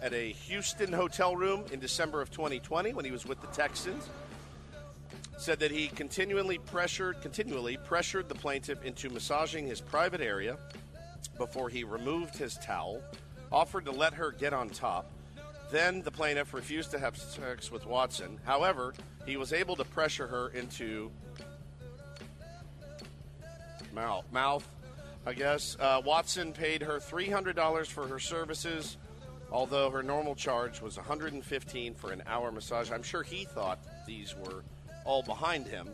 at 0.00 0.14
a 0.14 0.32
Houston 0.32 0.90
hotel 0.90 1.36
room 1.36 1.64
in 1.70 1.80
December 1.80 2.22
of 2.22 2.30
2020 2.30 2.94
when 2.94 3.04
he 3.04 3.10
was 3.10 3.26
with 3.26 3.42
the 3.42 3.48
Texans 3.48 4.08
said 5.42 5.58
that 5.58 5.70
he 5.70 5.88
continually 5.88 6.58
pressured 6.58 7.20
continually 7.20 7.76
pressured 7.76 8.28
the 8.28 8.34
plaintiff 8.34 8.84
into 8.84 9.10
massaging 9.10 9.66
his 9.66 9.80
private 9.80 10.20
area 10.20 10.56
before 11.36 11.68
he 11.68 11.82
removed 11.82 12.36
his 12.36 12.56
towel, 12.58 13.02
offered 13.50 13.84
to 13.84 13.90
let 13.90 14.14
her 14.14 14.30
get 14.30 14.52
on 14.52 14.68
top. 14.68 15.10
Then 15.70 16.02
the 16.02 16.10
plaintiff 16.10 16.54
refused 16.54 16.90
to 16.92 16.98
have 16.98 17.16
sex 17.16 17.72
with 17.72 17.86
Watson. 17.86 18.38
However, 18.44 18.94
he 19.26 19.36
was 19.36 19.52
able 19.52 19.74
to 19.76 19.84
pressure 19.84 20.26
her 20.26 20.48
into 20.50 21.10
mouth, 23.92 24.24
mouth 24.30 24.68
I 25.24 25.34
guess. 25.34 25.76
Uh, 25.78 26.02
Watson 26.04 26.52
paid 26.52 26.82
her 26.82 26.98
$300 26.98 27.86
for 27.86 28.06
her 28.08 28.18
services, 28.18 28.96
although 29.52 29.90
her 29.90 30.02
normal 30.02 30.34
charge 30.34 30.80
was 30.80 30.96
115 30.96 31.94
for 31.94 32.12
an 32.12 32.22
hour 32.26 32.50
massage. 32.50 32.90
I'm 32.90 33.02
sure 33.04 33.22
he 33.22 33.44
thought 33.44 33.78
these 34.06 34.34
were 34.36 34.64
all 35.04 35.22
behind 35.22 35.66
him, 35.66 35.88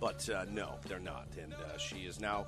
but 0.00 0.28
uh, 0.28 0.44
no, 0.50 0.74
they're 0.88 0.98
not. 0.98 1.28
And 1.40 1.52
uh, 1.52 1.78
she 1.78 2.00
is 2.00 2.20
now. 2.20 2.46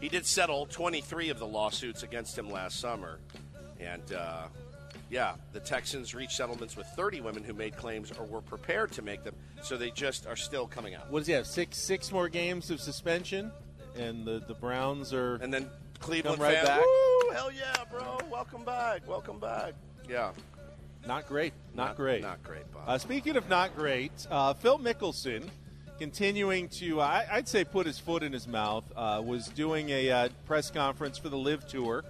He 0.00 0.08
did 0.08 0.26
settle 0.26 0.66
23 0.66 1.30
of 1.30 1.38
the 1.38 1.46
lawsuits 1.46 2.02
against 2.02 2.36
him 2.36 2.50
last 2.50 2.80
summer, 2.80 3.20
and 3.80 4.12
uh, 4.12 4.48
yeah, 5.10 5.34
the 5.52 5.60
Texans 5.60 6.14
reached 6.14 6.32
settlements 6.32 6.76
with 6.76 6.86
30 6.88 7.20
women 7.20 7.44
who 7.44 7.52
made 7.52 7.76
claims 7.76 8.12
or 8.18 8.24
were 8.24 8.40
prepared 8.40 8.92
to 8.92 9.02
make 9.02 9.22
them. 9.24 9.34
So 9.62 9.76
they 9.76 9.90
just 9.90 10.26
are 10.26 10.36
still 10.36 10.66
coming 10.66 10.94
out. 10.94 11.10
What 11.10 11.20
does 11.20 11.26
he 11.28 11.32
have? 11.34 11.46
Six 11.46 11.78
six 11.78 12.12
more 12.12 12.28
games 12.28 12.70
of 12.70 12.80
suspension, 12.80 13.50
and 13.96 14.24
the, 14.24 14.42
the 14.46 14.54
Browns 14.54 15.12
are 15.14 15.36
and 15.36 15.52
then 15.52 15.68
Cleveland 16.00 16.40
right 16.40 16.56
fans, 16.56 16.68
back. 16.68 16.80
Woo, 16.80 17.30
hell 17.32 17.50
yeah, 17.52 17.84
bro! 17.90 18.18
Welcome 18.30 18.64
back, 18.64 19.08
welcome 19.08 19.38
back. 19.38 19.74
Yeah, 20.08 20.32
Not 21.06 21.26
great. 21.28 21.52
Not, 21.74 21.88
Not- 21.88 21.96
great. 21.96 22.22
not 22.22 22.42
great, 22.42 22.72
Bob. 22.72 22.82
Uh, 22.86 22.98
speaking 22.98 23.36
of 23.36 23.48
not 23.48 23.76
great, 23.76 24.12
uh, 24.30 24.54
Phil 24.54 24.78
Mickelson 24.78 25.48
continuing 25.98 26.68
to, 26.68 27.00
uh, 27.00 27.04
I, 27.04 27.26
I'd 27.30 27.48
say, 27.48 27.64
put 27.64 27.86
his 27.86 27.98
foot 27.98 28.22
in 28.22 28.32
his 28.32 28.48
mouth, 28.48 28.84
uh, 28.96 29.22
was 29.24 29.48
doing 29.48 29.90
a 29.90 30.10
uh, 30.10 30.28
press 30.46 30.70
conference 30.70 31.18
for 31.18 31.28
the 31.28 31.38
LIV 31.38 31.66
Tour 31.68 32.04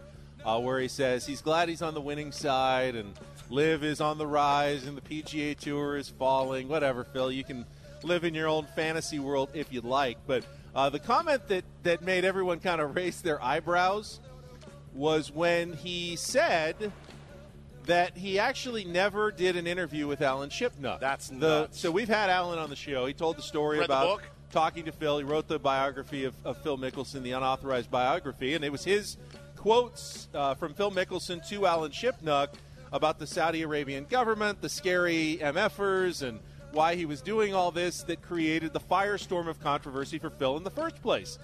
uh, 0.44 0.60
where 0.60 0.78
he 0.80 0.88
says 0.88 1.26
he's 1.26 1.42
glad 1.42 1.68
he's 1.68 1.82
on 1.82 1.94
the 1.94 2.00
winning 2.00 2.32
side 2.32 2.94
and 2.94 3.14
Live 3.50 3.84
is 3.84 4.00
on 4.00 4.16
the 4.16 4.26
rise 4.26 4.86
and 4.86 4.96
the 4.96 5.02
PGA 5.02 5.56
Tour 5.56 5.96
is 5.98 6.08
falling. 6.08 6.66
Whatever, 6.66 7.04
Phil. 7.04 7.30
You 7.30 7.44
can 7.44 7.66
live 8.02 8.24
in 8.24 8.34
your 8.34 8.48
own 8.48 8.66
fantasy 8.74 9.18
world 9.18 9.50
if 9.52 9.70
you'd 9.70 9.84
like. 9.84 10.16
But 10.26 10.44
uh, 10.74 10.88
the 10.88 10.98
comment 10.98 11.46
that, 11.48 11.64
that 11.82 12.02
made 12.02 12.24
everyone 12.24 12.60
kind 12.60 12.80
of 12.80 12.96
raise 12.96 13.20
their 13.20 13.42
eyebrows 13.42 14.20
was 14.94 15.30
when 15.30 15.74
he 15.74 16.16
said 16.16 16.90
that 17.86 18.16
he 18.16 18.38
actually 18.38 18.84
never 18.84 19.30
did 19.30 19.56
an 19.56 19.66
interview 19.66 20.06
with 20.06 20.22
Alan 20.22 20.50
Shipnuck. 20.50 21.00
That's 21.00 21.28
the, 21.28 21.36
nuts. 21.36 21.80
So 21.80 21.90
we've 21.90 22.08
had 22.08 22.30
Alan 22.30 22.58
on 22.58 22.70
the 22.70 22.76
show. 22.76 23.06
He 23.06 23.12
told 23.12 23.36
the 23.36 23.42
story 23.42 23.78
Read 23.78 23.88
the 23.88 23.92
about 23.92 24.06
book? 24.06 24.22
talking 24.50 24.84
to 24.86 24.92
Phil. 24.92 25.18
He 25.18 25.24
wrote 25.24 25.48
the 25.48 25.58
biography 25.58 26.24
of, 26.24 26.34
of 26.44 26.56
Phil 26.58 26.78
Mickelson, 26.78 27.22
the 27.22 27.32
unauthorized 27.32 27.90
biography, 27.90 28.54
and 28.54 28.64
it 28.64 28.72
was 28.72 28.84
his 28.84 29.16
quotes 29.56 30.28
uh, 30.34 30.54
from 30.54 30.74
Phil 30.74 30.90
Mickelson 30.90 31.46
to 31.48 31.66
Alan 31.66 31.90
Shipnuck 31.90 32.48
about 32.92 33.18
the 33.18 33.26
Saudi 33.26 33.62
Arabian 33.62 34.04
government, 34.04 34.60
the 34.60 34.68
scary 34.68 35.38
MFers, 35.40 36.22
and 36.22 36.38
why 36.72 36.94
he 36.94 37.06
was 37.06 37.20
doing 37.20 37.54
all 37.54 37.70
this 37.70 38.02
that 38.02 38.20
created 38.22 38.72
the 38.72 38.80
firestorm 38.80 39.48
of 39.48 39.60
controversy 39.60 40.18
for 40.18 40.30
Phil 40.30 40.56
in 40.56 40.64
the 40.64 40.70
first 40.70 41.00
place. 41.02 41.38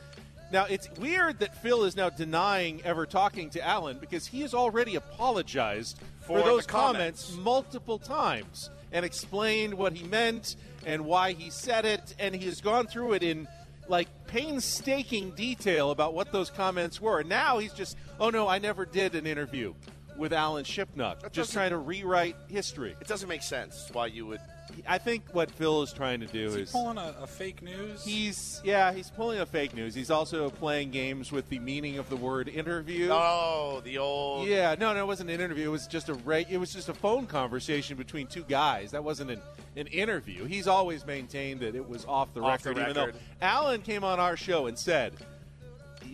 Now, 0.52 0.64
it's 0.64 0.88
weird 0.98 1.38
that 1.40 1.56
Phil 1.62 1.84
is 1.84 1.96
now 1.96 2.10
denying 2.10 2.82
ever 2.84 3.06
talking 3.06 3.50
to 3.50 3.64
Alan 3.64 3.98
because 3.98 4.26
he 4.26 4.40
has 4.40 4.52
already 4.54 4.96
apologized 4.96 5.98
for, 6.20 6.40
For 6.40 6.44
those 6.44 6.66
comments. 6.66 7.24
comments. 7.26 7.44
multiple 7.44 7.98
times 7.98 8.70
and 8.92 9.04
explained 9.04 9.74
what 9.74 9.92
he 9.92 10.04
meant 10.08 10.56
and 10.84 11.04
why 11.04 11.32
he 11.32 11.50
said 11.50 11.84
it, 11.84 12.14
and 12.18 12.34
he 12.34 12.44
has 12.46 12.60
gone 12.60 12.86
through 12.86 13.12
it 13.12 13.22
in 13.22 13.46
like 13.88 14.08
painstaking 14.26 15.30
detail 15.32 15.90
about 15.90 16.14
what 16.14 16.32
those 16.32 16.50
comments 16.50 17.00
were. 17.00 17.20
And 17.20 17.28
Now 17.28 17.58
he's 17.58 17.72
just, 17.72 17.96
oh 18.18 18.30
no, 18.30 18.48
I 18.48 18.58
never 18.58 18.84
did 18.84 19.14
an 19.14 19.26
interview 19.26 19.74
with 20.16 20.32
Alan 20.32 20.64
Shipnuck, 20.64 21.32
just 21.32 21.52
trying 21.52 21.70
to 21.70 21.78
rewrite 21.78 22.36
history. 22.48 22.96
It 23.00 23.06
doesn't 23.06 23.28
make 23.28 23.42
sense 23.42 23.88
why 23.92 24.06
you 24.06 24.26
would. 24.26 24.40
I 24.86 24.98
think 24.98 25.24
what 25.32 25.50
Phil 25.50 25.82
is 25.82 25.92
trying 25.92 26.20
to 26.20 26.26
do 26.26 26.46
Is 26.46 26.54
he 26.54 26.60
is 26.62 26.70
pulling 26.70 26.98
a, 26.98 27.14
a 27.22 27.26
fake 27.26 27.62
news? 27.62 28.04
He's 28.04 28.60
yeah, 28.64 28.92
he's 28.92 29.10
pulling 29.10 29.40
a 29.40 29.46
fake 29.46 29.74
news. 29.74 29.94
He's 29.94 30.10
also 30.10 30.50
playing 30.50 30.90
games 30.90 31.32
with 31.32 31.48
the 31.48 31.58
meaning 31.58 31.98
of 31.98 32.08
the 32.08 32.16
word 32.16 32.48
interview. 32.48 33.08
Oh, 33.10 33.80
the 33.84 33.98
old. 33.98 34.46
Yeah, 34.46 34.76
no, 34.78 34.94
no, 34.94 35.00
it 35.00 35.06
wasn't 35.06 35.30
an 35.30 35.40
interview. 35.40 35.68
It 35.68 35.72
was 35.72 35.86
just 35.86 36.08
a 36.08 36.14
re- 36.14 36.46
it 36.48 36.58
was 36.58 36.72
just 36.72 36.88
a 36.88 36.94
phone 36.94 37.26
conversation 37.26 37.96
between 37.96 38.26
two 38.26 38.44
guys. 38.44 38.92
That 38.92 39.04
wasn't 39.04 39.32
an, 39.32 39.40
an 39.76 39.86
interview. 39.88 40.44
He's 40.44 40.68
always 40.68 41.04
maintained 41.04 41.60
that 41.60 41.74
it 41.74 41.88
was 41.88 42.04
off 42.04 42.32
the 42.34 42.40
Off 42.40 42.62
the 42.62 42.70
record, 42.70 42.82
even 42.82 42.94
though 42.94 43.06
record. 43.06 43.20
Alan 43.42 43.82
came 43.82 44.04
on 44.04 44.20
our 44.20 44.36
show 44.36 44.66
and 44.66 44.78
said 44.78 45.14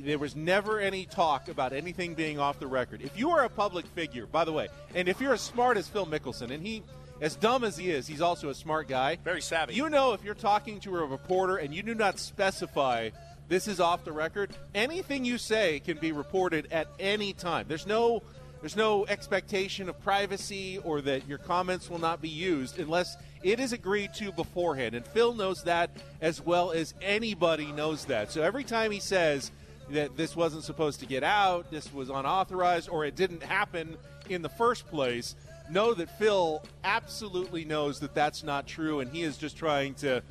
there 0.05 0.19
was 0.19 0.37
never 0.37 0.81
any 0.81 1.07
talk 1.07 1.49
about 1.49 1.73
anything 1.73 2.15
being 2.15 2.39
off 2.39 2.59
the 2.59 2.67
record. 2.67 3.03
If 3.03 3.19
you 3.19 3.31
are 3.31 3.45
a 3.45 3.49
public 3.49 3.87
figure, 3.87 4.27
by 4.27 4.45
the 4.45 4.53
way, 4.53 4.69
and 4.95 5.09
if 5.09 5.21
you're 5.21 5.35
as 5.35 5.41
smart 5.41 5.77
as 5.77 5.89
Phil 5.89 6.07
Mickelson, 6.07 6.51
and 6.51 6.65
he, 6.65 6.83
as 7.21 7.37
dumb 7.37 7.65
as 7.65 7.77
he 7.77 7.91
is, 7.91 8.07
he's 8.07 8.21
also 8.21 8.51
a 8.51 8.55
smart 8.55 8.89
guy. 8.89 9.19
Very 9.25 9.41
savvy. 9.41 9.75
You 9.75 9.89
know, 9.89 10.13
if 10.13 10.25
you're 10.25 10.35
talking 10.35 10.81
to 10.81 10.97
a 10.97 11.05
reporter 11.05 11.57
and 11.57 11.75
you 11.75 11.83
do 11.83 11.95
not 11.95 12.19
specify 12.19 13.11
this 13.49 13.69
is 13.69 13.79
off 13.79 14.05
the 14.05 14.13
record, 14.13 14.51
anything 14.75 15.25
you 15.25 15.39
say 15.39 15.81
can 15.81 15.99
be 15.99 16.13
reported 16.13 16.67
at 16.73 16.89
any 16.99 17.33
time. 17.33 17.67
There's 17.69 17.87
no. 17.87 18.23
There's 18.63 18.75
no 18.75 19.05
expectation 19.07 19.89
of 19.89 20.01
privacy 20.01 20.79
or 20.79 21.03
that 21.03 21.29
your 21.29 21.39
comments 21.39 21.91
will 21.91 22.01
not 22.01 22.23
be 22.23 22.31
used 22.31 22.81
unless 22.81 23.17
it 23.43 23.61
is 23.61 23.73
agreed 23.73 24.15
to 24.15 24.33
beforehand. 24.33 24.95
And 24.97 25.07
Phil 25.07 25.35
knows 25.35 25.63
that 25.65 25.91
as 26.23 26.41
well 26.41 26.73
as 26.73 26.95
anybody 27.03 27.71
knows 27.71 28.07
that. 28.07 28.33
So 28.33 28.43
every 28.43 28.65
time 28.65 28.91
he 28.91 28.99
says 28.99 29.53
that 29.91 30.17
this 30.17 30.35
wasn't 30.35 30.65
supposed 30.65 31.01
to 31.01 31.07
get 31.07 31.23
out, 31.23 31.71
this 31.71 31.93
was 31.93 32.11
unauthorized, 32.11 32.89
or 32.89 33.05
it 33.05 33.15
didn't 33.15 33.43
happen 33.43 33.97
in 34.29 34.43
the 34.43 34.49
first 34.49 34.87
place, 34.89 35.37
know 35.71 35.95
that 35.95 36.19
Phil 36.19 36.63
absolutely 36.85 37.65
knows 37.65 38.01
that 38.01 38.15
that's 38.15 38.43
not 38.43 38.67
true, 38.67 39.01
and 39.01 39.11
he 39.11 39.23
is 39.23 39.37
just 39.37 39.57
trying 39.57 39.95
to 39.95 40.23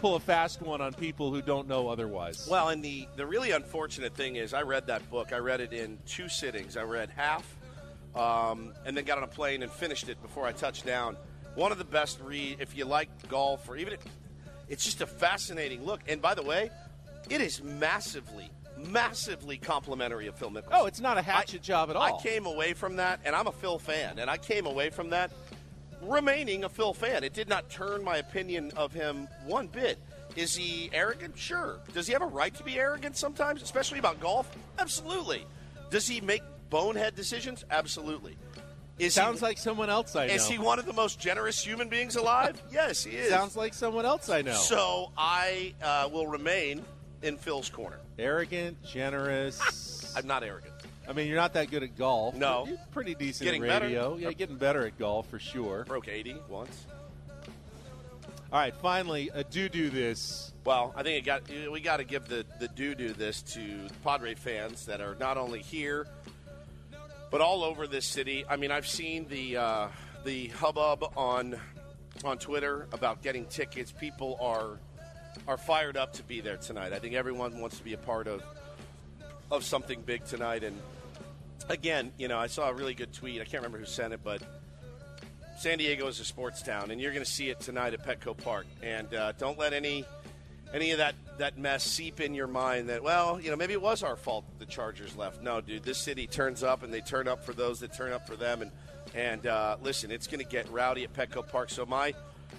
pull 0.00 0.16
a 0.16 0.20
fast 0.20 0.60
one 0.60 0.80
on 0.80 0.92
people 0.92 1.32
who 1.32 1.40
don't 1.40 1.68
know 1.68 1.88
otherwise. 1.88 2.46
Well, 2.50 2.68
and 2.68 2.82
the, 2.82 3.08
the 3.16 3.24
really 3.26 3.52
unfortunate 3.52 4.14
thing 4.14 4.36
is, 4.36 4.52
I 4.52 4.62
read 4.62 4.88
that 4.88 5.08
book. 5.10 5.32
I 5.32 5.38
read 5.38 5.60
it 5.60 5.72
in 5.72 5.98
two 6.06 6.28
sittings. 6.28 6.76
I 6.76 6.82
read 6.82 7.10
half, 7.10 7.56
um, 8.14 8.72
and 8.84 8.96
then 8.96 9.04
got 9.04 9.18
on 9.18 9.24
a 9.24 9.28
plane 9.28 9.62
and 9.62 9.70
finished 9.70 10.08
it 10.08 10.20
before 10.22 10.46
I 10.46 10.52
touched 10.52 10.84
down. 10.84 11.16
One 11.54 11.72
of 11.72 11.78
the 11.78 11.84
best 11.84 12.20
read 12.20 12.58
if 12.60 12.76
you 12.76 12.84
like 12.84 13.08
golf 13.28 13.68
or 13.68 13.76
even 13.76 13.94
if, 13.94 14.00
it's 14.68 14.84
just 14.84 15.00
a 15.00 15.06
fascinating 15.06 15.84
look. 15.84 16.00
And 16.08 16.20
by 16.20 16.34
the 16.34 16.42
way, 16.42 16.70
it 17.30 17.40
is 17.40 17.62
massively, 17.62 18.50
massively 18.76 19.56
complimentary 19.56 20.26
of 20.26 20.34
Phil 20.36 20.50
Mickelson. 20.50 20.68
Oh, 20.72 20.86
it's 20.86 21.00
not 21.00 21.18
a 21.18 21.22
hatchet 21.22 21.62
job 21.62 21.90
at 21.90 21.96
all. 21.96 22.02
I 22.02 22.22
came 22.22 22.46
away 22.46 22.72
from 22.72 22.96
that, 22.96 23.20
and 23.24 23.34
I'm 23.34 23.46
a 23.46 23.52
Phil 23.52 23.78
fan, 23.78 24.18
and 24.18 24.28
I 24.28 24.36
came 24.36 24.66
away 24.66 24.90
from 24.90 25.10
that 25.10 25.30
remaining 26.02 26.64
a 26.64 26.68
Phil 26.68 26.94
fan. 26.94 27.24
It 27.24 27.32
did 27.32 27.48
not 27.48 27.70
turn 27.70 28.04
my 28.04 28.16
opinion 28.18 28.72
of 28.76 28.92
him 28.92 29.28
one 29.46 29.68
bit. 29.68 29.98
Is 30.36 30.54
he 30.56 30.90
arrogant? 30.92 31.38
Sure. 31.38 31.78
Does 31.92 32.06
he 32.06 32.12
have 32.12 32.22
a 32.22 32.26
right 32.26 32.54
to 32.54 32.64
be 32.64 32.78
arrogant 32.78 33.16
sometimes, 33.16 33.62
especially 33.62 33.98
about 33.98 34.20
golf? 34.20 34.50
Absolutely. 34.78 35.46
Does 35.90 36.08
he 36.08 36.20
make 36.20 36.42
bonehead 36.70 37.14
decisions? 37.14 37.64
Absolutely. 37.70 38.36
Is 38.98 39.14
Sounds 39.14 39.40
he, 39.40 39.46
like 39.46 39.58
someone 39.58 39.90
else 39.90 40.14
I 40.14 40.28
know. 40.28 40.34
Is 40.34 40.46
he 40.48 40.58
one 40.58 40.78
of 40.78 40.86
the 40.86 40.92
most 40.92 41.18
generous 41.18 41.60
human 41.64 41.88
beings 41.88 42.16
alive? 42.16 42.60
yes, 42.72 43.04
he 43.04 43.16
is. 43.16 43.28
Sounds 43.28 43.56
like 43.56 43.74
someone 43.74 44.06
else 44.06 44.28
I 44.28 44.42
know. 44.42 44.54
So 44.54 45.10
I 45.16 45.74
uh, 45.82 46.08
will 46.12 46.26
remain 46.26 46.84
in 47.22 47.36
Phil's 47.36 47.68
corner. 47.68 47.98
Arrogant, 48.18 48.82
generous. 48.84 50.14
I'm 50.16 50.26
not 50.26 50.42
arrogant. 50.42 50.72
I 51.08 51.12
mean, 51.12 51.26
you're 51.26 51.36
not 51.36 51.54
that 51.54 51.70
good 51.70 51.82
at 51.82 51.98
golf. 51.98 52.34
No. 52.34 52.66
You're 52.66 52.78
pretty 52.92 53.14
decent 53.14 53.44
Getting 53.44 53.62
at 53.64 53.68
better. 53.68 53.86
radio. 53.86 54.16
Yeah, 54.16 54.32
getting 54.32 54.56
better 54.56 54.86
at 54.86 54.98
golf 54.98 55.28
for 55.28 55.38
sure. 55.38 55.84
Broke 55.84 56.08
80 56.08 56.36
once. 56.48 56.86
All 58.52 58.60
right, 58.60 58.74
finally, 58.76 59.30
a 59.34 59.42
do 59.42 59.68
do 59.68 59.90
this. 59.90 60.52
Well, 60.64 60.94
I 60.96 61.02
think 61.02 61.18
it 61.18 61.26
got 61.26 61.42
we 61.70 61.80
got 61.80 61.96
to 61.96 62.04
give 62.04 62.28
the 62.28 62.46
the 62.60 62.68
do 62.68 62.94
do 62.94 63.12
this 63.12 63.42
to 63.42 63.60
the 63.60 63.94
Padre 64.04 64.34
fans 64.34 64.86
that 64.86 65.00
are 65.00 65.16
not 65.18 65.36
only 65.36 65.60
here 65.60 66.06
but 67.34 67.40
all 67.40 67.64
over 67.64 67.88
this 67.88 68.06
city. 68.06 68.44
I 68.48 68.54
mean, 68.54 68.70
I've 68.70 68.86
seen 68.86 69.26
the 69.26 69.56
uh, 69.56 69.88
the 70.24 70.48
hubbub 70.48 71.04
on 71.16 71.56
on 72.24 72.38
Twitter 72.38 72.86
about 72.92 73.22
getting 73.22 73.46
tickets. 73.46 73.90
People 73.90 74.38
are 74.40 74.78
are 75.46 75.56
fired 75.56 75.96
up 75.96 76.14
to 76.14 76.22
be 76.22 76.40
there 76.40 76.56
tonight. 76.56 76.92
I 76.92 76.98
think 76.98 77.14
everyone 77.14 77.60
wants 77.60 77.78
to 77.78 77.84
be 77.84 77.92
a 77.92 77.98
part 77.98 78.26
of 78.26 78.42
of 79.50 79.64
something 79.64 80.00
big 80.02 80.24
tonight. 80.24 80.64
And 80.64 80.80
again, 81.68 82.12
you 82.18 82.28
know, 82.28 82.38
I 82.38 82.46
saw 82.46 82.70
a 82.70 82.74
really 82.74 82.94
good 82.94 83.12
tweet. 83.12 83.40
I 83.40 83.44
can't 83.44 83.62
remember 83.62 83.78
who 83.78 83.84
sent 83.84 84.12
it, 84.12 84.20
but 84.24 84.42
San 85.58 85.78
Diego 85.78 86.06
is 86.08 86.18
a 86.18 86.24
sports 86.24 86.62
town, 86.62 86.90
and 86.90 87.00
you're 87.00 87.12
going 87.12 87.24
to 87.24 87.30
see 87.30 87.48
it 87.48 87.60
tonight 87.60 87.94
at 87.94 88.04
Petco 88.04 88.36
Park. 88.36 88.66
And 88.82 89.12
uh, 89.14 89.32
don't 89.32 89.58
let 89.58 89.72
any 89.72 90.04
any 90.72 90.90
of 90.90 90.98
that 90.98 91.14
that 91.38 91.58
mess 91.58 91.84
seep 91.84 92.20
in 92.20 92.34
your 92.34 92.46
mind 92.46 92.88
that 92.88 93.02
well, 93.02 93.40
you 93.40 93.50
know, 93.50 93.56
maybe 93.56 93.72
it 93.72 93.82
was 93.82 94.02
our 94.02 94.16
fault 94.16 94.44
the 94.58 94.66
Chargers 94.66 95.16
left. 95.16 95.42
No, 95.42 95.60
dude, 95.60 95.84
this 95.84 95.98
city 95.98 96.26
turns 96.26 96.62
up, 96.62 96.82
and 96.82 96.92
they 96.92 97.00
turn 97.00 97.28
up 97.28 97.44
for 97.44 97.52
those 97.52 97.80
that 97.80 97.94
turn 97.94 98.12
up 98.12 98.26
for 98.26 98.36
them. 98.36 98.62
And 98.62 98.70
and 99.14 99.46
uh, 99.46 99.76
listen, 99.82 100.10
it's 100.10 100.26
going 100.26 100.40
to 100.40 100.50
get 100.50 100.70
rowdy 100.70 101.04
at 101.04 101.12
Petco 101.12 101.46
Park. 101.46 101.70
So 101.70 101.86
my 101.86 102.14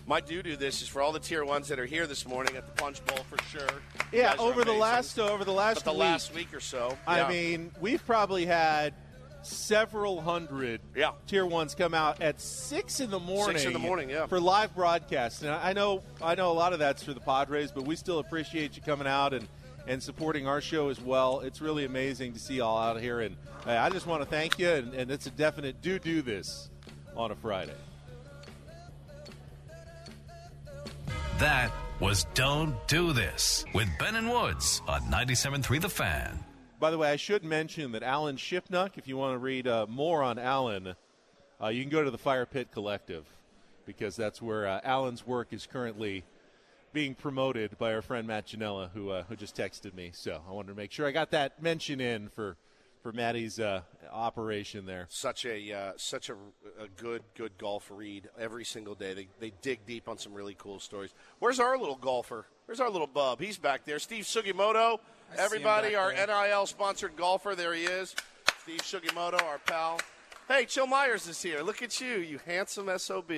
my 0.07 0.19
do 0.19 0.43
do 0.43 0.55
this 0.55 0.81
is 0.81 0.87
for 0.87 1.01
all 1.01 1.11
the 1.11 1.19
tier 1.19 1.43
ones 1.43 1.67
that 1.67 1.79
are 1.79 1.85
here 1.85 2.05
this 2.07 2.27
morning 2.27 2.55
at 2.55 2.65
the 2.65 2.81
Punch 2.81 3.03
Bowl 3.05 3.17
for 3.29 3.41
sure. 3.45 3.67
You 4.11 4.19
Yeah, 4.19 4.35
over 4.37 4.63
the 4.63 4.73
last 4.73 5.17
over 5.19 5.43
the 5.43 5.51
last 5.51 5.83
But 5.83 5.85
the 5.85 5.91
week, 5.91 5.99
last 5.99 6.33
week 6.33 6.53
or 6.53 6.59
so. 6.59 6.97
I 7.07 7.19
yeah. 7.19 7.29
mean, 7.29 7.71
we've 7.79 8.05
probably 8.05 8.45
had 8.45 8.93
several 9.41 10.21
hundred 10.21 10.81
Yeah. 10.95 11.11
tier 11.27 11.45
ones 11.45 11.75
come 11.75 11.93
out 11.93 12.21
at 12.21 12.41
six 12.41 12.99
in 12.99 13.09
the 13.09 13.19
morning. 13.19 13.57
Six 13.57 13.65
in 13.67 13.73
the 13.73 13.79
morning, 13.79 14.09
yeah. 14.09 14.25
for 14.27 14.39
live 14.39 14.75
broadcasts. 14.75 15.41
And 15.41 15.51
I 15.51 15.73
know, 15.73 16.03
I 16.21 16.35
know, 16.35 16.51
a 16.51 16.53
lot 16.53 16.73
of 16.73 16.79
that's 16.79 17.03
for 17.03 17.13
the 17.13 17.19
Padres, 17.19 17.71
but 17.71 17.83
we 17.83 17.95
still 17.95 18.19
appreciate 18.19 18.75
you 18.75 18.81
coming 18.81 19.07
out 19.07 19.33
and 19.33 19.47
and 19.87 20.01
supporting 20.01 20.47
our 20.47 20.61
show 20.61 20.89
as 20.89 20.99
well. 20.99 21.41
It's 21.41 21.61
really 21.61 21.85
amazing 21.85 22.33
to 22.33 22.39
see 22.39 22.55
you 22.55 22.63
all 22.63 22.79
out 22.79 22.99
here, 22.99 23.19
and 23.21 23.37
uh, 23.67 23.71
I 23.77 23.91
just 23.91 24.07
want 24.07 24.23
to 24.23 24.27
thank 24.27 24.57
you. 24.57 24.67
And, 24.67 24.95
and 24.95 25.11
it's 25.11 25.27
a 25.27 25.31
definite 25.31 25.79
do 25.81 25.99
do 25.99 26.23
this 26.23 26.69
on 27.15 27.29
a 27.29 27.35
Friday. 27.35 27.75
That 31.39 31.69
was 31.99 32.25
Don't 32.33 32.75
Do 32.87 33.11
This 33.11 33.65
with 33.73 33.89
Ben 33.99 34.15
and 34.15 34.31
Woods 34.31 34.81
on 34.87 35.01
97.3 35.01 35.81
The 35.81 35.89
Fan. 35.89 36.45
By 36.79 36.91
the 36.91 36.97
way, 36.97 37.11
I 37.11 37.17
should 37.17 37.43
mention 37.43 37.91
that 37.91 38.03
Alan 38.03 38.37
Shipnuck, 38.37 38.91
if 38.97 39.05
you 39.05 39.17
want 39.17 39.33
to 39.33 39.39
read 39.39 39.67
uh, 39.67 39.85
more 39.89 40.23
on 40.23 40.39
Alan, 40.39 40.95
uh, 41.61 41.67
you 41.67 41.83
can 41.83 41.89
go 41.89 42.05
to 42.05 42.09
the 42.09 42.17
Fire 42.17 42.45
Pit 42.45 42.69
Collective 42.71 43.25
because 43.85 44.15
that's 44.15 44.41
where 44.41 44.65
uh, 44.65 44.79
Alan's 44.85 45.27
work 45.27 45.51
is 45.51 45.67
currently 45.67 46.23
being 46.93 47.15
promoted 47.15 47.77
by 47.77 47.93
our 47.93 48.01
friend 48.01 48.25
Matt 48.27 48.47
Ginella, 48.47 48.91
who 48.91 49.09
uh, 49.09 49.23
who 49.23 49.35
just 49.35 49.57
texted 49.57 49.93
me. 49.93 50.11
So 50.13 50.39
I 50.47 50.53
wanted 50.53 50.69
to 50.69 50.75
make 50.75 50.93
sure 50.93 51.05
I 51.05 51.11
got 51.11 51.31
that 51.31 51.61
mention 51.61 51.99
in 51.99 52.29
for 52.29 52.55
for 53.05 53.11
Maddie's 53.11 53.59
uh, 53.59 53.81
operation 54.11 54.87
there. 54.87 55.05
Such 55.09 55.45
a 55.45 55.71
uh, 55.71 55.91
such 55.95 56.31
a, 56.31 56.33
a 56.33 56.87
good 56.97 57.21
good 57.35 57.55
golf 57.59 57.91
read 57.93 58.29
every 58.39 58.65
single 58.65 58.95
day. 58.95 59.13
They 59.13 59.27
they 59.39 59.53
dig 59.61 59.85
deep 59.85 60.09
on 60.09 60.17
some 60.17 60.33
really 60.33 60.55
cool 60.57 60.79
stories. 60.79 61.13
Where's 61.37 61.59
our 61.59 61.77
little 61.77 61.97
golfer? 61.97 62.47
Where's 62.65 62.79
our 62.79 62.89
little 62.89 63.05
bub? 63.05 63.39
He's 63.39 63.59
back 63.59 63.85
there. 63.85 63.99
Steve 63.99 64.23
Sugimoto. 64.23 64.97
I 65.31 65.39
Everybody, 65.39 65.95
our 65.95 66.11
there. 66.15 66.25
NIL 66.25 66.65
sponsored 66.65 67.15
golfer. 67.15 67.53
There 67.53 67.75
he 67.75 67.83
is. 67.83 68.15
Steve 68.63 68.79
Sugimoto, 68.79 69.39
our 69.43 69.59
pal. 69.59 69.99
Hey, 70.47 70.65
Chill 70.65 70.87
Myers 70.87 71.27
is 71.27 71.39
here. 71.39 71.61
Look 71.61 71.83
at 71.83 72.01
you, 72.01 72.17
you 72.17 72.39
handsome 72.43 72.89
SOB. 72.97 73.31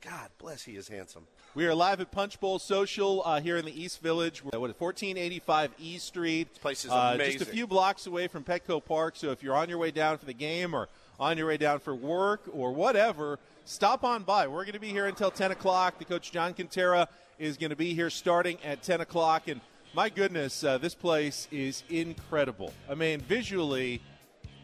God 0.00 0.30
bless, 0.38 0.64
he 0.64 0.74
is 0.74 0.88
handsome. 0.88 1.28
We 1.54 1.66
are 1.66 1.74
live 1.74 2.00
at 2.02 2.10
Punch 2.10 2.38
Bowl 2.40 2.58
Social 2.58 3.22
uh, 3.24 3.40
here 3.40 3.56
in 3.56 3.64
the 3.64 3.82
East 3.82 4.02
Village. 4.02 4.44
We're 4.44 4.50
at 4.50 4.60
1485 4.60 5.72
E 5.78 5.96
Street. 5.96 6.50
This 6.50 6.58
place 6.58 6.84
is 6.84 6.90
uh, 6.90 7.12
amazing. 7.14 7.38
Just 7.38 7.50
a 7.50 7.52
few 7.52 7.66
blocks 7.66 8.06
away 8.06 8.28
from 8.28 8.44
Petco 8.44 8.84
Park. 8.84 9.16
So 9.16 9.30
if 9.30 9.42
you're 9.42 9.56
on 9.56 9.70
your 9.70 9.78
way 9.78 9.90
down 9.90 10.18
for 10.18 10.26
the 10.26 10.34
game 10.34 10.74
or 10.74 10.88
on 11.18 11.38
your 11.38 11.46
way 11.46 11.56
down 11.56 11.80
for 11.80 11.94
work 11.94 12.42
or 12.52 12.72
whatever, 12.72 13.38
stop 13.64 14.04
on 14.04 14.24
by. 14.24 14.46
We're 14.46 14.64
going 14.64 14.74
to 14.74 14.78
be 14.78 14.90
here 14.90 15.06
until 15.06 15.30
10 15.30 15.50
o'clock. 15.50 15.98
The 15.98 16.04
coach 16.04 16.30
John 16.32 16.52
Kentera 16.52 17.08
is 17.38 17.56
going 17.56 17.70
to 17.70 17.76
be 17.76 17.94
here 17.94 18.10
starting 18.10 18.58
at 18.62 18.82
10 18.82 19.00
o'clock. 19.00 19.48
And 19.48 19.62
my 19.94 20.10
goodness, 20.10 20.62
uh, 20.62 20.76
this 20.76 20.94
place 20.94 21.48
is 21.50 21.82
incredible. 21.88 22.74
I 22.90 22.94
mean, 22.94 23.20
visually, 23.20 24.02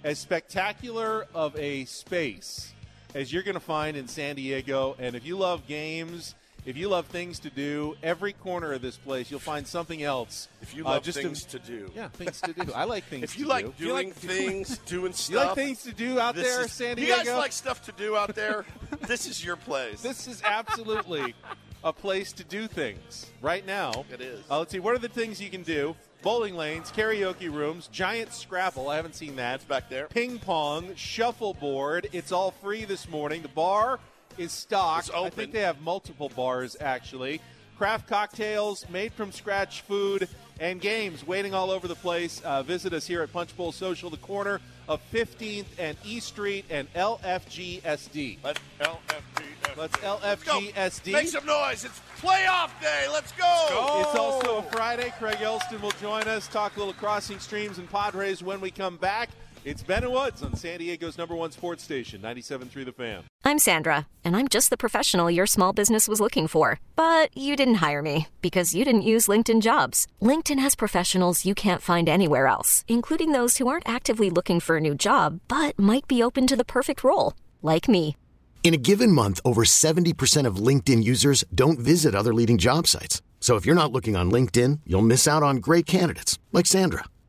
as 0.04 0.18
spectacular 0.18 1.26
of 1.34 1.56
a 1.56 1.86
space 1.86 2.74
as 3.14 3.32
you're 3.32 3.42
going 3.42 3.54
to 3.54 3.60
find 3.60 3.96
in 3.96 4.06
San 4.06 4.36
Diego. 4.36 4.96
And 4.98 5.16
if 5.16 5.24
you 5.24 5.38
love 5.38 5.66
games, 5.66 6.34
if 6.66 6.76
you 6.76 6.88
love 6.88 7.06
things 7.06 7.38
to 7.40 7.50
do, 7.50 7.96
every 8.02 8.32
corner 8.32 8.72
of 8.72 8.82
this 8.82 8.96
place 8.96 9.30
you'll 9.30 9.40
find 9.40 9.66
something 9.66 10.02
else. 10.02 10.48
If 10.62 10.74
you 10.74 10.86
uh, 10.86 10.90
love 10.90 11.02
just 11.02 11.20
things 11.20 11.44
to 11.44 11.58
do. 11.58 11.90
yeah, 11.94 12.08
things 12.08 12.40
to 12.42 12.52
do. 12.52 12.72
I 12.72 12.84
like 12.84 13.04
things. 13.04 13.24
If 13.24 13.38
you 13.38 13.44
to 13.44 13.50
like 13.50 13.76
do. 13.76 13.86
doing 13.86 14.12
things, 14.12 14.78
doing 14.78 15.12
stuff, 15.12 15.30
You 15.30 15.38
like 15.38 15.54
things 15.54 15.82
to 15.82 15.92
do 15.92 16.18
out 16.18 16.34
there, 16.34 16.64
is- 16.64 16.72
San 16.72 16.98
You 16.98 17.06
guys 17.06 17.26
like 17.26 17.52
stuff 17.52 17.84
to 17.84 17.92
do 17.92 18.16
out 18.16 18.34
there? 18.34 18.64
this 19.06 19.26
is 19.26 19.44
your 19.44 19.56
place. 19.56 20.00
This 20.02 20.26
is 20.26 20.42
absolutely 20.44 21.34
a 21.82 21.92
place 21.92 22.32
to 22.32 22.44
do 22.44 22.66
things 22.66 23.30
right 23.42 23.66
now. 23.66 24.04
It 24.10 24.20
is. 24.20 24.40
Uh, 24.50 24.60
let's 24.60 24.72
see. 24.72 24.80
What 24.80 24.94
are 24.94 24.98
the 24.98 25.08
things 25.08 25.40
you 25.40 25.50
can 25.50 25.62
do? 25.62 25.94
Bowling 26.22 26.56
lanes, 26.56 26.90
karaoke 26.90 27.52
rooms, 27.52 27.88
giant 27.92 28.32
Scrabble. 28.32 28.88
I 28.88 28.96
haven't 28.96 29.14
seen 29.14 29.36
that. 29.36 29.56
It's 29.56 29.64
back 29.64 29.90
there. 29.90 30.06
Ping 30.06 30.38
pong, 30.38 30.94
shuffleboard. 30.94 32.08
It's 32.12 32.32
all 32.32 32.50
free 32.50 32.86
this 32.86 33.06
morning. 33.10 33.42
The 33.42 33.48
bar 33.48 34.00
is 34.38 34.52
stocked. 34.52 35.10
I 35.14 35.30
think 35.30 35.52
they 35.52 35.60
have 35.60 35.80
multiple 35.80 36.30
bars 36.34 36.76
actually. 36.80 37.40
Craft 37.76 38.08
cocktails, 38.08 38.88
made 38.88 39.12
from 39.12 39.32
scratch 39.32 39.80
food, 39.82 40.28
and 40.60 40.80
games 40.80 41.26
waiting 41.26 41.54
all 41.54 41.70
over 41.70 41.88
the 41.88 41.96
place. 41.96 42.40
Uh, 42.44 42.62
visit 42.62 42.92
us 42.92 43.06
here 43.06 43.22
at 43.22 43.32
Punch 43.32 43.56
Bowl 43.56 43.72
Social, 43.72 44.10
the 44.10 44.16
corner 44.18 44.60
of 44.88 45.00
15th 45.12 45.66
and 45.78 45.96
E 46.04 46.20
Street 46.20 46.64
and 46.70 46.92
LFGSD. 46.94 48.38
Let's 48.44 48.60
LFGSD. 48.80 49.76
Let's 49.76 49.96
go. 49.96 50.18
LFGSD. 50.22 51.12
Make 51.12 51.28
some 51.28 51.46
noise. 51.46 51.84
It's 51.84 52.00
playoff 52.20 52.70
day. 52.80 53.06
Let's 53.12 53.32
go. 53.32 54.00
It's 54.00 54.18
also 54.18 54.58
a 54.58 54.62
Friday. 54.62 55.12
Craig 55.18 55.40
Elsten 55.40 55.80
will 55.82 55.90
join 55.92 56.28
us, 56.28 56.46
talk 56.46 56.76
a 56.76 56.78
little 56.78 56.94
crossing 56.94 57.38
streams 57.38 57.78
and 57.78 57.90
Padres 57.90 58.42
when 58.42 58.60
we 58.60 58.70
come 58.70 58.96
back. 58.96 59.30
It's 59.64 59.82
Ben 59.82 60.04
and 60.04 60.12
Woods 60.12 60.42
on 60.42 60.54
San 60.56 60.78
Diego's 60.78 61.16
number 61.16 61.34
one 61.34 61.50
sports 61.50 61.82
station, 61.82 62.20
97.3 62.20 62.84
The 62.84 62.92
Fan. 62.92 63.22
I'm 63.46 63.58
Sandra, 63.58 64.06
and 64.22 64.36
I'm 64.36 64.48
just 64.48 64.68
the 64.68 64.76
professional 64.76 65.30
your 65.30 65.46
small 65.46 65.72
business 65.72 66.06
was 66.06 66.20
looking 66.20 66.48
for. 66.48 66.80
But 66.96 67.34
you 67.34 67.56
didn't 67.56 67.76
hire 67.76 68.02
me 68.02 68.28
because 68.42 68.74
you 68.74 68.84
didn't 68.84 69.10
use 69.12 69.26
LinkedIn 69.26 69.62
jobs. 69.62 70.06
LinkedIn 70.20 70.58
has 70.58 70.74
professionals 70.74 71.46
you 71.46 71.54
can't 71.54 71.80
find 71.80 72.10
anywhere 72.10 72.46
else, 72.46 72.84
including 72.88 73.32
those 73.32 73.56
who 73.56 73.66
aren't 73.66 73.88
actively 73.88 74.28
looking 74.28 74.60
for 74.60 74.76
a 74.76 74.82
new 74.82 74.94
job 74.94 75.40
but 75.48 75.78
might 75.78 76.06
be 76.06 76.22
open 76.22 76.46
to 76.46 76.56
the 76.56 76.64
perfect 76.76 77.02
role, 77.02 77.32
like 77.62 77.88
me. 77.88 78.16
In 78.64 78.74
a 78.74 78.82
given 78.90 79.10
month, 79.12 79.40
over 79.46 79.64
70% 79.64 80.46
of 80.46 80.56
LinkedIn 80.56 81.02
users 81.02 81.42
don't 81.54 81.78
visit 81.78 82.14
other 82.14 82.34
leading 82.34 82.58
job 82.58 82.86
sites. 82.86 83.22
So 83.40 83.56
if 83.56 83.64
you're 83.64 83.74
not 83.82 83.92
looking 83.92 84.14
on 84.14 84.30
LinkedIn, 84.30 84.80
you'll 84.84 85.00
miss 85.00 85.26
out 85.26 85.42
on 85.42 85.56
great 85.56 85.86
candidates 85.86 86.38
like 86.52 86.66
Sandra. 86.66 87.04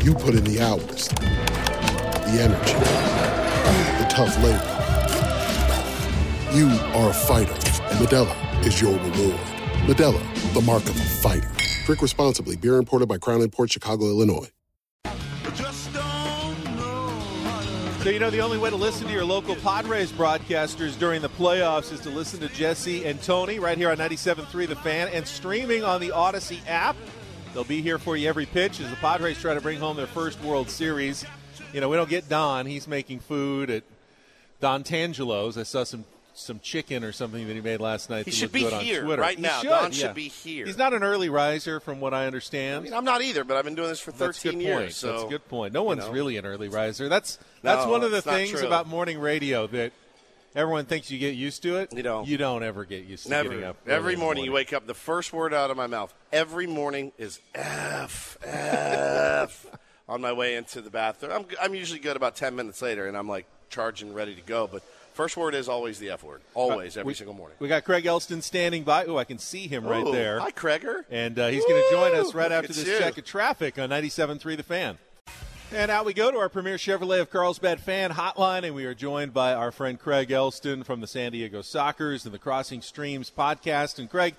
You 0.00 0.14
put 0.14 0.34
in 0.34 0.44
the 0.44 0.60
hours, 0.60 1.08
the 1.08 2.38
energy, 2.40 2.74
the 3.98 4.06
tough 4.10 4.36
labor. 4.42 4.68
You 6.52 6.68
are 6.98 7.10
a 7.10 7.12
fighter, 7.12 7.52
and 7.52 8.06
Modelo 8.06 8.66
is 8.66 8.80
your 8.80 8.92
reward. 8.92 9.40
Modelo, 9.86 10.54
the 10.54 10.60
mark 10.62 10.82
of 10.84 10.96
a 10.96 11.04
fighter. 11.04 11.50
Drink 11.86 12.02
responsibly. 12.02 12.56
Beer 12.56 12.76
imported 12.76 13.08
by 13.08 13.18
Crown 13.18 13.48
Port 13.50 13.70
Chicago, 13.70 14.06
Illinois. 14.06 14.48
So, 18.02 18.10
you 18.10 18.18
know, 18.18 18.30
the 18.30 18.40
only 18.40 18.58
way 18.58 18.68
to 18.68 18.74
listen 18.74 19.06
to 19.06 19.12
your 19.12 19.24
local 19.24 19.54
Padres 19.54 20.10
broadcasters 20.10 20.98
during 20.98 21.22
the 21.22 21.28
playoffs 21.28 21.92
is 21.92 22.00
to 22.00 22.10
listen 22.10 22.40
to 22.40 22.48
Jesse 22.48 23.04
and 23.04 23.22
Tony 23.22 23.60
right 23.60 23.78
here 23.78 23.92
on 23.92 23.96
97.3 23.98 24.66
The 24.66 24.74
Fan 24.74 25.06
and 25.12 25.24
streaming 25.24 25.84
on 25.84 26.00
the 26.00 26.08
Audacy 26.08 26.58
app. 26.66 26.96
They'll 27.54 27.64
be 27.64 27.82
here 27.82 27.98
for 27.98 28.16
you 28.16 28.28
every 28.28 28.46
pitch 28.46 28.80
as 28.80 28.88
the 28.88 28.96
Padres 28.96 29.38
try 29.40 29.54
to 29.54 29.60
bring 29.60 29.78
home 29.78 29.96
their 29.96 30.06
first 30.06 30.40
World 30.42 30.70
Series. 30.70 31.24
You 31.72 31.80
know, 31.80 31.88
we 31.88 31.96
don't 31.96 32.08
get 32.08 32.28
Don. 32.28 32.66
He's 32.66 32.88
making 32.88 33.20
food 33.20 33.68
at 33.70 33.84
Don 34.60 34.82
Tangelo's. 34.82 35.58
I 35.58 35.62
saw 35.64 35.84
some 35.84 36.04
some 36.34 36.60
chicken 36.60 37.04
or 37.04 37.12
something 37.12 37.46
that 37.46 37.52
he 37.52 37.60
made 37.60 37.78
last 37.78 38.08
night. 38.08 38.24
He 38.24 38.30
should 38.30 38.52
be 38.52 38.62
good 38.62 38.72
on 38.72 38.80
here 38.80 39.04
Twitter. 39.04 39.20
right 39.20 39.36
He 39.36 39.42
now. 39.42 39.60
Should, 39.60 39.68
Don 39.68 39.90
should 39.92 40.14
be 40.14 40.28
here. 40.28 40.64
He's 40.64 40.78
not 40.78 40.94
an 40.94 41.02
early 41.02 41.28
riser, 41.28 41.78
from 41.78 42.00
what 42.00 42.14
I 42.14 42.26
understand. 42.26 42.78
I 42.78 42.80
mean, 42.80 42.94
I'm 42.94 43.04
not 43.04 43.20
either, 43.20 43.44
but 43.44 43.58
I've 43.58 43.64
been 43.66 43.74
doing 43.74 43.90
this 43.90 44.00
for 44.00 44.12
13 44.12 44.52
That's 44.52 44.64
years. 44.64 44.78
point. 44.78 44.92
So 44.94 45.12
that's 45.12 45.24
a 45.24 45.28
good 45.28 45.46
point. 45.48 45.74
No 45.74 45.82
one's 45.82 46.06
know. 46.06 46.10
really 46.10 46.38
an 46.38 46.46
early 46.46 46.70
riser. 46.70 47.10
That's 47.10 47.38
that's 47.60 47.84
No, 47.84 47.90
one 47.92 48.02
of 48.02 48.12
the 48.12 48.22
things 48.22 48.62
about 48.62 48.86
morning 48.86 49.18
radio 49.18 49.66
that 49.68 49.92
everyone 50.54 50.84
thinks 50.86 51.10
you 51.10 51.18
get 51.18 51.34
used 51.34 51.62
to 51.62 51.76
it. 51.76 51.92
You 51.92 52.02
don't. 52.02 52.26
You 52.26 52.36
don't 52.36 52.62
ever 52.62 52.84
get 52.84 53.04
used 53.04 53.24
to 53.24 53.30
Never. 53.30 53.48
getting 53.50 53.64
up. 53.64 53.76
Every 53.86 54.14
in 54.14 54.18
the 54.18 54.24
morning 54.24 54.44
you 54.44 54.52
wake 54.52 54.72
up, 54.72 54.86
the 54.86 54.94
first 54.94 55.32
word 55.32 55.52
out 55.54 55.70
of 55.70 55.76
my 55.76 55.86
mouth 55.86 56.14
every 56.32 56.66
morning 56.66 57.12
is 57.18 57.40
F, 57.54 58.38
F 58.44 59.66
on 60.08 60.20
my 60.20 60.32
way 60.32 60.56
into 60.56 60.80
the 60.80 60.90
bathroom. 60.90 61.32
I'm, 61.32 61.46
I'm 61.60 61.74
usually 61.74 62.00
good 62.00 62.16
about 62.16 62.36
10 62.36 62.54
minutes 62.54 62.82
later, 62.82 63.06
and 63.06 63.16
I'm 63.16 63.28
like 63.28 63.46
charging, 63.70 64.12
ready 64.12 64.34
to 64.34 64.42
go. 64.42 64.68
But 64.70 64.82
first 65.14 65.36
word 65.36 65.54
is 65.54 65.68
always 65.68 65.98
the 65.98 66.10
F 66.10 66.22
word. 66.22 66.42
Always, 66.54 66.96
every 66.96 67.08
we, 67.10 67.14
single 67.14 67.34
morning. 67.34 67.56
We 67.58 67.68
got 67.68 67.84
Craig 67.84 68.06
Elsten 68.06 68.42
standing 68.42 68.84
by. 68.84 69.06
Oh, 69.06 69.16
I 69.16 69.24
can 69.24 69.38
see 69.38 69.66
him 69.66 69.84
right 69.84 70.06
Ooh, 70.06 70.12
there. 70.12 70.38
Hi, 70.38 70.50
Craiger. 70.50 71.04
And 71.10 71.38
uh, 71.38 71.48
he's 71.48 71.64
going 71.64 71.82
to 71.82 71.88
join 71.90 72.14
us 72.14 72.34
right 72.34 72.50
Look 72.50 72.64
after 72.64 72.72
this 72.72 72.86
you. 72.86 72.98
check 72.98 73.18
of 73.18 73.24
traffic 73.24 73.78
on 73.78 73.90
97.3 73.90 74.56
The 74.56 74.62
Fan. 74.62 74.98
And 75.74 75.90
out 75.90 76.04
we 76.04 76.12
go 76.12 76.30
to 76.30 76.36
our 76.36 76.50
premier 76.50 76.76
Chevrolet 76.76 77.22
of 77.22 77.30
Carlsbad 77.30 77.80
fan 77.80 78.10
hotline, 78.10 78.64
and 78.64 78.74
we 78.74 78.84
are 78.84 78.92
joined 78.92 79.32
by 79.32 79.54
our 79.54 79.72
friend 79.72 79.98
Craig 79.98 80.30
Elsten 80.30 80.84
from 80.84 81.00
the 81.00 81.06
San 81.06 81.32
Diego 81.32 81.62
Sockers 81.62 82.26
and 82.26 82.34
the 82.34 82.38
Crossing 82.38 82.82
Streams 82.82 83.32
podcast. 83.34 83.98
And 83.98 84.10
Craig, 84.10 84.34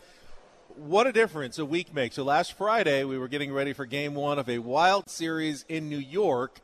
what 0.76 1.08
a 1.08 1.12
difference 1.12 1.58
a 1.58 1.66
week 1.66 1.92
makes. 1.92 2.18
So 2.18 2.24
last 2.24 2.54
Friday, 2.54 3.04
we 3.04 3.18
were 3.18 3.28
getting 3.28 3.52
ready 3.52 3.74
for 3.74 3.88
game 3.88 4.14
one 4.14 4.38
of 4.38 4.48
a 4.48 4.60
wild 4.60 5.10
series 5.10 5.66
in 5.68 5.90
New 5.90 5.98
York. 5.98 6.60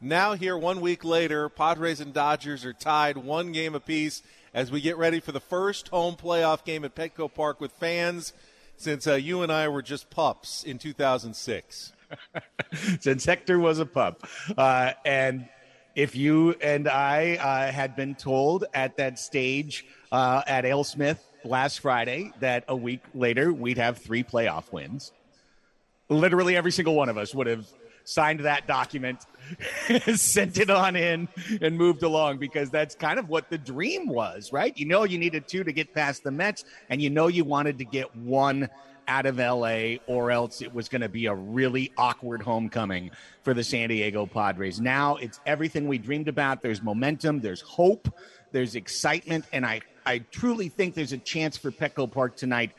Now, 0.00 0.34
here 0.34 0.56
one 0.56 0.80
week 0.80 1.02
later, 1.02 1.48
Padres 1.48 1.98
and 1.98 2.14
Dodgers 2.14 2.64
are 2.64 2.72
tied 2.72 3.16
one 3.16 3.50
game 3.50 3.74
apiece 3.74 4.22
as 4.54 4.70
we 4.70 4.80
get 4.80 4.96
ready 4.96 5.18
for 5.18 5.32
the 5.32 5.40
first 5.40 5.88
home 5.88 6.14
playoff 6.14 6.64
game 6.64 6.84
at 6.84 6.94
Petco 6.94 7.32
Park 7.32 7.60
with 7.60 7.72
fans 7.72 8.32
since 8.76 9.04
uh, 9.08 9.14
you 9.14 9.42
and 9.42 9.50
I 9.50 9.66
were 9.66 9.82
just 9.82 10.10
pups 10.10 10.62
in 10.62 10.78
2006. 10.78 11.92
Since 13.00 13.24
Hector 13.24 13.58
was 13.58 13.78
a 13.78 13.86
pup. 13.86 14.26
Uh, 14.56 14.92
and 15.04 15.48
if 15.94 16.16
you 16.16 16.52
and 16.60 16.88
I 16.88 17.36
uh, 17.36 17.72
had 17.72 17.96
been 17.96 18.14
told 18.14 18.64
at 18.74 18.96
that 18.96 19.18
stage 19.18 19.86
uh, 20.10 20.42
at 20.46 20.64
AleSmith 20.64 21.18
last 21.44 21.80
Friday 21.80 22.32
that 22.40 22.64
a 22.68 22.76
week 22.76 23.02
later 23.14 23.52
we'd 23.52 23.78
have 23.78 23.98
three 23.98 24.22
playoff 24.22 24.72
wins, 24.72 25.12
literally 26.08 26.56
every 26.56 26.72
single 26.72 26.94
one 26.94 27.08
of 27.08 27.18
us 27.18 27.34
would 27.34 27.46
have 27.46 27.66
signed 28.04 28.40
that 28.40 28.66
document, 28.66 29.24
sent 30.14 30.58
it 30.58 30.70
on 30.70 30.96
in, 30.96 31.28
and 31.60 31.76
moved 31.76 32.02
along 32.02 32.38
because 32.38 32.70
that's 32.70 32.94
kind 32.94 33.18
of 33.18 33.28
what 33.28 33.50
the 33.50 33.58
dream 33.58 34.06
was, 34.08 34.52
right? 34.52 34.76
You 34.76 34.86
know, 34.86 35.04
you 35.04 35.18
needed 35.18 35.46
two 35.46 35.64
to 35.64 35.72
get 35.72 35.94
past 35.94 36.24
the 36.24 36.30
Mets, 36.30 36.64
and 36.88 37.00
you 37.00 37.10
know, 37.10 37.28
you 37.28 37.44
wanted 37.44 37.78
to 37.78 37.84
get 37.84 38.14
one 38.16 38.68
out 39.08 39.26
of 39.26 39.38
LA, 39.38 39.96
or 40.06 40.30
else 40.30 40.62
it 40.62 40.74
was 40.74 40.88
going 40.88 41.02
to 41.02 41.08
be 41.08 41.26
a 41.26 41.34
really 41.34 41.92
awkward 41.96 42.42
homecoming 42.42 43.10
for 43.42 43.54
the 43.54 43.64
San 43.64 43.88
Diego 43.88 44.26
Padres. 44.26 44.80
Now 44.80 45.16
it's 45.16 45.40
everything 45.46 45.88
we 45.88 45.98
dreamed 45.98 46.28
about. 46.28 46.62
There's 46.62 46.82
momentum, 46.82 47.40
there's 47.40 47.60
hope, 47.60 48.08
there's 48.52 48.74
excitement, 48.74 49.44
and 49.52 49.64
I, 49.66 49.80
I 50.06 50.18
truly 50.18 50.68
think 50.68 50.94
there's 50.94 51.12
a 51.12 51.18
chance 51.18 51.56
for 51.56 51.70
Petco 51.70 52.10
Park 52.10 52.36
tonight 52.36 52.72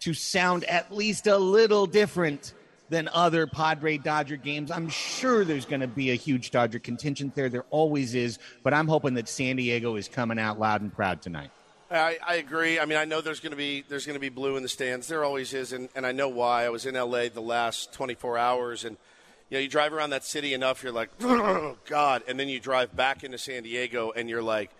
to 0.00 0.14
sound 0.14 0.64
at 0.64 0.94
least 0.94 1.26
a 1.26 1.36
little 1.36 1.86
different 1.86 2.52
than 2.90 3.08
other 3.12 3.46
Padre 3.46 3.96
Dodger 3.96 4.36
games. 4.36 4.70
I'm 4.70 4.88
sure 4.88 5.44
there's 5.44 5.64
going 5.64 5.80
to 5.80 5.86
be 5.86 6.10
a 6.10 6.14
huge 6.14 6.50
Dodger 6.50 6.78
contingent 6.78 7.34
there. 7.34 7.48
There 7.48 7.64
always 7.70 8.14
is, 8.14 8.38
but 8.62 8.74
I'm 8.74 8.86
hoping 8.86 9.14
that 9.14 9.28
San 9.28 9.56
Diego 9.56 9.96
is 9.96 10.08
coming 10.08 10.38
out 10.38 10.58
loud 10.58 10.82
and 10.82 10.92
proud 10.92 11.22
tonight. 11.22 11.50
I, 11.94 12.18
I 12.26 12.34
agree. 12.36 12.78
I 12.78 12.86
mean, 12.86 12.98
I 12.98 13.04
know 13.04 13.20
there's 13.20 13.40
going 13.40 13.52
to 13.52 13.56
be 13.56 13.84
there's 13.88 14.06
going 14.06 14.14
to 14.14 14.20
be 14.20 14.28
blue 14.28 14.56
in 14.56 14.62
the 14.62 14.68
stands. 14.68 15.06
There 15.06 15.24
always 15.24 15.54
is, 15.54 15.72
and, 15.72 15.88
and 15.94 16.06
I 16.06 16.12
know 16.12 16.28
why. 16.28 16.64
I 16.64 16.68
was 16.70 16.86
in 16.86 16.94
LA 16.94 17.28
the 17.28 17.40
last 17.40 17.92
24 17.92 18.38
hours, 18.38 18.84
and 18.84 18.96
you 19.50 19.56
know, 19.56 19.60
you 19.60 19.68
drive 19.68 19.92
around 19.92 20.10
that 20.10 20.24
city 20.24 20.54
enough, 20.54 20.82
you're 20.82 20.92
like, 20.92 21.10
oh 21.20 21.76
God, 21.86 22.22
and 22.26 22.38
then 22.38 22.48
you 22.48 22.60
drive 22.60 22.96
back 22.96 23.24
into 23.24 23.38
San 23.38 23.62
Diego, 23.62 24.12
and 24.14 24.28
you're 24.28 24.42
like, 24.42 24.70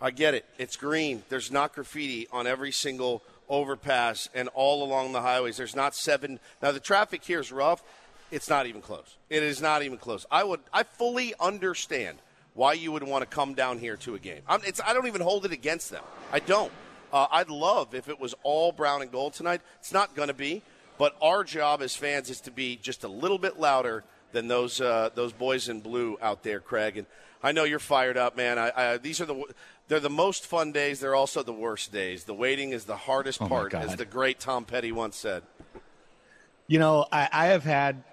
I 0.00 0.10
get 0.10 0.34
it. 0.34 0.44
It's 0.58 0.76
green. 0.76 1.22
There's 1.28 1.50
not 1.50 1.74
graffiti 1.74 2.28
on 2.32 2.46
every 2.46 2.72
single 2.72 3.22
overpass 3.48 4.28
and 4.34 4.48
all 4.54 4.84
along 4.84 5.12
the 5.12 5.20
highways. 5.20 5.56
There's 5.56 5.76
not 5.76 5.94
seven. 5.94 6.38
Now 6.62 6.72
the 6.72 6.80
traffic 6.80 7.24
here 7.24 7.40
is 7.40 7.50
rough. 7.50 7.82
It's 8.30 8.48
not 8.48 8.66
even 8.66 8.80
close. 8.80 9.16
It 9.28 9.42
is 9.42 9.60
not 9.60 9.82
even 9.82 9.98
close. 9.98 10.24
I 10.30 10.44
would. 10.44 10.60
I 10.72 10.84
fully 10.84 11.34
understand 11.40 12.18
why 12.54 12.72
you 12.74 12.92
would 12.92 13.02
want 13.02 13.22
to 13.22 13.26
come 13.26 13.54
down 13.54 13.78
here 13.78 13.96
to 13.98 14.14
a 14.14 14.18
game. 14.18 14.42
I'm, 14.48 14.60
I 14.86 14.92
don't 14.92 15.06
even 15.06 15.20
hold 15.20 15.44
it 15.44 15.52
against 15.52 15.90
them. 15.90 16.02
I 16.32 16.40
don't. 16.40 16.72
Uh, 17.12 17.26
I'd 17.30 17.50
love 17.50 17.94
if 17.94 18.08
it 18.08 18.20
was 18.20 18.34
all 18.42 18.72
brown 18.72 19.02
and 19.02 19.10
gold 19.10 19.34
tonight. 19.34 19.60
It's 19.78 19.92
not 19.92 20.14
going 20.14 20.28
to 20.28 20.34
be, 20.34 20.62
but 20.98 21.16
our 21.20 21.42
job 21.44 21.82
as 21.82 21.96
fans 21.96 22.30
is 22.30 22.40
to 22.42 22.50
be 22.50 22.76
just 22.76 23.02
a 23.04 23.08
little 23.08 23.38
bit 23.38 23.58
louder 23.58 24.04
than 24.32 24.46
those 24.48 24.80
uh, 24.80 25.10
those 25.14 25.32
boys 25.32 25.68
in 25.68 25.80
blue 25.80 26.16
out 26.22 26.42
there, 26.44 26.60
Craig. 26.60 26.96
And 26.96 27.06
I 27.42 27.50
know 27.52 27.64
you're 27.64 27.78
fired 27.80 28.16
up, 28.16 28.36
man. 28.36 28.58
I, 28.58 28.72
I, 28.76 28.96
these 28.98 29.20
are 29.20 29.24
the 29.26 29.42
they're 29.88 29.98
the 29.98 30.08
most 30.08 30.46
fun 30.46 30.70
days. 30.70 31.00
They're 31.00 31.16
also 31.16 31.42
the 31.42 31.52
worst 31.52 31.90
days. 31.92 32.24
The 32.24 32.34
waiting 32.34 32.70
is 32.70 32.84
the 32.84 32.96
hardest 32.96 33.42
Oh, 33.42 33.48
part, 33.48 33.74
as 33.74 33.96
the 33.96 34.04
great 34.04 34.38
Tom 34.38 34.64
Petty 34.64 34.92
once 34.92 35.16
said. 35.16 35.42
You 36.68 36.78
know, 36.78 37.06
I, 37.10 37.28
I 37.32 37.46
have 37.46 37.64
had 37.64 38.04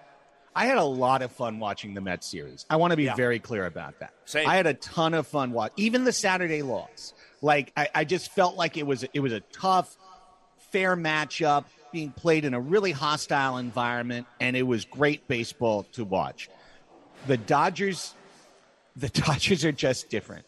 I 0.58 0.66
had 0.66 0.80
a 0.80 0.84
lot 0.84 1.22
of 1.22 1.32
fun 1.32 1.60
watching 1.60 1.94
the 1.94 2.02
Mets 2.02 2.26
series. 2.26 2.66
I 2.68 2.78
want 2.78 2.90
to 2.92 2.98
be 2.98 3.04
Yeah. 3.04 3.14
very 3.16 3.38
clear 3.40 3.68
about 3.68 4.00
that. 4.00 4.12
Same. 4.26 4.50
I 4.50 4.56
had 4.56 4.66
a 4.66 4.74
ton 4.74 5.14
of 5.14 5.28
fun 5.28 5.52
watch 5.52 5.72
even 5.78 6.04
the 6.04 6.12
Saturday 6.12 6.64
loss. 6.64 7.14
Like 7.44 7.72
I, 7.78 7.90
I 7.94 8.04
just 8.06 8.32
felt 8.32 8.56
like 8.56 8.76
it 8.76 8.88
was 8.88 9.06
it 9.14 9.20
was 9.20 9.34
a 9.34 9.40
tough, 9.40 9.96
fair 10.72 10.96
matchup 10.98 11.66
being 11.94 12.12
played 12.12 12.44
in 12.44 12.56
a 12.56 12.60
really 12.60 12.92
hostile 12.92 13.58
environment, 13.58 14.26
and 14.40 14.58
it 14.58 14.64
was 14.64 14.84
great 14.86 15.28
baseball 15.28 15.84
to 15.94 16.04
watch. 16.04 16.50
The 17.28 17.38
Dodgers, 17.38 18.16
the 18.96 19.10
Dodgers 19.26 19.64
are 19.64 19.72
just 19.72 20.10
different, 20.10 20.46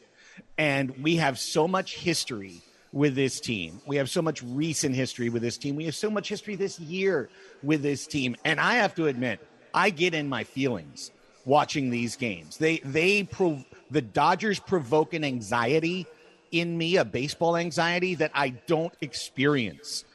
and 0.57 1.03
we 1.03 1.17
have 1.17 1.37
so 1.37 1.67
much 1.67 1.95
history 1.97 2.61
with 2.91 3.13
this 3.13 3.39
team. 3.39 3.79
We 3.85 3.97
have 3.97 4.09
so 4.09 4.23
much 4.23 4.41
recent 4.41 4.95
history 4.95 5.29
with 5.29 5.43
this 5.43 5.59
team. 5.59 5.75
We 5.75 5.85
have 5.85 5.95
so 5.95 6.09
much 6.09 6.27
history 6.29 6.55
this 6.55 6.79
year 6.79 7.29
with 7.61 7.83
this 7.83 8.07
team, 8.07 8.35
and 8.43 8.59
I 8.59 8.75
have 8.77 8.95
to 8.95 9.05
admit, 9.05 9.39
I 9.73 9.89
get 9.89 10.13
in 10.13 10.29
my 10.29 10.43
feelings 10.43 11.11
watching 11.45 11.89
these 11.89 12.15
games. 12.15 12.57
They 12.57 12.79
they 12.79 13.23
prov- 13.23 13.65
the 13.91 14.01
Dodgers 14.01 14.59
provoke 14.59 15.13
an 15.13 15.23
anxiety 15.23 16.05
in 16.51 16.77
me, 16.77 16.97
a 16.97 17.05
baseball 17.05 17.57
anxiety 17.57 18.15
that 18.15 18.31
I 18.33 18.49
don't 18.49 18.93
experience 19.01 20.05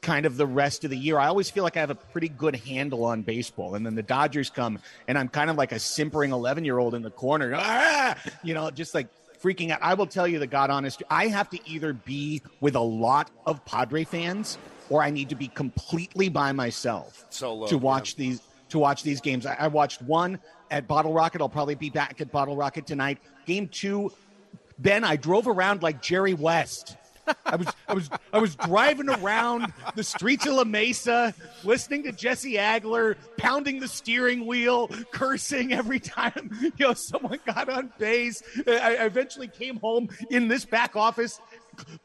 kind 0.00 0.26
of 0.26 0.36
the 0.36 0.46
rest 0.46 0.84
of 0.84 0.90
the 0.90 0.96
year. 0.96 1.18
I 1.18 1.28
always 1.28 1.48
feel 1.48 1.64
like 1.64 1.76
I 1.76 1.80
have 1.80 1.90
a 1.90 1.94
pretty 1.94 2.28
good 2.28 2.56
handle 2.56 3.04
on 3.04 3.22
baseball. 3.22 3.76
And 3.76 3.86
then 3.86 3.94
the 3.94 4.02
Dodgers 4.02 4.50
come 4.50 4.80
and 5.06 5.16
I'm 5.16 5.28
kind 5.28 5.48
of 5.48 5.56
like 5.56 5.72
a 5.72 5.78
simpering 5.78 6.32
11 6.32 6.64
year 6.64 6.78
old 6.78 6.94
in 6.94 7.02
the 7.02 7.10
corner, 7.10 7.54
ah! 7.56 8.16
you 8.42 8.52
know, 8.52 8.70
just 8.70 8.94
like 8.94 9.06
freaking 9.40 9.70
out. 9.70 9.78
I 9.80 9.94
will 9.94 10.06
tell 10.06 10.26
you 10.26 10.38
the 10.38 10.46
God 10.46 10.70
honest, 10.70 11.02
I 11.08 11.28
have 11.28 11.48
to 11.50 11.58
either 11.68 11.92
be 11.92 12.42
with 12.60 12.74
a 12.74 12.80
lot 12.80 13.30
of 13.46 13.64
Padre 13.64 14.04
fans 14.04 14.58
or 14.90 15.02
I 15.02 15.10
need 15.10 15.28
to 15.30 15.36
be 15.36 15.48
completely 15.48 16.28
by 16.28 16.52
myself 16.52 17.24
Solo, 17.30 17.66
to 17.68 17.78
watch 17.78 18.16
these 18.16 18.40
to 18.72 18.78
watch 18.78 19.02
these 19.02 19.20
games. 19.20 19.46
I, 19.46 19.56
I 19.58 19.68
watched 19.68 20.02
one 20.02 20.38
at 20.70 20.88
Bottle 20.88 21.12
Rocket. 21.12 21.40
I'll 21.40 21.48
probably 21.48 21.74
be 21.74 21.90
back 21.90 22.20
at 22.20 22.32
Bottle 22.32 22.56
Rocket 22.56 22.86
tonight. 22.86 23.18
Game 23.46 23.68
two, 23.68 24.12
Ben, 24.78 25.04
I 25.04 25.16
drove 25.16 25.46
around 25.46 25.82
like 25.82 26.02
Jerry 26.02 26.34
West. 26.34 26.96
I 27.46 27.54
was 27.54 27.68
I 27.86 27.94
was 27.94 28.10
I 28.32 28.38
was 28.38 28.56
driving 28.56 29.08
around 29.08 29.72
the 29.94 30.02
streets 30.02 30.44
of 30.46 30.54
La 30.54 30.64
Mesa, 30.64 31.32
listening 31.62 32.02
to 32.02 32.12
Jesse 32.12 32.54
Agler 32.54 33.14
pounding 33.36 33.78
the 33.78 33.86
steering 33.86 34.44
wheel, 34.44 34.88
cursing 35.12 35.72
every 35.72 36.00
time 36.00 36.50
you 36.60 36.72
know 36.80 36.94
someone 36.94 37.38
got 37.46 37.68
on 37.68 37.92
base. 37.98 38.42
I 38.66 38.96
I 38.96 39.04
eventually 39.04 39.46
came 39.46 39.76
home 39.76 40.08
in 40.30 40.48
this 40.48 40.64
back 40.64 40.96
office, 40.96 41.40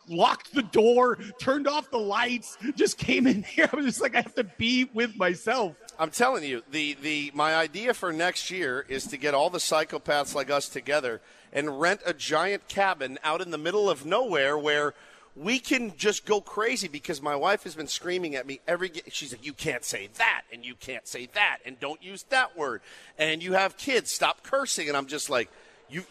locked 0.08 0.54
the 0.54 0.64
door, 0.64 1.18
turned 1.40 1.68
off 1.68 1.90
the 1.90 1.98
lights, 1.98 2.58
just 2.76 2.98
came 2.98 3.28
in 3.28 3.44
here. 3.56 3.70
I 3.72 3.76
was 3.76 3.86
just 3.86 4.02
like, 4.02 4.16
I 4.16 4.22
have 4.22 4.36
to 4.36 4.44
be 4.44 4.86
with 4.94 5.16
myself. 5.18 5.76
I'm 6.00 6.12
telling 6.12 6.44
you, 6.44 6.64
the, 6.70 6.96
the 7.02 7.32
my 7.34 7.56
idea 7.56 7.94
for 7.94 8.14
next 8.14 8.52
year 8.52 8.86
is 8.88 9.08
to 9.08 9.18
get 9.18 9.34
all 9.34 9.50
the 9.50 9.58
psychopaths 9.58 10.36
like 10.36 10.50
us 10.50 10.70
together 10.70 11.22
and 11.52 11.80
rent 11.80 12.02
a 12.06 12.14
giant 12.14 12.68
cabin 12.68 13.18
out 13.24 13.42
in 13.42 13.52
the 13.52 13.58
middle 13.58 13.90
of 13.90 14.06
nowhere 14.06 14.58
where 14.58 14.94
we 15.36 15.60
can 15.60 15.96
just 15.98 16.26
go 16.26 16.42
crazy 16.42 16.88
because 16.88 17.22
my 17.22 17.36
wife 17.36 17.64
has 17.64 17.76
been 17.76 17.88
screaming 17.88 18.36
at 18.36 18.48
me 18.48 18.60
every 18.68 18.92
she's 19.10 19.32
like 19.32 19.46
you 19.46 19.54
can't 19.54 19.84
say 19.84 20.10
that 20.18 20.42
and 20.52 20.66
you 20.66 20.74
can't 20.74 21.08
say 21.08 21.28
that 21.34 21.60
and 21.64 21.80
don't 21.80 22.02
use 22.02 22.24
that 22.30 22.58
word 22.58 22.82
and 23.20 23.44
you 23.44 23.54
have 23.54 23.78
kids 23.78 24.10
stop 24.12 24.42
cursing 24.42 24.88
and 24.88 24.98
I'm 24.98 25.06
just 25.06 25.30
like 25.30 25.50
you 25.90 26.04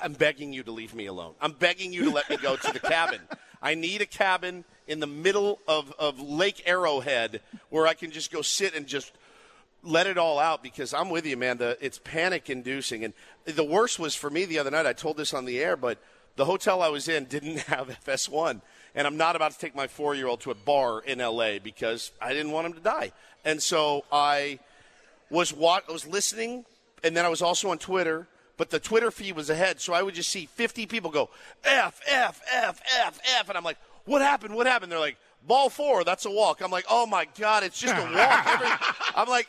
I'm 0.00 0.14
begging 0.14 0.52
you 0.52 0.62
to 0.64 0.72
leave 0.72 0.94
me 0.94 1.06
alone. 1.06 1.34
I'm 1.40 1.52
begging 1.52 1.92
you 1.92 2.04
to 2.04 2.10
let 2.10 2.28
me 2.28 2.36
go 2.36 2.56
to 2.56 2.72
the 2.72 2.80
cabin. 2.80 3.20
I 3.62 3.74
need 3.74 4.00
a 4.00 4.06
cabin 4.06 4.64
in 4.86 5.00
the 5.00 5.06
middle 5.06 5.58
of, 5.66 5.92
of 5.98 6.20
Lake 6.20 6.62
Arrowhead 6.66 7.40
where 7.70 7.86
I 7.86 7.94
can 7.94 8.10
just 8.10 8.32
go 8.32 8.42
sit 8.42 8.74
and 8.74 8.86
just 8.86 9.12
let 9.82 10.06
it 10.06 10.18
all 10.18 10.38
out 10.38 10.62
because 10.62 10.94
I'm 10.94 11.10
with 11.10 11.26
you, 11.26 11.36
man. 11.36 11.58
The, 11.58 11.76
it's 11.80 11.98
panic 11.98 12.48
inducing. 12.50 13.04
And 13.04 13.14
the 13.44 13.64
worst 13.64 13.98
was 13.98 14.14
for 14.14 14.30
me 14.30 14.44
the 14.44 14.58
other 14.58 14.70
night. 14.70 14.86
I 14.86 14.92
told 14.92 15.16
this 15.16 15.34
on 15.34 15.44
the 15.44 15.60
air, 15.60 15.76
but 15.76 15.98
the 16.36 16.44
hotel 16.44 16.82
I 16.82 16.88
was 16.88 17.08
in 17.08 17.24
didn't 17.30 17.58
have 17.60 17.88
FS1. 18.04 18.60
And 18.94 19.06
I'm 19.06 19.16
not 19.16 19.36
about 19.36 19.52
to 19.52 19.58
take 19.58 19.74
my 19.74 19.86
four 19.86 20.14
year 20.14 20.26
old 20.26 20.40
to 20.42 20.50
a 20.50 20.54
bar 20.54 21.00
in 21.00 21.18
LA 21.18 21.58
because 21.62 22.12
I 22.20 22.32
didn't 22.32 22.52
want 22.52 22.66
him 22.66 22.72
to 22.74 22.80
die. 22.80 23.12
And 23.44 23.62
so 23.62 24.04
I 24.12 24.60
was 25.30 25.52
wa- 25.52 25.80
I 25.88 25.92
was 25.92 26.06
listening, 26.06 26.64
and 27.02 27.16
then 27.16 27.24
I 27.24 27.28
was 27.28 27.42
also 27.42 27.70
on 27.70 27.78
Twitter. 27.78 28.28
But 28.56 28.70
the 28.70 28.78
Twitter 28.78 29.10
feed 29.10 29.34
was 29.34 29.50
ahead, 29.50 29.80
so 29.80 29.92
I 29.92 30.02
would 30.02 30.14
just 30.14 30.30
see 30.30 30.46
50 30.46 30.86
people 30.86 31.10
go 31.10 31.28
F 31.64 32.00
F 32.06 32.40
F 32.52 32.80
F 33.00 33.18
F, 33.40 33.48
and 33.48 33.58
I'm 33.58 33.64
like, 33.64 33.78
"What 34.04 34.22
happened? 34.22 34.54
What 34.54 34.66
happened?" 34.66 34.90
They're 34.92 34.98
like, 34.98 35.16
"Ball 35.46 35.68
four, 35.70 36.04
that's 36.04 36.24
a 36.24 36.30
walk." 36.30 36.60
I'm 36.60 36.70
like, 36.70 36.86
"Oh 36.90 37.06
my 37.06 37.26
god, 37.38 37.62
it's 37.64 37.78
just 37.80 37.94
a 37.94 38.00
walk." 38.16 38.46
Every- 38.54 38.68
I'm 39.16 39.28
like, 39.28 39.48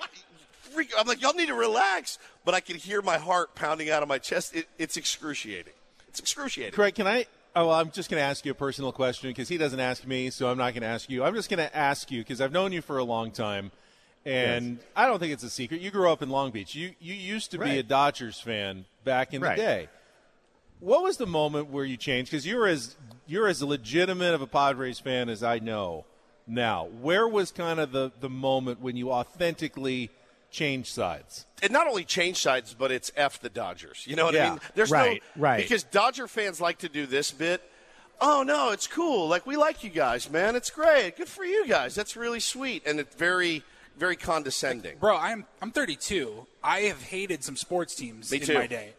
freak, 0.73 0.91
I'm 0.97 1.07
like, 1.07 1.21
y'all 1.21 1.33
need 1.33 1.47
to 1.47 1.53
relax. 1.55 2.17
But 2.43 2.53
I 2.53 2.59
can 2.59 2.75
hear 2.77 3.01
my 3.01 3.17
heart 3.17 3.55
pounding 3.55 3.89
out 3.89 4.03
of 4.03 4.09
my 4.09 4.17
chest. 4.19 4.55
It, 4.55 4.67
it's 4.77 4.97
excruciating. 4.97 5.73
It's 6.07 6.19
excruciating. 6.19 6.73
Craig, 6.73 6.95
can 6.95 7.07
I? 7.07 7.25
Oh, 7.55 7.67
well, 7.67 7.79
I'm 7.79 7.89
just 7.89 8.09
going 8.11 8.19
to 8.19 8.25
ask 8.25 8.45
you 8.45 8.51
a 8.51 8.55
personal 8.55 8.91
question 8.91 9.29
because 9.29 9.47
he 9.47 9.57
doesn't 9.57 9.79
ask 9.79 10.05
me, 10.05 10.29
so 10.29 10.49
I'm 10.49 10.57
not 10.57 10.73
going 10.73 10.81
to 10.81 10.87
ask 10.89 11.09
you. 11.09 11.23
I'm 11.23 11.33
just 11.33 11.49
going 11.49 11.57
to 11.65 11.73
ask 11.75 12.11
you 12.11 12.19
because 12.21 12.41
I've 12.41 12.51
known 12.51 12.71
you 12.73 12.81
for 12.81 12.97
a 12.97 13.03
long 13.03 13.31
time, 13.31 13.71
and 14.25 14.79
I 14.95 15.05
don't 15.07 15.19
think 15.19 15.31
it's 15.33 15.43
a 15.43 15.49
secret. 15.49 15.81
You 15.81 15.89
grew 15.91 16.09
up 16.11 16.21
in 16.21 16.29
Long 16.29 16.51
Beach. 16.51 16.75
You 16.75 16.93
you 16.99 17.13
used 17.13 17.51
to 17.51 17.57
be 17.57 17.77
a 17.79 17.83
Dodgers 17.83 18.39
fan 18.39 18.85
back 19.03 19.33
in 19.33 19.41
Right. 19.41 19.55
the 19.57 19.61
day. 19.63 19.87
What 20.79 21.03
was 21.03 21.17
the 21.17 21.25
moment 21.27 21.69
where 21.69 21.85
you 21.85 21.97
changed? 21.97 22.31
Because 22.31 22.45
you're 22.45 22.67
as 22.67 22.95
you're 23.27 23.47
as 23.47 23.61
legitimate 23.63 24.33
of 24.33 24.41
a 24.41 24.47
Padres 24.47 24.99
fan 24.99 25.29
as 25.29 25.41
I 25.43 25.59
know. 25.59 26.05
now. 26.47 26.85
Where 27.01 27.27
was 27.27 27.51
kind 27.51 27.79
of 27.79 27.91
the, 27.91 28.11
the 28.19 28.29
moment 28.29 28.79
when 28.81 28.95
you 28.95 29.11
authentically 29.11 30.11
changed 30.51 30.89
sides? 30.93 31.45
It 31.63 31.71
not 31.71 31.87
only 31.87 32.03
changed 32.03 32.39
sides, 32.39 32.75
but 32.77 32.91
it's 32.91 33.11
F 33.15 33.39
the 33.39 33.49
Dodgers. 33.49 34.05
You 34.05 34.15
know 34.15 34.25
what 34.25 34.35
Yeah. 34.35 34.47
I 34.47 34.49
mean? 34.51 34.59
There's 34.75 34.91
Right, 34.91 35.23
no 35.35 35.41
right. 35.41 35.61
because 35.61 35.83
Dodger 35.83 36.27
fans 36.27 36.61
like 36.61 36.77
to 36.79 36.89
do 36.89 37.05
this 37.07 37.31
bit. 37.31 37.61
Oh 38.21 38.43
no, 38.43 38.71
it's 38.71 38.85
cool. 38.87 39.27
Like 39.27 39.45
we 39.47 39.57
like 39.57 39.83
you 39.83 39.89
guys, 39.89 40.29
man. 40.29 40.55
It's 40.55 40.69
great. 40.69 41.17
Good 41.17 41.27
for 41.27 41.43
you 41.43 41.67
guys. 41.67 41.95
That's 41.95 42.15
really 42.15 42.39
sweet, 42.39 42.83
and 42.85 42.99
it's 42.99 43.15
very, 43.15 43.63
very 43.97 44.15
condescending. 44.15 44.97
Bro, 44.99 45.17
I'm 45.17 45.45
I'm 45.61 45.71
32. 45.71 46.45
I 46.63 46.81
have 46.81 47.01
hated 47.01 47.43
some 47.43 47.55
sports 47.57 47.95
teams 47.95 48.31
Me 48.31 48.37
in 48.37 48.43
too. 48.45 48.53
my 48.53 48.67
day. 48.67 48.93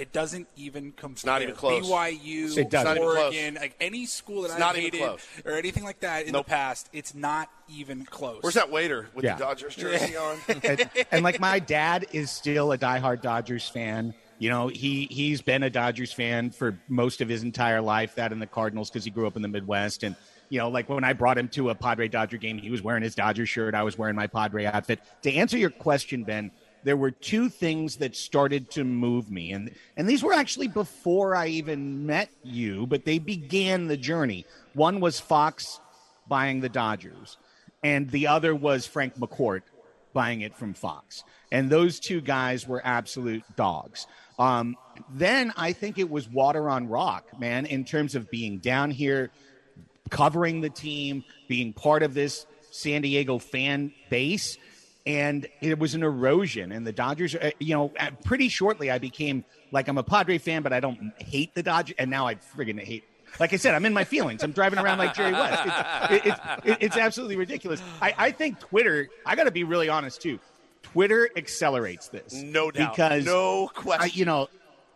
It 0.00 0.12
doesn't 0.12 0.48
even 0.56 0.92
come. 0.92 1.12
It's 1.12 1.26
not 1.26 1.42
even 1.42 1.54
close. 1.54 1.86
BYU, 1.86 2.56
It 2.56 2.70
doesn't. 2.70 2.92
It's 2.92 2.96
even 2.96 3.02
Oregon, 3.02 3.54
like 3.56 3.76
any 3.82 4.06
school 4.06 4.42
that 4.42 4.52
It's 4.52 4.60
I've 4.62 4.74
hated 4.74 5.02
or 5.44 5.52
anything 5.52 5.84
like 5.84 6.00
that 6.00 6.24
in 6.24 6.32
Nope. 6.32 6.46
the 6.46 6.50
past, 6.50 6.88
it's 6.94 7.14
not 7.14 7.50
even 7.68 8.06
close. 8.06 8.42
Where's 8.42 8.54
that 8.54 8.70
waiter 8.70 9.08
with 9.14 9.26
Yeah. 9.26 9.34
the 9.34 9.44
Dodgers 9.44 9.76
jersey 9.76 10.16
on? 10.16 10.38
and, 10.64 10.88
and 11.12 11.22
like 11.22 11.38
my 11.38 11.58
dad 11.58 12.06
is 12.12 12.30
still 12.30 12.72
a 12.72 12.78
diehard 12.78 13.20
Dodgers 13.20 13.68
fan. 13.68 14.14
You 14.38 14.48
know, 14.48 14.68
he 14.68 15.06
he's 15.10 15.42
been 15.42 15.62
a 15.64 15.68
Dodgers 15.70 16.14
fan 16.14 16.48
for 16.50 16.78
most 16.88 17.20
of 17.20 17.28
his 17.28 17.42
entire 17.42 17.82
life. 17.82 18.14
That 18.14 18.32
and 18.32 18.40
the 18.40 18.46
Cardinals 18.46 18.88
because 18.88 19.04
he 19.04 19.10
grew 19.10 19.26
up 19.26 19.36
in 19.36 19.42
the 19.42 19.48
Midwest. 19.48 20.02
And 20.02 20.16
you 20.48 20.58
know, 20.58 20.70
like 20.70 20.88
when 20.88 21.04
I 21.04 21.12
brought 21.12 21.36
him 21.36 21.48
to 21.48 21.68
a 21.68 21.74
Padre 21.74 22.08
Dodger 22.08 22.38
game, 22.38 22.56
he 22.56 22.70
was 22.70 22.80
wearing 22.80 23.02
his 23.02 23.14
Dodger 23.14 23.44
shirt. 23.44 23.74
I 23.74 23.82
was 23.82 23.98
wearing 23.98 24.16
my 24.16 24.26
Padre 24.28 24.64
outfit. 24.64 25.00
To 25.22 25.32
answer 25.34 25.58
your 25.58 25.68
question, 25.68 26.24
Ben, 26.24 26.50
there 26.84 26.96
were 26.96 27.10
two 27.10 27.48
things 27.48 27.96
that 27.96 28.16
started 28.16 28.70
to 28.72 28.84
move 28.84 29.30
me, 29.30 29.52
and 29.52 29.74
and 29.96 30.08
these 30.08 30.22
were 30.22 30.32
actually 30.32 30.68
before 30.68 31.34
I 31.34 31.48
even 31.48 32.06
met 32.06 32.30
you, 32.42 32.86
but 32.86 33.04
they 33.04 33.18
began 33.18 33.86
the 33.86 33.96
journey. 33.96 34.46
One 34.74 35.00
was 35.00 35.20
Fox 35.20 35.80
buying 36.28 36.60
the 36.60 36.68
Dodgers, 36.68 37.36
and 37.82 38.10
the 38.10 38.28
other 38.28 38.54
was 38.54 38.86
Frank 38.86 39.16
McCourt 39.16 39.62
buying 40.12 40.40
it 40.40 40.56
from 40.56 40.74
Fox. 40.74 41.24
And 41.52 41.70
those 41.70 42.00
two 42.00 42.20
guys 42.20 42.66
were 42.66 42.80
absolute 42.84 43.44
dogs. 43.56 44.06
Um, 44.38 44.76
then 45.12 45.52
I 45.56 45.72
think 45.72 45.98
it 45.98 46.08
was 46.10 46.28
water 46.28 46.68
on 46.68 46.88
rock, 46.88 47.38
man, 47.38 47.66
in 47.66 47.84
terms 47.84 48.14
of 48.14 48.30
being 48.30 48.58
down 48.58 48.90
here, 48.90 49.30
covering 50.10 50.60
the 50.60 50.70
team, 50.70 51.24
being 51.48 51.72
part 51.72 52.02
of 52.02 52.14
this 52.14 52.46
San 52.70 53.02
Diego 53.02 53.38
fan 53.38 53.92
base. 54.08 54.56
And 55.06 55.46
it 55.60 55.78
was 55.78 55.94
an 55.94 56.02
erosion. 56.02 56.72
And 56.72 56.86
the 56.86 56.92
Dodgers, 56.92 57.34
uh, 57.34 57.50
you 57.58 57.74
know, 57.74 57.92
pretty 58.24 58.48
shortly 58.48 58.90
I 58.90 58.98
became 58.98 59.44
like, 59.72 59.88
I'm 59.88 59.98
a 59.98 60.02
Padre 60.02 60.38
fan, 60.38 60.62
but 60.62 60.72
I 60.72 60.80
don't 60.80 61.12
hate 61.18 61.54
the 61.54 61.62
Dodgers. 61.62 61.96
And 61.98 62.10
now 62.10 62.26
I 62.26 62.34
friggin' 62.34 62.78
hate 62.78 63.04
like 63.38 63.52
I 63.52 63.56
said, 63.56 63.74
I'm 63.74 63.86
in 63.86 63.94
my 63.94 64.04
feelings. 64.04 64.42
I'm 64.42 64.52
driving 64.52 64.78
around 64.78 64.98
like 64.98 65.14
Jerry 65.14 65.32
West. 65.32 65.62
It's, 66.10 66.10
it, 66.10 66.26
it's, 66.64 66.76
it's 66.80 66.96
absolutely 66.96 67.36
ridiculous. 67.36 67.80
I, 68.02 68.14
I 68.18 68.30
think 68.32 68.58
Twitter, 68.58 69.08
I 69.24 69.36
got 69.36 69.44
to 69.44 69.50
be 69.50 69.64
really 69.64 69.88
honest 69.88 70.20
too. 70.20 70.40
Twitter 70.82 71.30
accelerates 71.36 72.08
this. 72.08 72.34
No 72.34 72.70
doubt. 72.70 72.92
Because 72.92 73.24
No 73.24 73.68
question. 73.72 74.02
I, 74.02 74.06
you 74.12 74.24
know, 74.24 74.48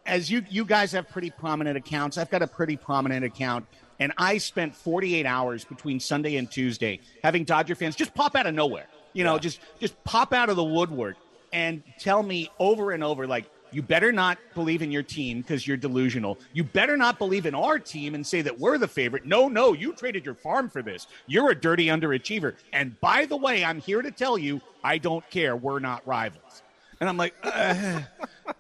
as 0.07 0.31
you 0.31 0.45
you 0.49 0.65
guys 0.65 0.93
have 0.93 1.09
pretty 1.09 1.31
prominent 1.31 1.77
accounts, 1.77 2.19
I've 2.19 2.31
got 2.31 2.43
a 2.43 2.47
pretty 2.47 2.77
prominent 2.77 3.25
account, 3.25 3.67
and 3.99 4.13
I 4.19 4.39
spent 4.39 4.75
48 4.75 5.25
hours 5.27 5.65
between 5.65 6.01
Sunday 6.01 6.37
and 6.37 6.51
Tuesday 6.51 7.01
having 7.23 7.45
Dodger 7.45 7.75
fans 7.75 7.97
just 7.97 8.15
pop 8.15 8.35
out 8.35 8.47
of 8.47 8.55
nowhere. 8.55 8.87
You 9.15 9.25
know, 9.25 9.39
just 9.39 9.61
just 9.81 10.03
pop 10.05 10.33
out 10.35 10.51
of 10.51 10.57
the 10.57 10.65
woodwork 10.65 11.17
and 11.53 11.83
tell 11.99 12.23
me 12.23 12.51
over 12.59 12.91
and 12.91 13.03
over 13.03 13.27
like 13.27 13.47
you 13.71 13.83
better 13.83 14.13
not 14.13 14.39
believe 14.55 14.83
in 14.83 14.93
your 14.93 15.03
team 15.03 15.41
because 15.41 15.67
you're 15.67 15.77
delusional. 15.77 16.39
You 16.53 16.63
better 16.63 16.97
not 16.97 17.19
believe 17.19 17.45
in 17.45 17.55
our 17.55 17.79
team 17.79 18.15
and 18.15 18.25
say 18.25 18.41
that 18.43 18.59
we're 18.59 18.79
the 18.79 18.87
favorite. 18.87 19.27
No, 19.27 19.49
no, 19.49 19.73
you 19.73 19.93
traded 19.93 20.25
your 20.25 20.35
farm 20.35 20.69
for 20.69 20.81
this. 20.81 21.09
You're 21.27 21.51
a 21.51 21.55
dirty 21.55 21.87
underachiever. 21.87 22.55
And 22.73 22.99
by 23.01 23.27
the 23.27 23.37
way, 23.37 23.65
I'm 23.65 23.81
here 23.81 24.01
to 24.01 24.13
tell 24.13 24.39
you, 24.39 24.61
I 24.85 24.99
don't 24.99 25.29
care. 25.31 25.57
We're 25.57 25.81
not 25.81 26.07
rivals. 26.07 26.63
And 27.01 27.09
I'm 27.09 27.17
like, 27.17 27.35
uh, 27.43 28.03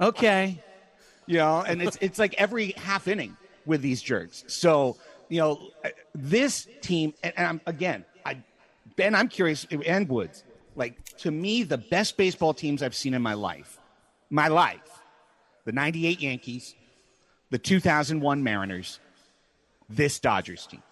okay, 0.00 0.60
you 1.26 1.38
know, 1.38 1.62
and 1.62 1.80
it's 1.80 1.96
it's 2.00 2.18
like 2.18 2.34
every 2.38 2.72
half 2.72 3.06
inning 3.06 3.36
with 3.66 3.82
these 3.82 4.02
jerks. 4.02 4.44
So 4.48 4.96
you 5.28 5.40
know, 5.40 5.68
this 6.14 6.68
team, 6.80 7.14
and, 7.22 7.32
and 7.36 7.46
I'm, 7.46 7.60
again, 7.66 8.04
Ben, 8.96 9.14
I'm 9.14 9.28
curious, 9.28 9.66
and 9.86 10.08
Woods, 10.08 10.44
like 10.76 11.04
to 11.18 11.30
me, 11.30 11.62
the 11.62 11.78
best 11.78 12.16
baseball 12.16 12.54
teams 12.54 12.82
I've 12.82 12.94
seen 12.94 13.14
in 13.14 13.22
my 13.22 13.34
life, 13.34 13.78
my 14.30 14.48
life, 14.48 14.80
the 15.64 15.72
'98 15.72 16.20
Yankees, 16.20 16.74
the 17.50 17.58
2001 17.58 18.42
Mariners, 18.42 19.00
this 19.88 20.18
Dodgers 20.18 20.66
team. 20.66 20.82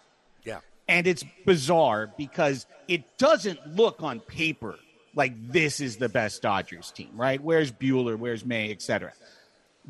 Yeah. 0.45 0.61
And 0.89 1.07
it's 1.07 1.25
bizarre 1.45 2.11
because 2.17 2.67
it 2.89 3.19
doesn't 3.19 3.77
look 3.77 4.03
on 4.03 4.21
paper 4.21 4.79
like 5.15 5.33
this 5.53 5.81
is 5.81 5.97
the 5.97 6.09
best 6.09 6.43
Dodgers 6.43 6.91
team, 6.91 7.11
right? 7.15 7.43
Where's 7.43 7.71
Buehler? 7.71 8.19
Where's 8.19 8.45
May, 8.45 8.71
et 8.71 8.83
cetera? 8.83 9.13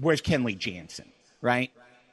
Where's 0.01 0.21
Kenley 0.23 0.57
Jansen, 0.57 1.11
right? 1.41 1.71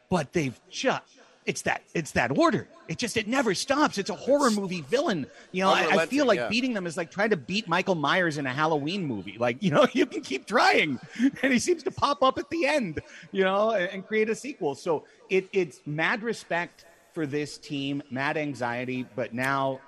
But 0.10 0.34
they've 0.34 0.60
just 0.70 1.04
it's 1.46 1.62
that 1.64 1.82
it's 1.94 2.12
that 2.12 2.38
order. 2.38 2.68
It 2.88 2.98
just 2.98 3.18
it 3.18 3.28
never 3.28 3.56
stops. 3.56 3.98
It's 3.98 4.10
a 4.10 4.16
horror 4.16 4.52
movie 4.52 4.82
villain. 4.82 5.26
You 5.52 5.64
know, 5.64 5.70
I, 5.70 6.02
I 6.02 6.06
feel 6.06 6.26
like 6.26 6.38
yeah. 6.38 6.50
beating 6.50 6.74
them 6.74 6.86
is 6.86 6.98
like 6.98 7.12
trying 7.12 7.30
to 7.32 7.38
beat 7.38 7.68
Michael 7.68 7.96
Myers 7.96 8.38
in 8.38 8.46
a 8.46 8.54
Halloween 8.54 9.06
movie. 9.06 9.38
Like 9.40 9.62
you 9.64 9.72
know, 9.72 9.88
you 9.94 10.06
can 10.06 10.22
keep 10.22 10.46
trying, 10.46 11.00
and 11.42 11.54
he 11.54 11.60
seems 11.60 11.84
to 11.84 11.92
pop 11.92 12.22
up 12.24 12.38
at 12.38 12.50
the 12.50 12.66
end. 12.66 13.02
You 13.32 13.44
know, 13.44 13.72
and, 13.72 13.90
and 13.90 14.08
create 14.08 14.30
a 14.30 14.36
sequel. 14.36 14.76
So 14.76 15.06
it 15.30 15.50
it's 15.54 15.82
mad 15.86 16.24
respect 16.24 16.86
for 17.14 17.26
this 17.26 17.58
team, 17.58 18.04
mad 18.12 18.38
anxiety, 18.38 19.06
but 19.16 19.34
now. 19.34 19.80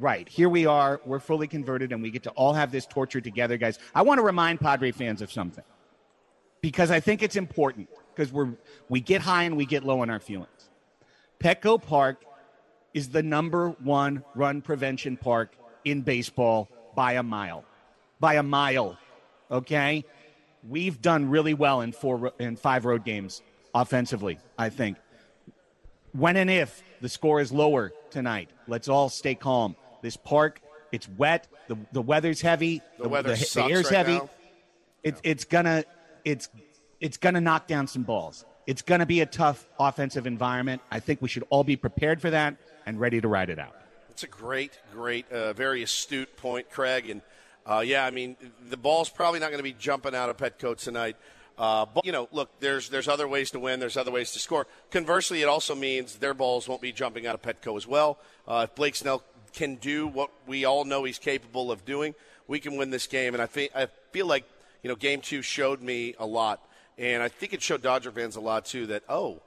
Right. 0.00 0.28
Here 0.28 0.48
we 0.48 0.64
are. 0.64 1.00
We're 1.04 1.18
fully 1.18 1.48
converted 1.48 1.90
and 1.90 2.00
we 2.00 2.12
get 2.12 2.22
to 2.22 2.30
all 2.30 2.52
have 2.52 2.70
this 2.70 2.86
torture 2.86 3.20
together, 3.20 3.56
guys. 3.56 3.80
I 3.96 4.02
want 4.02 4.18
to 4.18 4.22
remind 4.22 4.60
Padre 4.60 4.92
fans 4.92 5.20
of 5.22 5.32
something 5.32 5.64
because 6.60 6.92
I 6.92 7.00
think 7.00 7.20
it's 7.22 7.34
important 7.34 7.88
because 8.14 8.32
we're 8.32 8.50
we 8.88 9.00
get 9.00 9.20
high 9.20 9.44
and 9.44 9.56
we 9.56 9.66
get 9.66 9.84
low 9.84 10.02
in 10.02 10.10
our 10.10 10.20
feelings. 10.20 10.57
Petco 11.42 11.80
Park 11.80 12.24
is 12.94 13.10
the 13.10 13.22
number 13.22 13.70
one 13.70 14.24
run 14.34 14.60
prevention 14.60 15.16
park 15.16 15.54
in 15.84 16.02
baseball 16.02 16.68
by 16.94 17.12
a 17.12 17.22
mile. 17.22 17.64
By 18.18 18.34
a 18.34 18.42
mile. 18.42 18.98
Okay? 19.50 20.04
We've 20.68 21.00
done 21.00 21.30
really 21.30 21.54
well 21.54 21.80
in 21.80 21.92
four 21.92 22.32
in 22.38 22.56
five 22.56 22.84
road 22.84 23.04
games 23.04 23.42
offensively, 23.74 24.38
I 24.58 24.70
think. 24.70 24.96
When 26.12 26.36
and 26.36 26.50
if 26.50 26.82
the 27.00 27.08
score 27.08 27.40
is 27.40 27.52
lower 27.52 27.92
tonight, 28.10 28.50
let's 28.66 28.88
all 28.88 29.08
stay 29.08 29.34
calm. 29.34 29.76
This 30.02 30.16
park, 30.16 30.60
it's 30.90 31.08
wet, 31.08 31.46
the, 31.68 31.76
the 31.92 32.02
weather's 32.02 32.40
heavy, 32.40 32.82
The 32.98 33.08
weather 33.08 33.36
sucks 33.36 33.70
air's 33.70 33.84
right 33.86 33.94
heavy. 33.94 34.14
now. 34.14 34.30
It, 35.04 35.20
it's 35.22 35.44
gonna 35.44 35.84
it's 36.24 36.48
it's 37.00 37.16
gonna 37.18 37.40
knock 37.40 37.68
down 37.68 37.86
some 37.86 38.02
balls. 38.02 38.44
It's 38.68 38.82
gonna 38.82 39.06
be 39.06 39.22
a 39.22 39.26
tough 39.26 39.66
offensive 39.80 40.26
environment. 40.26 40.82
I 40.90 41.00
think 41.00 41.22
we 41.22 41.28
should 41.30 41.44
all 41.48 41.64
be 41.64 41.74
prepared 41.74 42.20
for 42.20 42.28
that 42.28 42.56
and 42.84 43.00
ready 43.00 43.18
to 43.18 43.26
ride 43.26 43.48
it 43.48 43.58
out. 43.58 43.74
It's 44.10 44.24
a 44.24 44.26
great, 44.26 44.78
great, 44.92 45.26
uh, 45.32 45.54
very 45.54 45.82
astute 45.82 46.36
point, 46.36 46.70
Craig. 46.70 47.08
And 47.08 47.22
uh, 47.64 47.82
yeah, 47.82 48.04
I 48.04 48.10
mean, 48.10 48.36
the 48.68 48.76
ball's 48.76 49.08
probably 49.08 49.40
not 49.40 49.46
going 49.46 49.58
to 49.58 49.62
be 49.64 49.72
jumping 49.72 50.14
out 50.14 50.28
of 50.28 50.36
Petco 50.36 50.76
tonight. 50.76 51.16
Uh, 51.56 51.86
but 51.86 52.04
you 52.04 52.12
know, 52.12 52.28
look, 52.30 52.50
there's 52.60 52.90
there's 52.90 53.08
other 53.08 53.26
ways 53.26 53.50
to 53.52 53.58
win. 53.58 53.80
There's 53.80 53.96
other 53.96 54.10
ways 54.10 54.32
to 54.32 54.38
score. 54.38 54.66
Conversely, 54.90 55.40
it 55.40 55.48
also 55.48 55.74
means 55.74 56.16
their 56.16 56.34
balls 56.34 56.68
won't 56.68 56.82
be 56.82 56.92
jumping 56.92 57.26
out 57.26 57.34
of 57.34 57.40
Petco 57.40 57.74
as 57.74 57.86
well. 57.86 58.18
Uh, 58.46 58.66
if 58.68 58.74
Blake 58.74 58.96
Snell 58.96 59.22
can 59.54 59.76
do 59.76 60.06
what 60.06 60.28
we 60.46 60.66
all 60.66 60.84
know 60.84 61.04
he's 61.04 61.18
capable 61.18 61.72
of 61.72 61.86
doing, 61.86 62.14
we 62.46 62.60
can 62.60 62.76
win 62.76 62.90
this 62.90 63.06
game. 63.06 63.32
And 63.32 63.42
I 63.42 63.46
think 63.46 63.72
I 63.74 63.86
feel 64.12 64.26
like 64.26 64.44
you 64.82 64.88
know, 64.88 64.94
Game 64.94 65.22
Two 65.22 65.40
showed 65.40 65.80
me 65.80 66.14
a 66.18 66.26
lot, 66.26 66.60
and 66.98 67.22
I 67.22 67.28
think 67.28 67.52
it 67.52 67.62
showed 67.62 67.82
Dodger 67.82 68.10
fans 68.10 68.36
a 68.36 68.40
lot 68.40 68.66
too. 68.66 68.86
That 68.86 69.04
oh, 69.08 69.40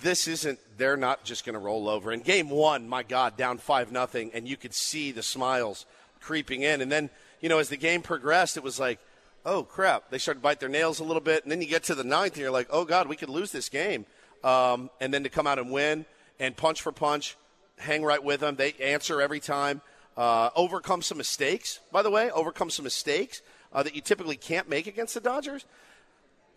this 0.00 0.28
isn't 0.28 0.58
they're 0.76 0.96
not 0.96 1.24
just 1.24 1.44
going 1.44 1.54
to 1.54 1.58
roll 1.58 1.88
over. 1.88 2.12
In 2.12 2.20
game 2.20 2.50
one 2.50 2.88
my 2.88 3.02
god 3.02 3.36
down 3.36 3.58
five 3.58 3.90
nothing 3.90 4.30
and 4.32 4.46
you 4.46 4.56
could 4.56 4.74
see 4.74 5.10
the 5.10 5.22
smiles 5.22 5.86
creeping 6.20 6.62
in. 6.62 6.80
And 6.80 6.90
then 6.90 7.10
you 7.40 7.48
know 7.48 7.58
as 7.58 7.68
the 7.68 7.76
game 7.76 8.02
progressed 8.02 8.56
it 8.56 8.62
was 8.62 8.78
like 8.78 9.00
oh 9.44 9.64
crap. 9.64 10.10
They 10.10 10.18
started 10.18 10.40
to 10.40 10.44
bite 10.44 10.60
their 10.60 10.68
nails 10.68 11.00
a 11.00 11.04
little 11.04 11.20
bit 11.20 11.42
and 11.42 11.50
then 11.50 11.60
you 11.60 11.68
get 11.68 11.84
to 11.84 11.94
the 11.94 12.04
ninth 12.04 12.34
and 12.34 12.42
you're 12.42 12.50
like 12.50 12.68
oh 12.70 12.84
god 12.84 13.08
we 13.08 13.16
could 13.16 13.30
lose 13.30 13.50
this 13.52 13.68
game. 13.68 14.06
Um, 14.44 14.90
and 15.00 15.12
then 15.12 15.24
to 15.24 15.28
come 15.28 15.48
out 15.48 15.58
and 15.58 15.72
win 15.72 16.06
and 16.38 16.56
punch 16.56 16.80
for 16.80 16.92
punch 16.92 17.36
hang 17.78 18.04
right 18.04 18.22
with 18.22 18.40
them 18.40 18.56
they 18.56 18.72
answer 18.74 19.20
every 19.20 19.40
time. 19.40 19.82
Uh, 20.16 20.50
overcome 20.56 21.00
some 21.00 21.18
mistakes 21.18 21.78
by 21.92 22.02
the 22.02 22.10
way 22.10 22.30
overcome 22.32 22.70
some 22.70 22.82
mistakes 22.82 23.40
uh, 23.72 23.82
that 23.82 23.94
you 23.94 24.00
typically 24.00 24.36
can't 24.36 24.68
make 24.68 24.86
against 24.88 25.14
the 25.14 25.20
dodgers 25.20 25.64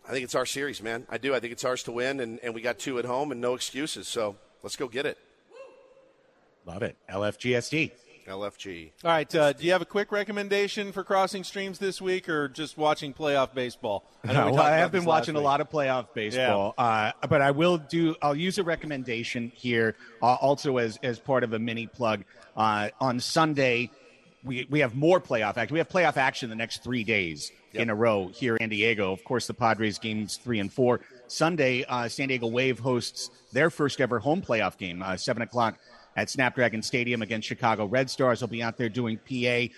I 0.06 0.10
think 0.10 0.24
it's 0.24 0.34
our 0.34 0.46
series, 0.46 0.82
man. 0.82 1.06
I 1.08 1.18
do. 1.18 1.34
I 1.34 1.40
think 1.40 1.52
it's 1.52 1.64
ours 1.64 1.82
to 1.84 1.92
win, 1.92 2.20
and, 2.20 2.40
and 2.42 2.54
we 2.54 2.60
got 2.60 2.78
two 2.78 2.98
at 2.98 3.04
home 3.04 3.30
and 3.30 3.40
no 3.40 3.54
excuses. 3.54 4.08
So 4.08 4.36
let's 4.62 4.76
go 4.76 4.88
get 4.88 5.06
it. 5.06 5.18
Love 6.66 6.82
it. 6.82 6.96
LFGSD. 7.10 7.92
LFG. 8.26 8.90
All 9.04 9.10
right. 9.10 9.34
Uh, 9.34 9.52
do 9.52 9.64
you 9.64 9.72
have 9.72 9.82
a 9.82 9.86
quick 9.86 10.12
recommendation 10.12 10.92
for 10.92 11.02
crossing 11.02 11.42
streams 11.44 11.78
this 11.78 12.00
week, 12.00 12.28
or 12.28 12.48
just 12.48 12.76
watching 12.76 13.12
playoff 13.12 13.52
baseball? 13.52 14.04
I, 14.24 14.32
know 14.32 14.46
we 14.46 14.52
well, 14.52 14.62
I 14.62 14.76
have 14.76 14.92
been 14.92 15.00
this 15.00 15.08
last 15.08 15.20
watching 15.20 15.36
a 15.36 15.40
lot 15.40 15.60
of 15.60 15.70
playoff 15.70 16.06
baseball, 16.14 16.74
uh, 16.78 17.12
but 17.28 17.42
I 17.42 17.50
will 17.50 17.78
do. 17.78 18.14
I'll 18.22 18.36
use 18.36 18.58
a 18.58 18.62
recommendation 18.62 19.50
here, 19.54 19.96
uh, 20.22 20.34
also 20.34 20.78
as 20.78 20.98
as 21.02 21.18
part 21.18 21.42
of 21.42 21.52
a 21.52 21.58
mini 21.58 21.86
plug. 21.86 22.24
Uh, 22.56 22.90
on 23.00 23.18
Sunday, 23.18 23.90
we 24.44 24.66
we 24.70 24.80
have 24.80 24.94
more 24.94 25.20
playoff 25.20 25.56
action. 25.56 25.74
We 25.74 25.78
have 25.78 25.88
playoff 25.88 26.16
action 26.16 26.48
the 26.48 26.56
next 26.56 26.84
three 26.84 27.02
days 27.04 27.50
in 27.74 27.90
a 27.90 27.94
row 27.94 28.28
here 28.28 28.56
in 28.56 28.70
Diego. 28.70 29.12
Of 29.12 29.24
course, 29.24 29.46
the 29.46 29.54
Padres 29.54 29.98
games 29.98 30.36
three 30.36 30.60
and 30.60 30.72
four. 30.72 31.00
Sunday, 31.26 31.84
uh, 31.88 32.08
San 32.08 32.28
Diego 32.28 32.46
Wave 32.46 32.78
hosts 32.78 33.30
their 33.52 33.70
first 33.70 34.00
ever 34.00 34.18
home 34.18 34.42
playoff 34.42 34.76
game, 34.76 35.02
uh, 35.02 35.16
seven 35.16 35.42
o'clock 35.42 35.78
at 36.16 36.28
Snapdragon 36.28 36.82
Stadium 36.82 37.22
against 37.22 37.48
Chicago 37.48 37.86
Red 37.86 38.10
Stars. 38.10 38.40
They'll 38.40 38.48
be 38.48 38.62
out 38.62 38.76
there 38.76 38.88
doing 38.88 39.18
PA, 39.18 39.72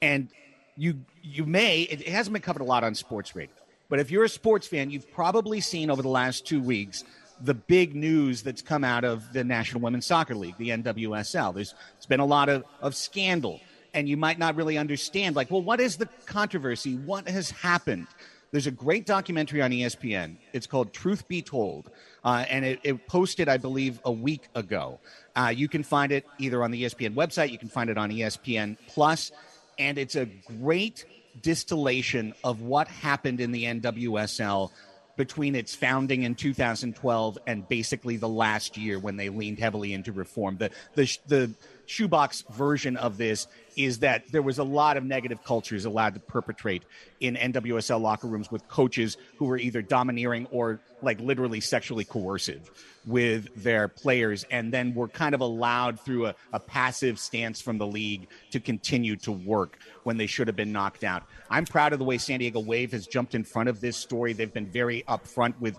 and 0.00 0.28
you 0.76 1.00
you 1.22 1.44
may 1.44 1.82
it, 1.82 2.00
it 2.00 2.08
hasn't 2.08 2.32
been 2.32 2.42
covered 2.42 2.62
a 2.62 2.66
lot 2.66 2.84
on 2.84 2.94
sports 2.94 3.36
radio, 3.36 3.54
but 3.88 3.98
if 3.98 4.10
you're 4.10 4.24
a 4.24 4.28
sports 4.28 4.66
fan, 4.66 4.90
you've 4.90 5.10
probably 5.12 5.60
seen 5.60 5.90
over 5.90 6.02
the 6.02 6.08
last 6.08 6.46
two 6.46 6.62
weeks 6.62 7.04
the 7.40 7.54
big 7.54 7.94
news 7.94 8.42
that's 8.42 8.62
come 8.62 8.84
out 8.84 9.04
of 9.04 9.32
the 9.32 9.44
National 9.44 9.80
Women's 9.80 10.06
Soccer 10.06 10.34
League, 10.34 10.56
the 10.58 10.70
NWSL. 10.70 11.54
There's, 11.54 11.74
there's 11.94 12.06
been 12.06 12.20
a 12.20 12.26
lot 12.26 12.48
of, 12.48 12.64
of 12.80 12.94
scandal, 12.94 13.60
and 13.94 14.08
you 14.08 14.16
might 14.16 14.38
not 14.38 14.56
really 14.56 14.76
understand, 14.76 15.36
like, 15.36 15.50
well, 15.50 15.62
what 15.62 15.80
is 15.80 15.96
the 15.96 16.08
controversy? 16.26 16.96
What 16.96 17.28
has 17.28 17.50
happened? 17.50 18.08
There's 18.50 18.66
a 18.66 18.72
great 18.72 19.06
documentary 19.06 19.62
on 19.62 19.70
ESPN. 19.70 20.36
It's 20.52 20.66
called 20.66 20.92
Truth 20.92 21.26
Be 21.26 21.42
Told, 21.42 21.90
uh, 22.24 22.44
and 22.48 22.64
it, 22.64 22.80
it 22.84 23.06
posted, 23.08 23.48
I 23.48 23.56
believe, 23.56 24.00
a 24.04 24.12
week 24.12 24.48
ago. 24.54 25.00
Uh, 25.34 25.52
you 25.54 25.68
can 25.68 25.82
find 25.82 26.12
it 26.12 26.26
either 26.38 26.62
on 26.62 26.70
the 26.70 26.84
ESPN 26.84 27.14
website, 27.14 27.50
you 27.50 27.58
can 27.58 27.68
find 27.68 27.90
it 27.90 27.98
on 27.98 28.10
ESPN 28.10 28.76
Plus, 28.86 29.32
and 29.78 29.98
it's 29.98 30.14
a 30.14 30.26
great 30.26 31.04
distillation 31.42 32.34
of 32.44 32.60
what 32.60 32.86
happened 32.86 33.40
in 33.40 33.50
the 33.50 33.64
NWSL 33.64 34.70
between 35.16 35.54
its 35.54 35.74
founding 35.74 36.22
in 36.22 36.34
2012 36.34 37.38
and 37.46 37.68
basically 37.68 38.16
the 38.16 38.28
last 38.28 38.76
year 38.76 38.98
when 38.98 39.16
they 39.16 39.28
leaned 39.28 39.58
heavily 39.58 39.92
into 39.92 40.12
reform. 40.12 40.56
The 40.58 40.70
the 40.94 41.18
the 41.26 41.50
shoebox 41.86 42.42
version 42.50 42.96
of 42.96 43.16
this 43.16 43.46
is 43.76 43.98
that 44.00 44.30
there 44.30 44.42
was 44.42 44.58
a 44.58 44.64
lot 44.64 44.96
of 44.96 45.04
negative 45.04 45.42
cultures 45.44 45.84
allowed 45.84 46.14
to 46.14 46.20
perpetrate 46.20 46.84
in 47.20 47.34
NWSL 47.34 48.00
locker 48.00 48.26
rooms 48.26 48.50
with 48.50 48.66
coaches 48.68 49.16
who 49.36 49.46
were 49.46 49.58
either 49.58 49.82
domineering 49.82 50.46
or 50.50 50.80
like 51.02 51.20
literally 51.20 51.60
sexually 51.60 52.04
coercive 52.04 52.70
with 53.06 53.48
their 53.62 53.88
players 53.88 54.44
and 54.50 54.72
then 54.72 54.94
were 54.94 55.08
kind 55.08 55.34
of 55.34 55.40
allowed 55.40 56.00
through 56.00 56.26
a, 56.26 56.34
a 56.52 56.60
passive 56.60 57.18
stance 57.18 57.60
from 57.60 57.78
the 57.78 57.86
league 57.86 58.28
to 58.50 58.60
continue 58.60 59.16
to 59.16 59.32
work 59.32 59.78
when 60.04 60.16
they 60.16 60.26
should 60.26 60.46
have 60.46 60.56
been 60.56 60.72
knocked 60.72 61.04
out. 61.04 61.24
I'm 61.50 61.66
proud 61.66 61.92
of 61.92 61.98
the 61.98 62.04
way 62.04 62.18
San 62.18 62.38
Diego 62.38 62.60
Wave 62.60 62.92
has 62.92 63.06
jumped 63.06 63.34
in 63.34 63.44
front 63.44 63.68
of 63.68 63.80
this 63.80 63.96
story. 63.96 64.32
They've 64.32 64.52
been 64.52 64.70
very 64.70 65.02
upfront 65.08 65.58
with 65.60 65.76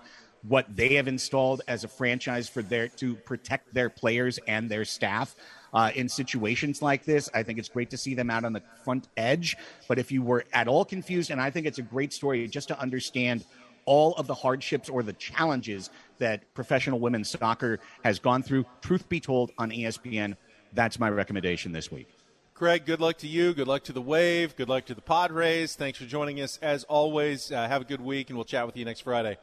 what 0.48 0.76
they 0.76 0.96
have 0.96 1.08
installed 1.08 1.62
as 1.68 1.84
a 1.84 1.88
franchise 1.88 2.48
for 2.48 2.62
their 2.62 2.88
to 2.88 3.16
protect 3.16 3.74
their 3.74 3.90
players 3.90 4.40
and 4.48 4.70
their 4.70 4.86
staff 4.86 5.36
uh, 5.76 5.92
in 5.94 6.08
situations 6.10 6.82
like 6.82 7.04
this. 7.04 7.30
I 7.34 7.44
think 7.44 7.60
it's 7.60 7.70
great 7.70 7.90
to 7.92 7.98
see 7.98 8.16
them 8.16 8.32
out 8.32 8.46
on 8.46 8.54
the 8.54 8.64
front 8.84 9.10
edge. 9.18 9.58
But 9.88 10.00
if 10.00 10.12
you 10.12 10.24
were 10.24 10.46
at 10.54 10.68
all 10.68 10.86
confused, 10.86 11.30
and 11.30 11.42
I 11.42 11.52
think 11.52 11.68
it's 11.68 11.78
a 11.78 11.84
great 11.84 12.14
story 12.14 12.48
just 12.48 12.70
to 12.70 12.80
understand 12.80 13.46
all 13.84 14.14
of 14.14 14.26
the 14.26 14.34
hardships 14.34 14.90
or 14.90 15.04
the 15.04 15.14
challenges 15.14 15.92
that 16.18 16.52
professional 16.56 17.00
women's 17.00 17.30
soccer 17.30 17.80
has 18.04 18.18
gone 18.18 18.42
through, 18.42 18.66
truth 18.82 19.08
be 19.10 19.20
told, 19.20 19.52
on 19.60 19.70
ESPN, 19.70 20.38
that's 20.74 20.98
my 20.98 21.10
recommendation 21.10 21.72
this 21.72 21.92
week. 21.92 22.08
Craig, 22.56 22.86
good 22.86 23.02
luck 23.02 23.18
to 23.18 23.28
you. 23.28 23.54
Good 23.54 23.68
luck 23.68 23.84
to 23.84 23.94
the 23.94 24.02
Wave. 24.02 24.56
Good 24.56 24.70
luck 24.70 24.86
to 24.86 24.96
the 24.96 25.02
Padres. 25.02 25.76
Thanks 25.76 26.00
for 26.00 26.06
joining 26.06 26.40
us 26.40 26.58
as 26.62 26.86
always. 26.86 27.52
Uh, 27.52 27.68
have 27.68 27.82
a 27.82 27.86
good 27.86 28.00
week, 28.00 28.30
and 28.30 28.38
we'll 28.38 28.46
chat 28.46 28.66
with 28.66 28.78
you 28.78 28.86
next 28.86 29.02
Friday. 29.02 29.38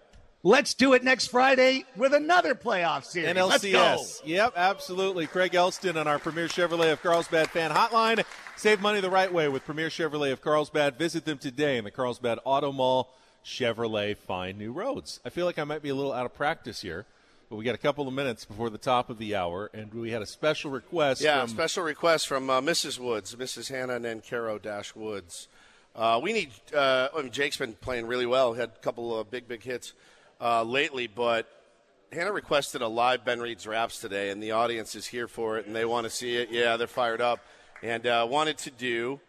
Let's 0.44 0.74
do 0.74 0.92
it 0.94 1.04
next 1.04 1.28
Friday 1.28 1.84
with 1.96 2.12
another 2.12 2.56
playoff 2.56 3.04
series. 3.04 3.32
Let's 3.36 3.62
go. 3.62 3.68
NLCS. 3.68 4.22
Yep, 4.24 4.54
absolutely. 4.56 5.28
Craig 5.28 5.54
Elsten 5.54 5.96
on 5.96 6.08
our 6.08 6.18
Premier 6.18 6.48
Chevrolet 6.48 6.92
of 6.92 7.00
Carlsbad 7.00 7.48
fan 7.50 7.70
hotline. 7.70 8.24
Save 8.56 8.80
money 8.80 9.00
the 9.00 9.08
right 9.08 9.32
way 9.32 9.48
with 9.48 9.64
Premier 9.64 9.88
Chevrolet 9.88 10.32
of 10.32 10.42
Carlsbad. 10.42 10.98
Visit 10.98 11.24
them 11.24 11.38
today 11.38 11.78
in 11.78 11.84
the 11.84 11.92
Carlsbad 11.92 12.40
Auto 12.42 12.72
Mall. 12.72 13.14
Chevrolet, 13.44 14.16
find 14.16 14.58
new 14.58 14.72
roads. 14.72 15.20
I 15.24 15.28
feel 15.28 15.46
like 15.46 15.60
I 15.60 15.64
might 15.64 15.80
be 15.80 15.90
a 15.90 15.94
little 15.94 16.12
out 16.12 16.26
of 16.26 16.34
practice 16.34 16.80
here, 16.80 17.06
but 17.48 17.54
we 17.54 17.64
got 17.64 17.76
a 17.76 17.78
couple 17.78 18.08
of 18.08 18.14
minutes 18.14 18.44
before 18.44 18.68
the 18.68 18.78
top 18.78 19.10
of 19.10 19.18
the 19.18 19.36
hour, 19.36 19.70
and 19.72 19.94
we 19.94 20.10
had 20.10 20.22
a 20.22 20.26
special 20.26 20.72
request. 20.72 21.20
Yeah, 21.20 21.42
from, 21.42 21.50
special 21.50 21.84
request 21.84 22.26
from 22.26 22.50
uh, 22.50 22.60
Mrs. 22.60 22.98
Woods, 22.98 23.32
Mrs. 23.36 23.68
Hannah 23.68 23.94
and 23.94 24.04
then 24.04 24.20
Caro 24.28 24.58
Dash 24.58 24.96
Woods. 24.96 25.46
Uh, 25.94 26.18
we 26.20 26.32
need. 26.32 26.50
Uh, 26.74 27.10
I 27.16 27.22
mean, 27.22 27.30
Jake's 27.30 27.58
been 27.58 27.74
playing 27.74 28.06
really 28.06 28.26
well. 28.26 28.54
Had 28.54 28.70
a 28.70 28.80
couple 28.80 29.16
of 29.16 29.30
big, 29.30 29.46
big 29.46 29.62
hits 29.62 29.92
uh, 30.42 30.64
lately, 30.64 31.06
but 31.06 31.48
Hannah 32.12 32.32
requested 32.32 32.82
a 32.82 32.88
live 32.88 33.24
Ben 33.24 33.40
Reed's 33.40 33.66
raps 33.66 34.00
today, 34.00 34.30
and 34.30 34.42
the 34.42 34.50
audience 34.50 34.94
is 34.94 35.06
here 35.06 35.28
for 35.28 35.58
it, 35.58 35.66
and 35.66 35.74
they 35.74 35.84
want 35.84 36.04
to 36.04 36.10
see 36.10 36.36
it. 36.36 36.50
Yeah, 36.50 36.76
they're 36.76 36.86
fired 36.86 37.20
up, 37.20 37.40
and 37.82 38.06
uh, 38.06 38.26
wanted 38.28 38.58
to 38.58 38.70
do. 38.70 39.20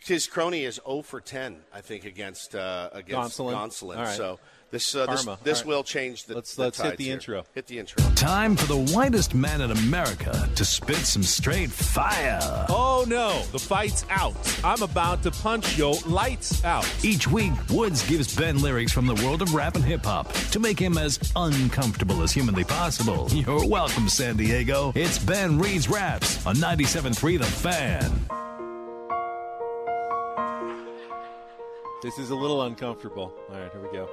His 0.00 0.26
crony 0.26 0.64
is 0.64 0.80
0 0.84 1.02
for 1.02 1.20
10, 1.20 1.60
I 1.72 1.80
think, 1.80 2.04
against 2.04 2.54
uh, 2.54 2.90
against 2.92 3.38
Gonsolin. 3.38 3.54
Gonsolin. 3.54 3.96
All 3.96 4.02
right. 4.02 4.16
So 4.16 4.38
this 4.70 4.94
uh, 4.94 5.06
this, 5.06 5.24
this 5.44 5.58
All 5.60 5.64
right. 5.64 5.66
will 5.66 5.84
change 5.84 6.24
the. 6.24 6.34
Let's- 6.34 6.54
the 6.56 6.62
let's 6.62 6.80
hit 6.80 6.96
the 6.96 7.04
here. 7.04 7.14
intro. 7.14 7.44
Hit 7.54 7.66
the 7.66 7.78
intro. 7.78 8.02
Time 8.14 8.56
for 8.56 8.66
the 8.66 8.92
whitest 8.92 9.34
man 9.34 9.60
in 9.60 9.70
America 9.70 10.48
to 10.56 10.64
spit 10.64 10.96
some 10.96 11.22
straight 11.22 11.70
fire. 11.70 12.40
Oh 12.68 13.04
no, 13.06 13.42
the 13.52 13.58
fight's 13.58 14.04
out. 14.10 14.34
I'm 14.64 14.82
about 14.82 15.22
to 15.24 15.30
punch 15.30 15.78
yo 15.78 15.92
lights 16.06 16.64
out. 16.64 16.88
Each 17.04 17.28
week, 17.28 17.52
Woods 17.70 18.06
gives 18.08 18.34
Ben 18.34 18.60
lyrics 18.60 18.92
from 18.92 19.06
the 19.06 19.14
world 19.24 19.42
of 19.42 19.54
rap 19.54 19.76
and 19.76 19.84
hip 19.84 20.04
hop 20.04 20.32
to 20.32 20.58
make 20.58 20.78
him 20.78 20.98
as 20.98 21.18
uncomfortable 21.36 22.22
as 22.22 22.32
humanly 22.32 22.64
possible. 22.64 23.28
You're 23.32 23.66
welcome, 23.68 24.08
San 24.08 24.36
Diego. 24.36 24.92
It's 24.96 25.18
Ben 25.18 25.58
Reed's 25.58 25.88
Raps 25.88 26.44
on 26.46 26.56
97.3 26.56 27.38
The 27.38 27.44
Fan. 27.44 28.10
This 32.02 32.18
is 32.18 32.30
a 32.30 32.34
little 32.34 32.62
uncomfortable. 32.62 33.32
All 33.50 33.58
right, 33.58 33.72
here 33.72 33.80
we 33.80 33.88
go. 33.96 34.08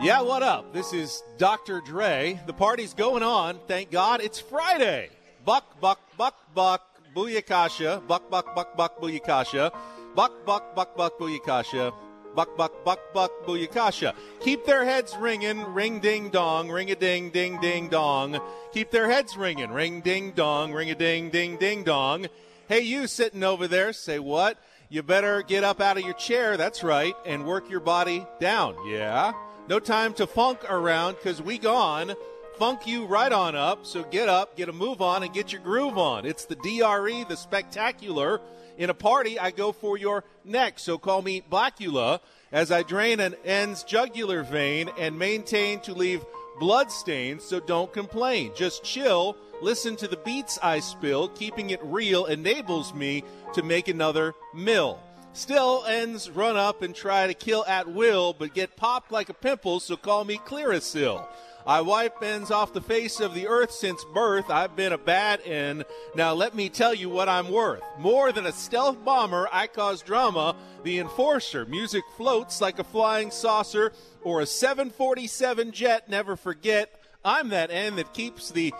Yeah, 0.00 0.22
what 0.22 0.42
up? 0.42 0.72
This 0.72 0.92
is 0.92 1.22
Dr. 1.38 1.80
Dre. 1.80 2.40
The 2.46 2.52
party's 2.52 2.94
going 2.94 3.22
on. 3.22 3.60
Thank 3.68 3.92
God 3.92 4.20
it's 4.20 4.40
Friday. 4.40 5.08
Buck, 5.44 5.80
buck, 5.80 6.00
buck, 6.16 6.34
buck, 6.52 6.82
booyakasha. 7.14 8.06
Buck, 8.06 8.28
buck, 8.28 8.54
buck, 8.56 8.76
buck, 8.76 9.00
booyakasha. 9.00 9.72
Buck, 10.16 10.44
buck, 10.44 10.74
buck, 10.74 10.96
buck, 10.96 11.18
booyakasha. 11.18 11.94
Buck, 12.34 12.56
buck, 12.56 12.84
buck, 12.84 12.98
buck, 13.14 13.30
booyakasha. 13.46 14.14
Keep 14.40 14.66
their 14.66 14.84
heads 14.84 15.16
ringing. 15.16 15.62
Ring, 15.72 16.00
ding, 16.00 16.28
dong. 16.28 16.70
Ring 16.70 16.90
a 16.90 16.96
ding, 16.96 17.30
ding, 17.30 17.60
ding, 17.60 17.88
dong. 17.88 18.40
Keep 18.72 18.90
their 18.90 19.08
heads 19.08 19.36
ringing. 19.36 19.70
Ring, 19.70 20.00
ding, 20.00 20.32
dong. 20.32 20.72
Ring 20.72 20.90
a 20.90 20.96
ding, 20.96 21.30
ding, 21.30 21.56
ding, 21.56 21.84
dong. 21.84 22.26
Hey, 22.68 22.80
you 22.80 23.06
sitting 23.06 23.44
over 23.44 23.68
there, 23.68 23.92
say 23.92 24.18
what? 24.18 24.58
You 24.88 25.04
better 25.04 25.42
get 25.42 25.62
up 25.62 25.80
out 25.80 25.98
of 25.98 26.04
your 26.04 26.14
chair, 26.14 26.56
that's 26.56 26.82
right, 26.82 27.14
and 27.24 27.46
work 27.46 27.70
your 27.70 27.80
body 27.80 28.26
down. 28.40 28.76
Yeah? 28.88 29.32
No 29.66 29.80
time 29.80 30.12
to 30.14 30.26
funk 30.26 30.70
around 30.70 31.14
because 31.14 31.40
we 31.40 31.56
gone. 31.56 32.14
Funk 32.58 32.86
you 32.86 33.06
right 33.06 33.32
on 33.32 33.56
up, 33.56 33.86
so 33.86 34.04
get 34.04 34.28
up, 34.28 34.56
get 34.56 34.68
a 34.68 34.72
move 34.72 35.00
on, 35.00 35.22
and 35.22 35.32
get 35.32 35.52
your 35.52 35.62
groove 35.62 35.96
on. 35.96 36.26
It's 36.26 36.44
the 36.44 36.54
DRE, 36.56 37.24
the 37.24 37.36
spectacular. 37.36 38.42
In 38.76 38.90
a 38.90 38.94
party, 38.94 39.38
I 39.38 39.50
go 39.50 39.72
for 39.72 39.96
your 39.96 40.22
neck, 40.44 40.78
so 40.78 40.98
call 40.98 41.22
me 41.22 41.42
Blackula 41.50 42.20
as 42.52 42.70
I 42.70 42.82
drain 42.82 43.20
an 43.20 43.36
end's 43.42 43.84
jugular 43.84 44.42
vein 44.42 44.90
and 44.98 45.18
maintain 45.18 45.80
to 45.80 45.94
leave 45.94 46.24
blood 46.60 46.92
stains, 46.92 47.42
so 47.42 47.58
don't 47.58 47.92
complain. 47.92 48.52
Just 48.54 48.84
chill, 48.84 49.34
listen 49.62 49.96
to 49.96 50.06
the 50.06 50.18
beats 50.18 50.58
I 50.62 50.80
spill. 50.80 51.28
Keeping 51.28 51.70
it 51.70 51.80
real 51.82 52.26
enables 52.26 52.92
me 52.92 53.24
to 53.54 53.62
make 53.62 53.88
another 53.88 54.34
mill. 54.52 55.00
Still, 55.34 55.84
ends 55.84 56.30
run 56.30 56.56
up 56.56 56.80
and 56.82 56.94
try 56.94 57.26
to 57.26 57.34
kill 57.34 57.64
at 57.66 57.88
will, 57.88 58.32
but 58.32 58.54
get 58.54 58.76
popped 58.76 59.10
like 59.10 59.28
a 59.28 59.34
pimple, 59.34 59.80
so 59.80 59.96
call 59.96 60.24
me 60.24 60.38
Clearasil. 60.38 61.26
I 61.66 61.80
wipe 61.80 62.22
ends 62.22 62.52
off 62.52 62.72
the 62.72 62.80
face 62.80 63.18
of 63.18 63.34
the 63.34 63.48
earth 63.48 63.72
since 63.72 64.04
birth. 64.14 64.48
I've 64.48 64.76
been 64.76 64.92
a 64.92 64.98
bad 64.98 65.40
end. 65.44 65.86
Now 66.14 66.34
let 66.34 66.54
me 66.54 66.68
tell 66.68 66.94
you 66.94 67.10
what 67.10 67.28
I'm 67.28 67.50
worth. 67.50 67.82
More 67.98 68.30
than 68.30 68.46
a 68.46 68.52
stealth 68.52 69.04
bomber, 69.04 69.48
I 69.50 69.66
cause 69.66 70.02
drama. 70.02 70.54
The 70.84 71.00
enforcer. 71.00 71.66
Music 71.66 72.04
floats 72.16 72.60
like 72.60 72.78
a 72.78 72.84
flying 72.84 73.32
saucer 73.32 73.92
or 74.22 74.40
a 74.40 74.46
747 74.46 75.72
jet. 75.72 76.08
Never 76.08 76.36
forget, 76.36 76.94
I'm 77.24 77.48
that 77.48 77.72
end 77.72 77.98
that 77.98 78.14
keeps 78.14 78.52
the 78.52 78.72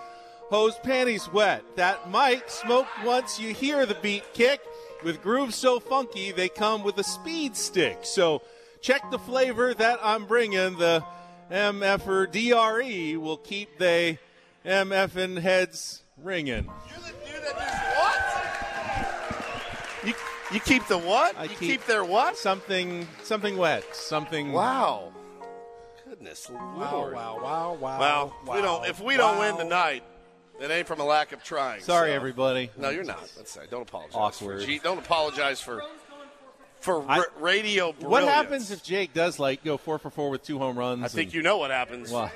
hose 0.51 0.79
panties 0.85 1.29
wet. 1.33 1.65
That 1.77 2.13
mic 2.13 2.49
smoked 2.49 3.03
once 3.05 3.41
you 3.41 3.55
hear 3.55 3.87
the 3.87 3.97
beat 3.97 4.23
kick. 4.35 4.61
With 5.05 5.23
grooves 5.23 5.55
so 5.55 5.81
funky, 5.81 6.33
they 6.33 6.49
come 6.49 6.83
with 6.83 6.97
a 6.97 7.05
speed 7.05 7.57
stick. 7.57 7.99
So 8.05 8.41
check 8.81 9.11
the 9.11 9.19
flavor 9.19 9.75
that 9.75 9.99
I'm 10.03 10.25
bringing. 10.25 10.79
The 10.79 11.05
MFer 11.51 12.33
DRE 12.33 13.19
will 13.19 13.37
keep 13.37 13.79
they 13.79 14.19
MFN 14.65 15.39
heads 15.41 16.03
ringing. 16.17 16.71
You're 16.89 17.01
the 17.01 17.13
dude 17.27 17.43
that 17.45 17.59
does 17.59 17.75
what? 20.03 20.07
you 20.07 20.15
you 20.55 20.61
keep 20.61 20.87
the 20.87 20.97
what? 20.97 21.37
I 21.37 21.45
you 21.45 21.51
keep, 21.51 21.85
their 21.85 22.05
what? 22.05 22.39
Something 22.39 23.07
something 23.25 23.59
wet. 23.59 23.85
Something 23.95 24.53
Wow. 24.53 25.13
Goodness 26.09 26.49
Wow, 26.51 26.91
lord. 26.93 27.15
wow, 27.15 27.41
wow, 27.43 27.73
wow. 27.75 27.99
wow. 27.99 27.99
Well, 27.99 28.35
if 28.47 28.55
we 28.55 28.63
don't 28.63 28.87
if 28.87 29.01
we 29.01 29.17
don't 29.19 29.39
win 29.39 29.59
tonight, 29.59 30.03
it 30.61 30.71
ain't 30.71 30.87
from 30.87 31.01
a 31.01 31.05
lack 31.05 31.33
of 31.33 31.43
trying. 31.43 31.81
Sorry, 31.81 32.11
so- 32.11 32.15
everybody. 32.15 32.71
No, 32.77 32.91
you're 32.91 33.05
not. 33.05 33.29
That's 33.37 33.57
right. 33.57 33.71
Don't 33.71 33.83
apologize. 33.83 34.15
Awkward. 34.15 34.65
For, 34.65 34.79
don't 34.83 34.99
apologize 34.99 35.61
for 35.61 35.83
for 36.81 37.05
I- 37.09 37.25
radio. 37.39 37.93
What 37.93 38.25
happens 38.25 38.71
if 38.71 38.83
Jake 38.83 39.13
does 39.15 39.39
like 39.39 39.65
go 39.65 39.77
four 39.77 39.99
for 39.99 40.11
four 40.11 40.31
with 40.31 40.43
two 40.43 40.59
home 40.59 40.79
runs? 40.79 41.03
I 41.05 41.09
think 41.09 41.29
and- 41.29 41.35
you 41.35 41.43
know 41.43 41.59
what 41.59 41.71
happens. 41.71 42.11
Well, 42.11 42.31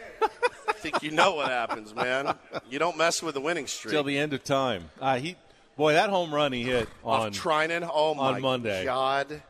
I 0.68 0.72
think 0.72 1.02
you 1.02 1.10
know 1.10 1.34
what 1.34 1.48
happens, 1.48 1.94
man. 1.94 2.34
You 2.70 2.78
don't 2.78 2.96
mess 2.96 3.22
with 3.22 3.34
the 3.34 3.40
winning 3.40 3.66
streak. 3.66 3.92
till 3.92 4.04
the 4.04 4.16
end 4.18 4.32
of 4.32 4.44
time. 4.44 4.90
Uh, 5.00 5.18
he, 5.18 5.36
boy, 5.76 5.92
that 5.94 6.08
home 6.10 6.34
run 6.34 6.52
he 6.52 6.62
hit 6.62 6.88
on 7.04 7.32
Treinen. 7.32 7.88
Oh 7.92 8.14
my 8.14 8.34
on 8.34 8.42
Monday. 8.42 8.84
God. 8.84 9.42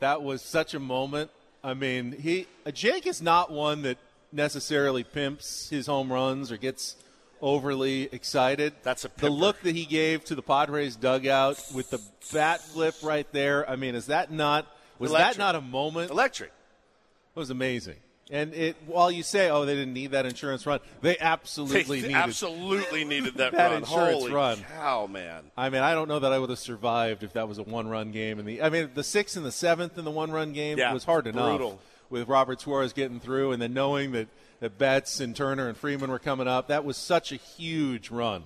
That 0.00 0.22
was 0.22 0.42
such 0.42 0.74
a 0.74 0.78
moment. 0.78 1.30
I 1.62 1.74
mean, 1.74 2.12
he 2.12 2.46
Jake 2.72 3.06
is 3.06 3.20
not 3.20 3.50
one 3.50 3.82
that 3.82 3.98
necessarily 4.32 5.02
pimps 5.02 5.68
his 5.70 5.86
home 5.86 6.12
runs 6.12 6.52
or 6.52 6.56
gets 6.56 6.94
overly 7.40 8.08
excited. 8.12 8.72
That's 8.82 9.04
a 9.04 9.10
the 9.18 9.30
look 9.30 9.60
that 9.62 9.74
he 9.74 9.84
gave 9.84 10.24
to 10.26 10.34
the 10.34 10.42
Padres 10.42 10.96
dugout 10.96 11.62
with 11.74 11.90
the 11.90 12.00
bat 12.32 12.60
flip 12.62 12.94
right 13.02 13.26
there. 13.32 13.68
I 13.68 13.76
mean, 13.76 13.94
is 13.94 14.06
that 14.06 14.30
not 14.30 14.66
was 14.98 15.10
Electric. 15.10 15.36
that 15.36 15.42
not 15.42 15.54
a 15.54 15.60
moment? 15.60 16.10
Electric. 16.10 16.50
It 16.50 17.38
was 17.38 17.50
amazing. 17.50 17.96
And 18.30 18.52
it 18.52 18.76
while 18.84 19.10
you 19.10 19.22
say, 19.22 19.48
"Oh, 19.48 19.64
they 19.64 19.74
didn't 19.74 19.94
need 19.94 20.10
that 20.10 20.26
insurance 20.26 20.66
run," 20.66 20.80
they 21.00 21.16
absolutely 21.18 22.02
They 22.02 22.08
needed 22.08 22.20
absolutely 22.20 23.04
needed 23.04 23.34
that, 23.36 23.52
that 23.56 23.70
run. 23.70 23.78
insurance 23.82 24.18
Holy 24.18 24.32
run. 24.32 24.58
cow, 24.76 25.06
man. 25.06 25.44
I 25.56 25.70
mean, 25.70 25.80
I 25.80 25.94
don't 25.94 26.08
know 26.08 26.18
that 26.18 26.30
I 26.30 26.38
would 26.38 26.50
have 26.50 26.58
survived 26.58 27.22
if 27.22 27.32
that 27.32 27.48
was 27.48 27.56
a 27.56 27.62
one-run 27.62 28.10
game. 28.12 28.38
And 28.38 28.46
the, 28.46 28.60
I 28.60 28.68
mean, 28.68 28.90
the 28.94 29.02
sixth 29.04 29.36
and 29.38 29.46
the 29.46 29.52
seventh 29.52 29.96
in 29.96 30.04
the 30.04 30.10
one-run 30.10 30.52
game 30.52 30.76
Yeah, 30.76 30.92
was 30.92 31.04
hard 31.04 31.26
enough 31.26 31.56
brutal. 31.56 31.80
with 32.10 32.28
Robert 32.28 32.60
Suarez 32.60 32.92
getting 32.92 33.18
through, 33.18 33.52
and 33.52 33.62
then 33.62 33.72
knowing 33.72 34.12
that 34.12 34.28
that 34.60 34.78
Betts 34.78 35.20
and 35.20 35.34
Turner 35.36 35.68
and 35.68 35.76
Freeman 35.76 36.10
were 36.10 36.18
coming 36.18 36.48
up. 36.48 36.68
That 36.68 36.84
was 36.84 36.96
such 36.96 37.32
a 37.32 37.36
huge 37.36 38.10
run 38.10 38.44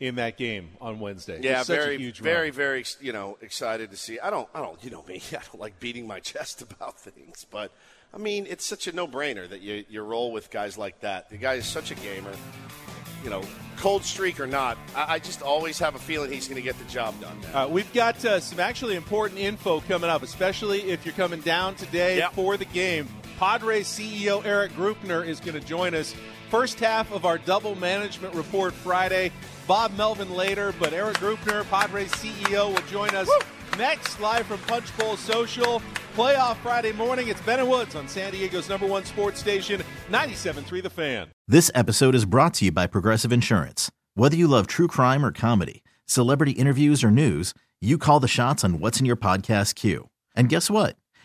in 0.00 0.14
that 0.14 0.36
game 0.36 0.70
on 0.80 1.00
Wednesday. 1.00 1.40
Yeah, 1.42 1.64
very, 1.64 1.96
a 1.96 1.98
huge 1.98 2.20
very, 2.20 2.48
run. 2.50 2.56
very, 2.56 2.84
you 3.00 3.12
know, 3.12 3.36
excited 3.42 3.90
to 3.90 3.96
see. 3.96 4.20
I 4.20 4.30
don't, 4.30 4.48
I 4.54 4.60
don't, 4.60 4.82
you 4.84 4.90
know 4.90 5.02
me. 5.08 5.20
I 5.32 5.40
don't 5.50 5.58
like 5.58 5.80
beating 5.80 6.06
my 6.06 6.20
chest 6.20 6.62
about 6.70 7.00
things, 7.00 7.44
but 7.50 7.72
I 8.14 8.18
mean, 8.18 8.46
it's 8.48 8.64
such 8.64 8.86
a 8.86 8.92
no-brainer 8.92 9.48
that 9.48 9.60
you 9.60 9.84
you 9.88 10.00
roll 10.02 10.32
with 10.32 10.50
guys 10.50 10.78
like 10.78 11.00
that. 11.00 11.28
The 11.30 11.36
guy 11.36 11.54
is 11.54 11.66
such 11.66 11.90
a 11.90 11.94
gamer. 11.96 12.32
You 13.24 13.30
know, 13.30 13.42
cold 13.78 14.04
streak 14.04 14.38
or 14.38 14.46
not, 14.46 14.78
I, 14.94 15.14
I 15.14 15.18
just 15.18 15.42
always 15.42 15.76
have 15.80 15.96
a 15.96 15.98
feeling 15.98 16.30
he's 16.30 16.46
going 16.46 16.54
to 16.54 16.62
get 16.62 16.78
the 16.78 16.84
job 16.84 17.20
done. 17.20 17.36
Uh, 17.52 17.66
we've 17.68 17.92
got 17.92 18.24
uh, 18.24 18.38
some 18.38 18.60
actually 18.60 18.94
important 18.94 19.40
info 19.40 19.80
coming 19.80 20.08
up, 20.08 20.22
especially 20.22 20.82
if 20.82 21.04
you're 21.04 21.14
coming 21.14 21.40
down 21.40 21.74
today 21.74 22.18
Yep. 22.18 22.34
for 22.34 22.56
the 22.56 22.64
game. 22.66 23.08
Padres 23.38 23.86
CEO 23.86 24.44
Erik 24.44 24.72
Greupner 24.72 25.24
is 25.24 25.38
going 25.38 25.54
to 25.54 25.64
join 25.64 25.94
us. 25.94 26.12
First 26.50 26.80
half 26.80 27.12
of 27.12 27.24
our 27.24 27.38
double 27.38 27.76
management 27.76 28.34
report 28.34 28.74
Friday. 28.74 29.30
Bob 29.68 29.96
Melvin 29.96 30.34
later, 30.34 30.74
but 30.80 30.92
Erik 30.92 31.18
Greupner, 31.18 31.64
Padres 31.70 32.10
CEO, 32.14 32.74
will 32.74 32.86
join 32.88 33.10
us 33.10 33.30
next 33.76 34.20
live 34.20 34.44
from 34.46 34.58
Punch 34.62 34.96
Bowl 34.98 35.16
Social. 35.16 35.80
Playoff 36.16 36.56
Friday 36.56 36.90
morning. 36.90 37.28
It's 37.28 37.40
Ben 37.42 37.60
and 37.60 37.68
Woods 37.68 37.94
on 37.94 38.08
San 38.08 38.32
Diego's 38.32 38.68
number 38.68 38.88
one 38.88 39.04
sports 39.04 39.38
station, 39.38 39.82
97.3 40.10 40.82
The 40.82 40.90
Fan. 40.90 41.28
This 41.46 41.70
episode 41.76 42.16
is 42.16 42.24
brought 42.24 42.54
to 42.54 42.64
you 42.64 42.72
by 42.72 42.88
Progressive 42.88 43.30
Insurance. 43.32 43.88
Whether 44.14 44.34
you 44.36 44.48
love 44.48 44.66
true 44.66 44.88
crime 44.88 45.24
or 45.24 45.30
comedy, 45.30 45.84
celebrity 46.06 46.52
interviews 46.52 47.04
or 47.04 47.12
news, 47.12 47.54
you 47.80 47.98
call 47.98 48.18
the 48.18 48.26
shots 48.26 48.64
on 48.64 48.80
what's 48.80 48.98
in 48.98 49.06
your 49.06 49.14
podcast 49.14 49.76
queue. 49.76 50.10
And 50.34 50.48
guess 50.48 50.68
what? 50.68 50.96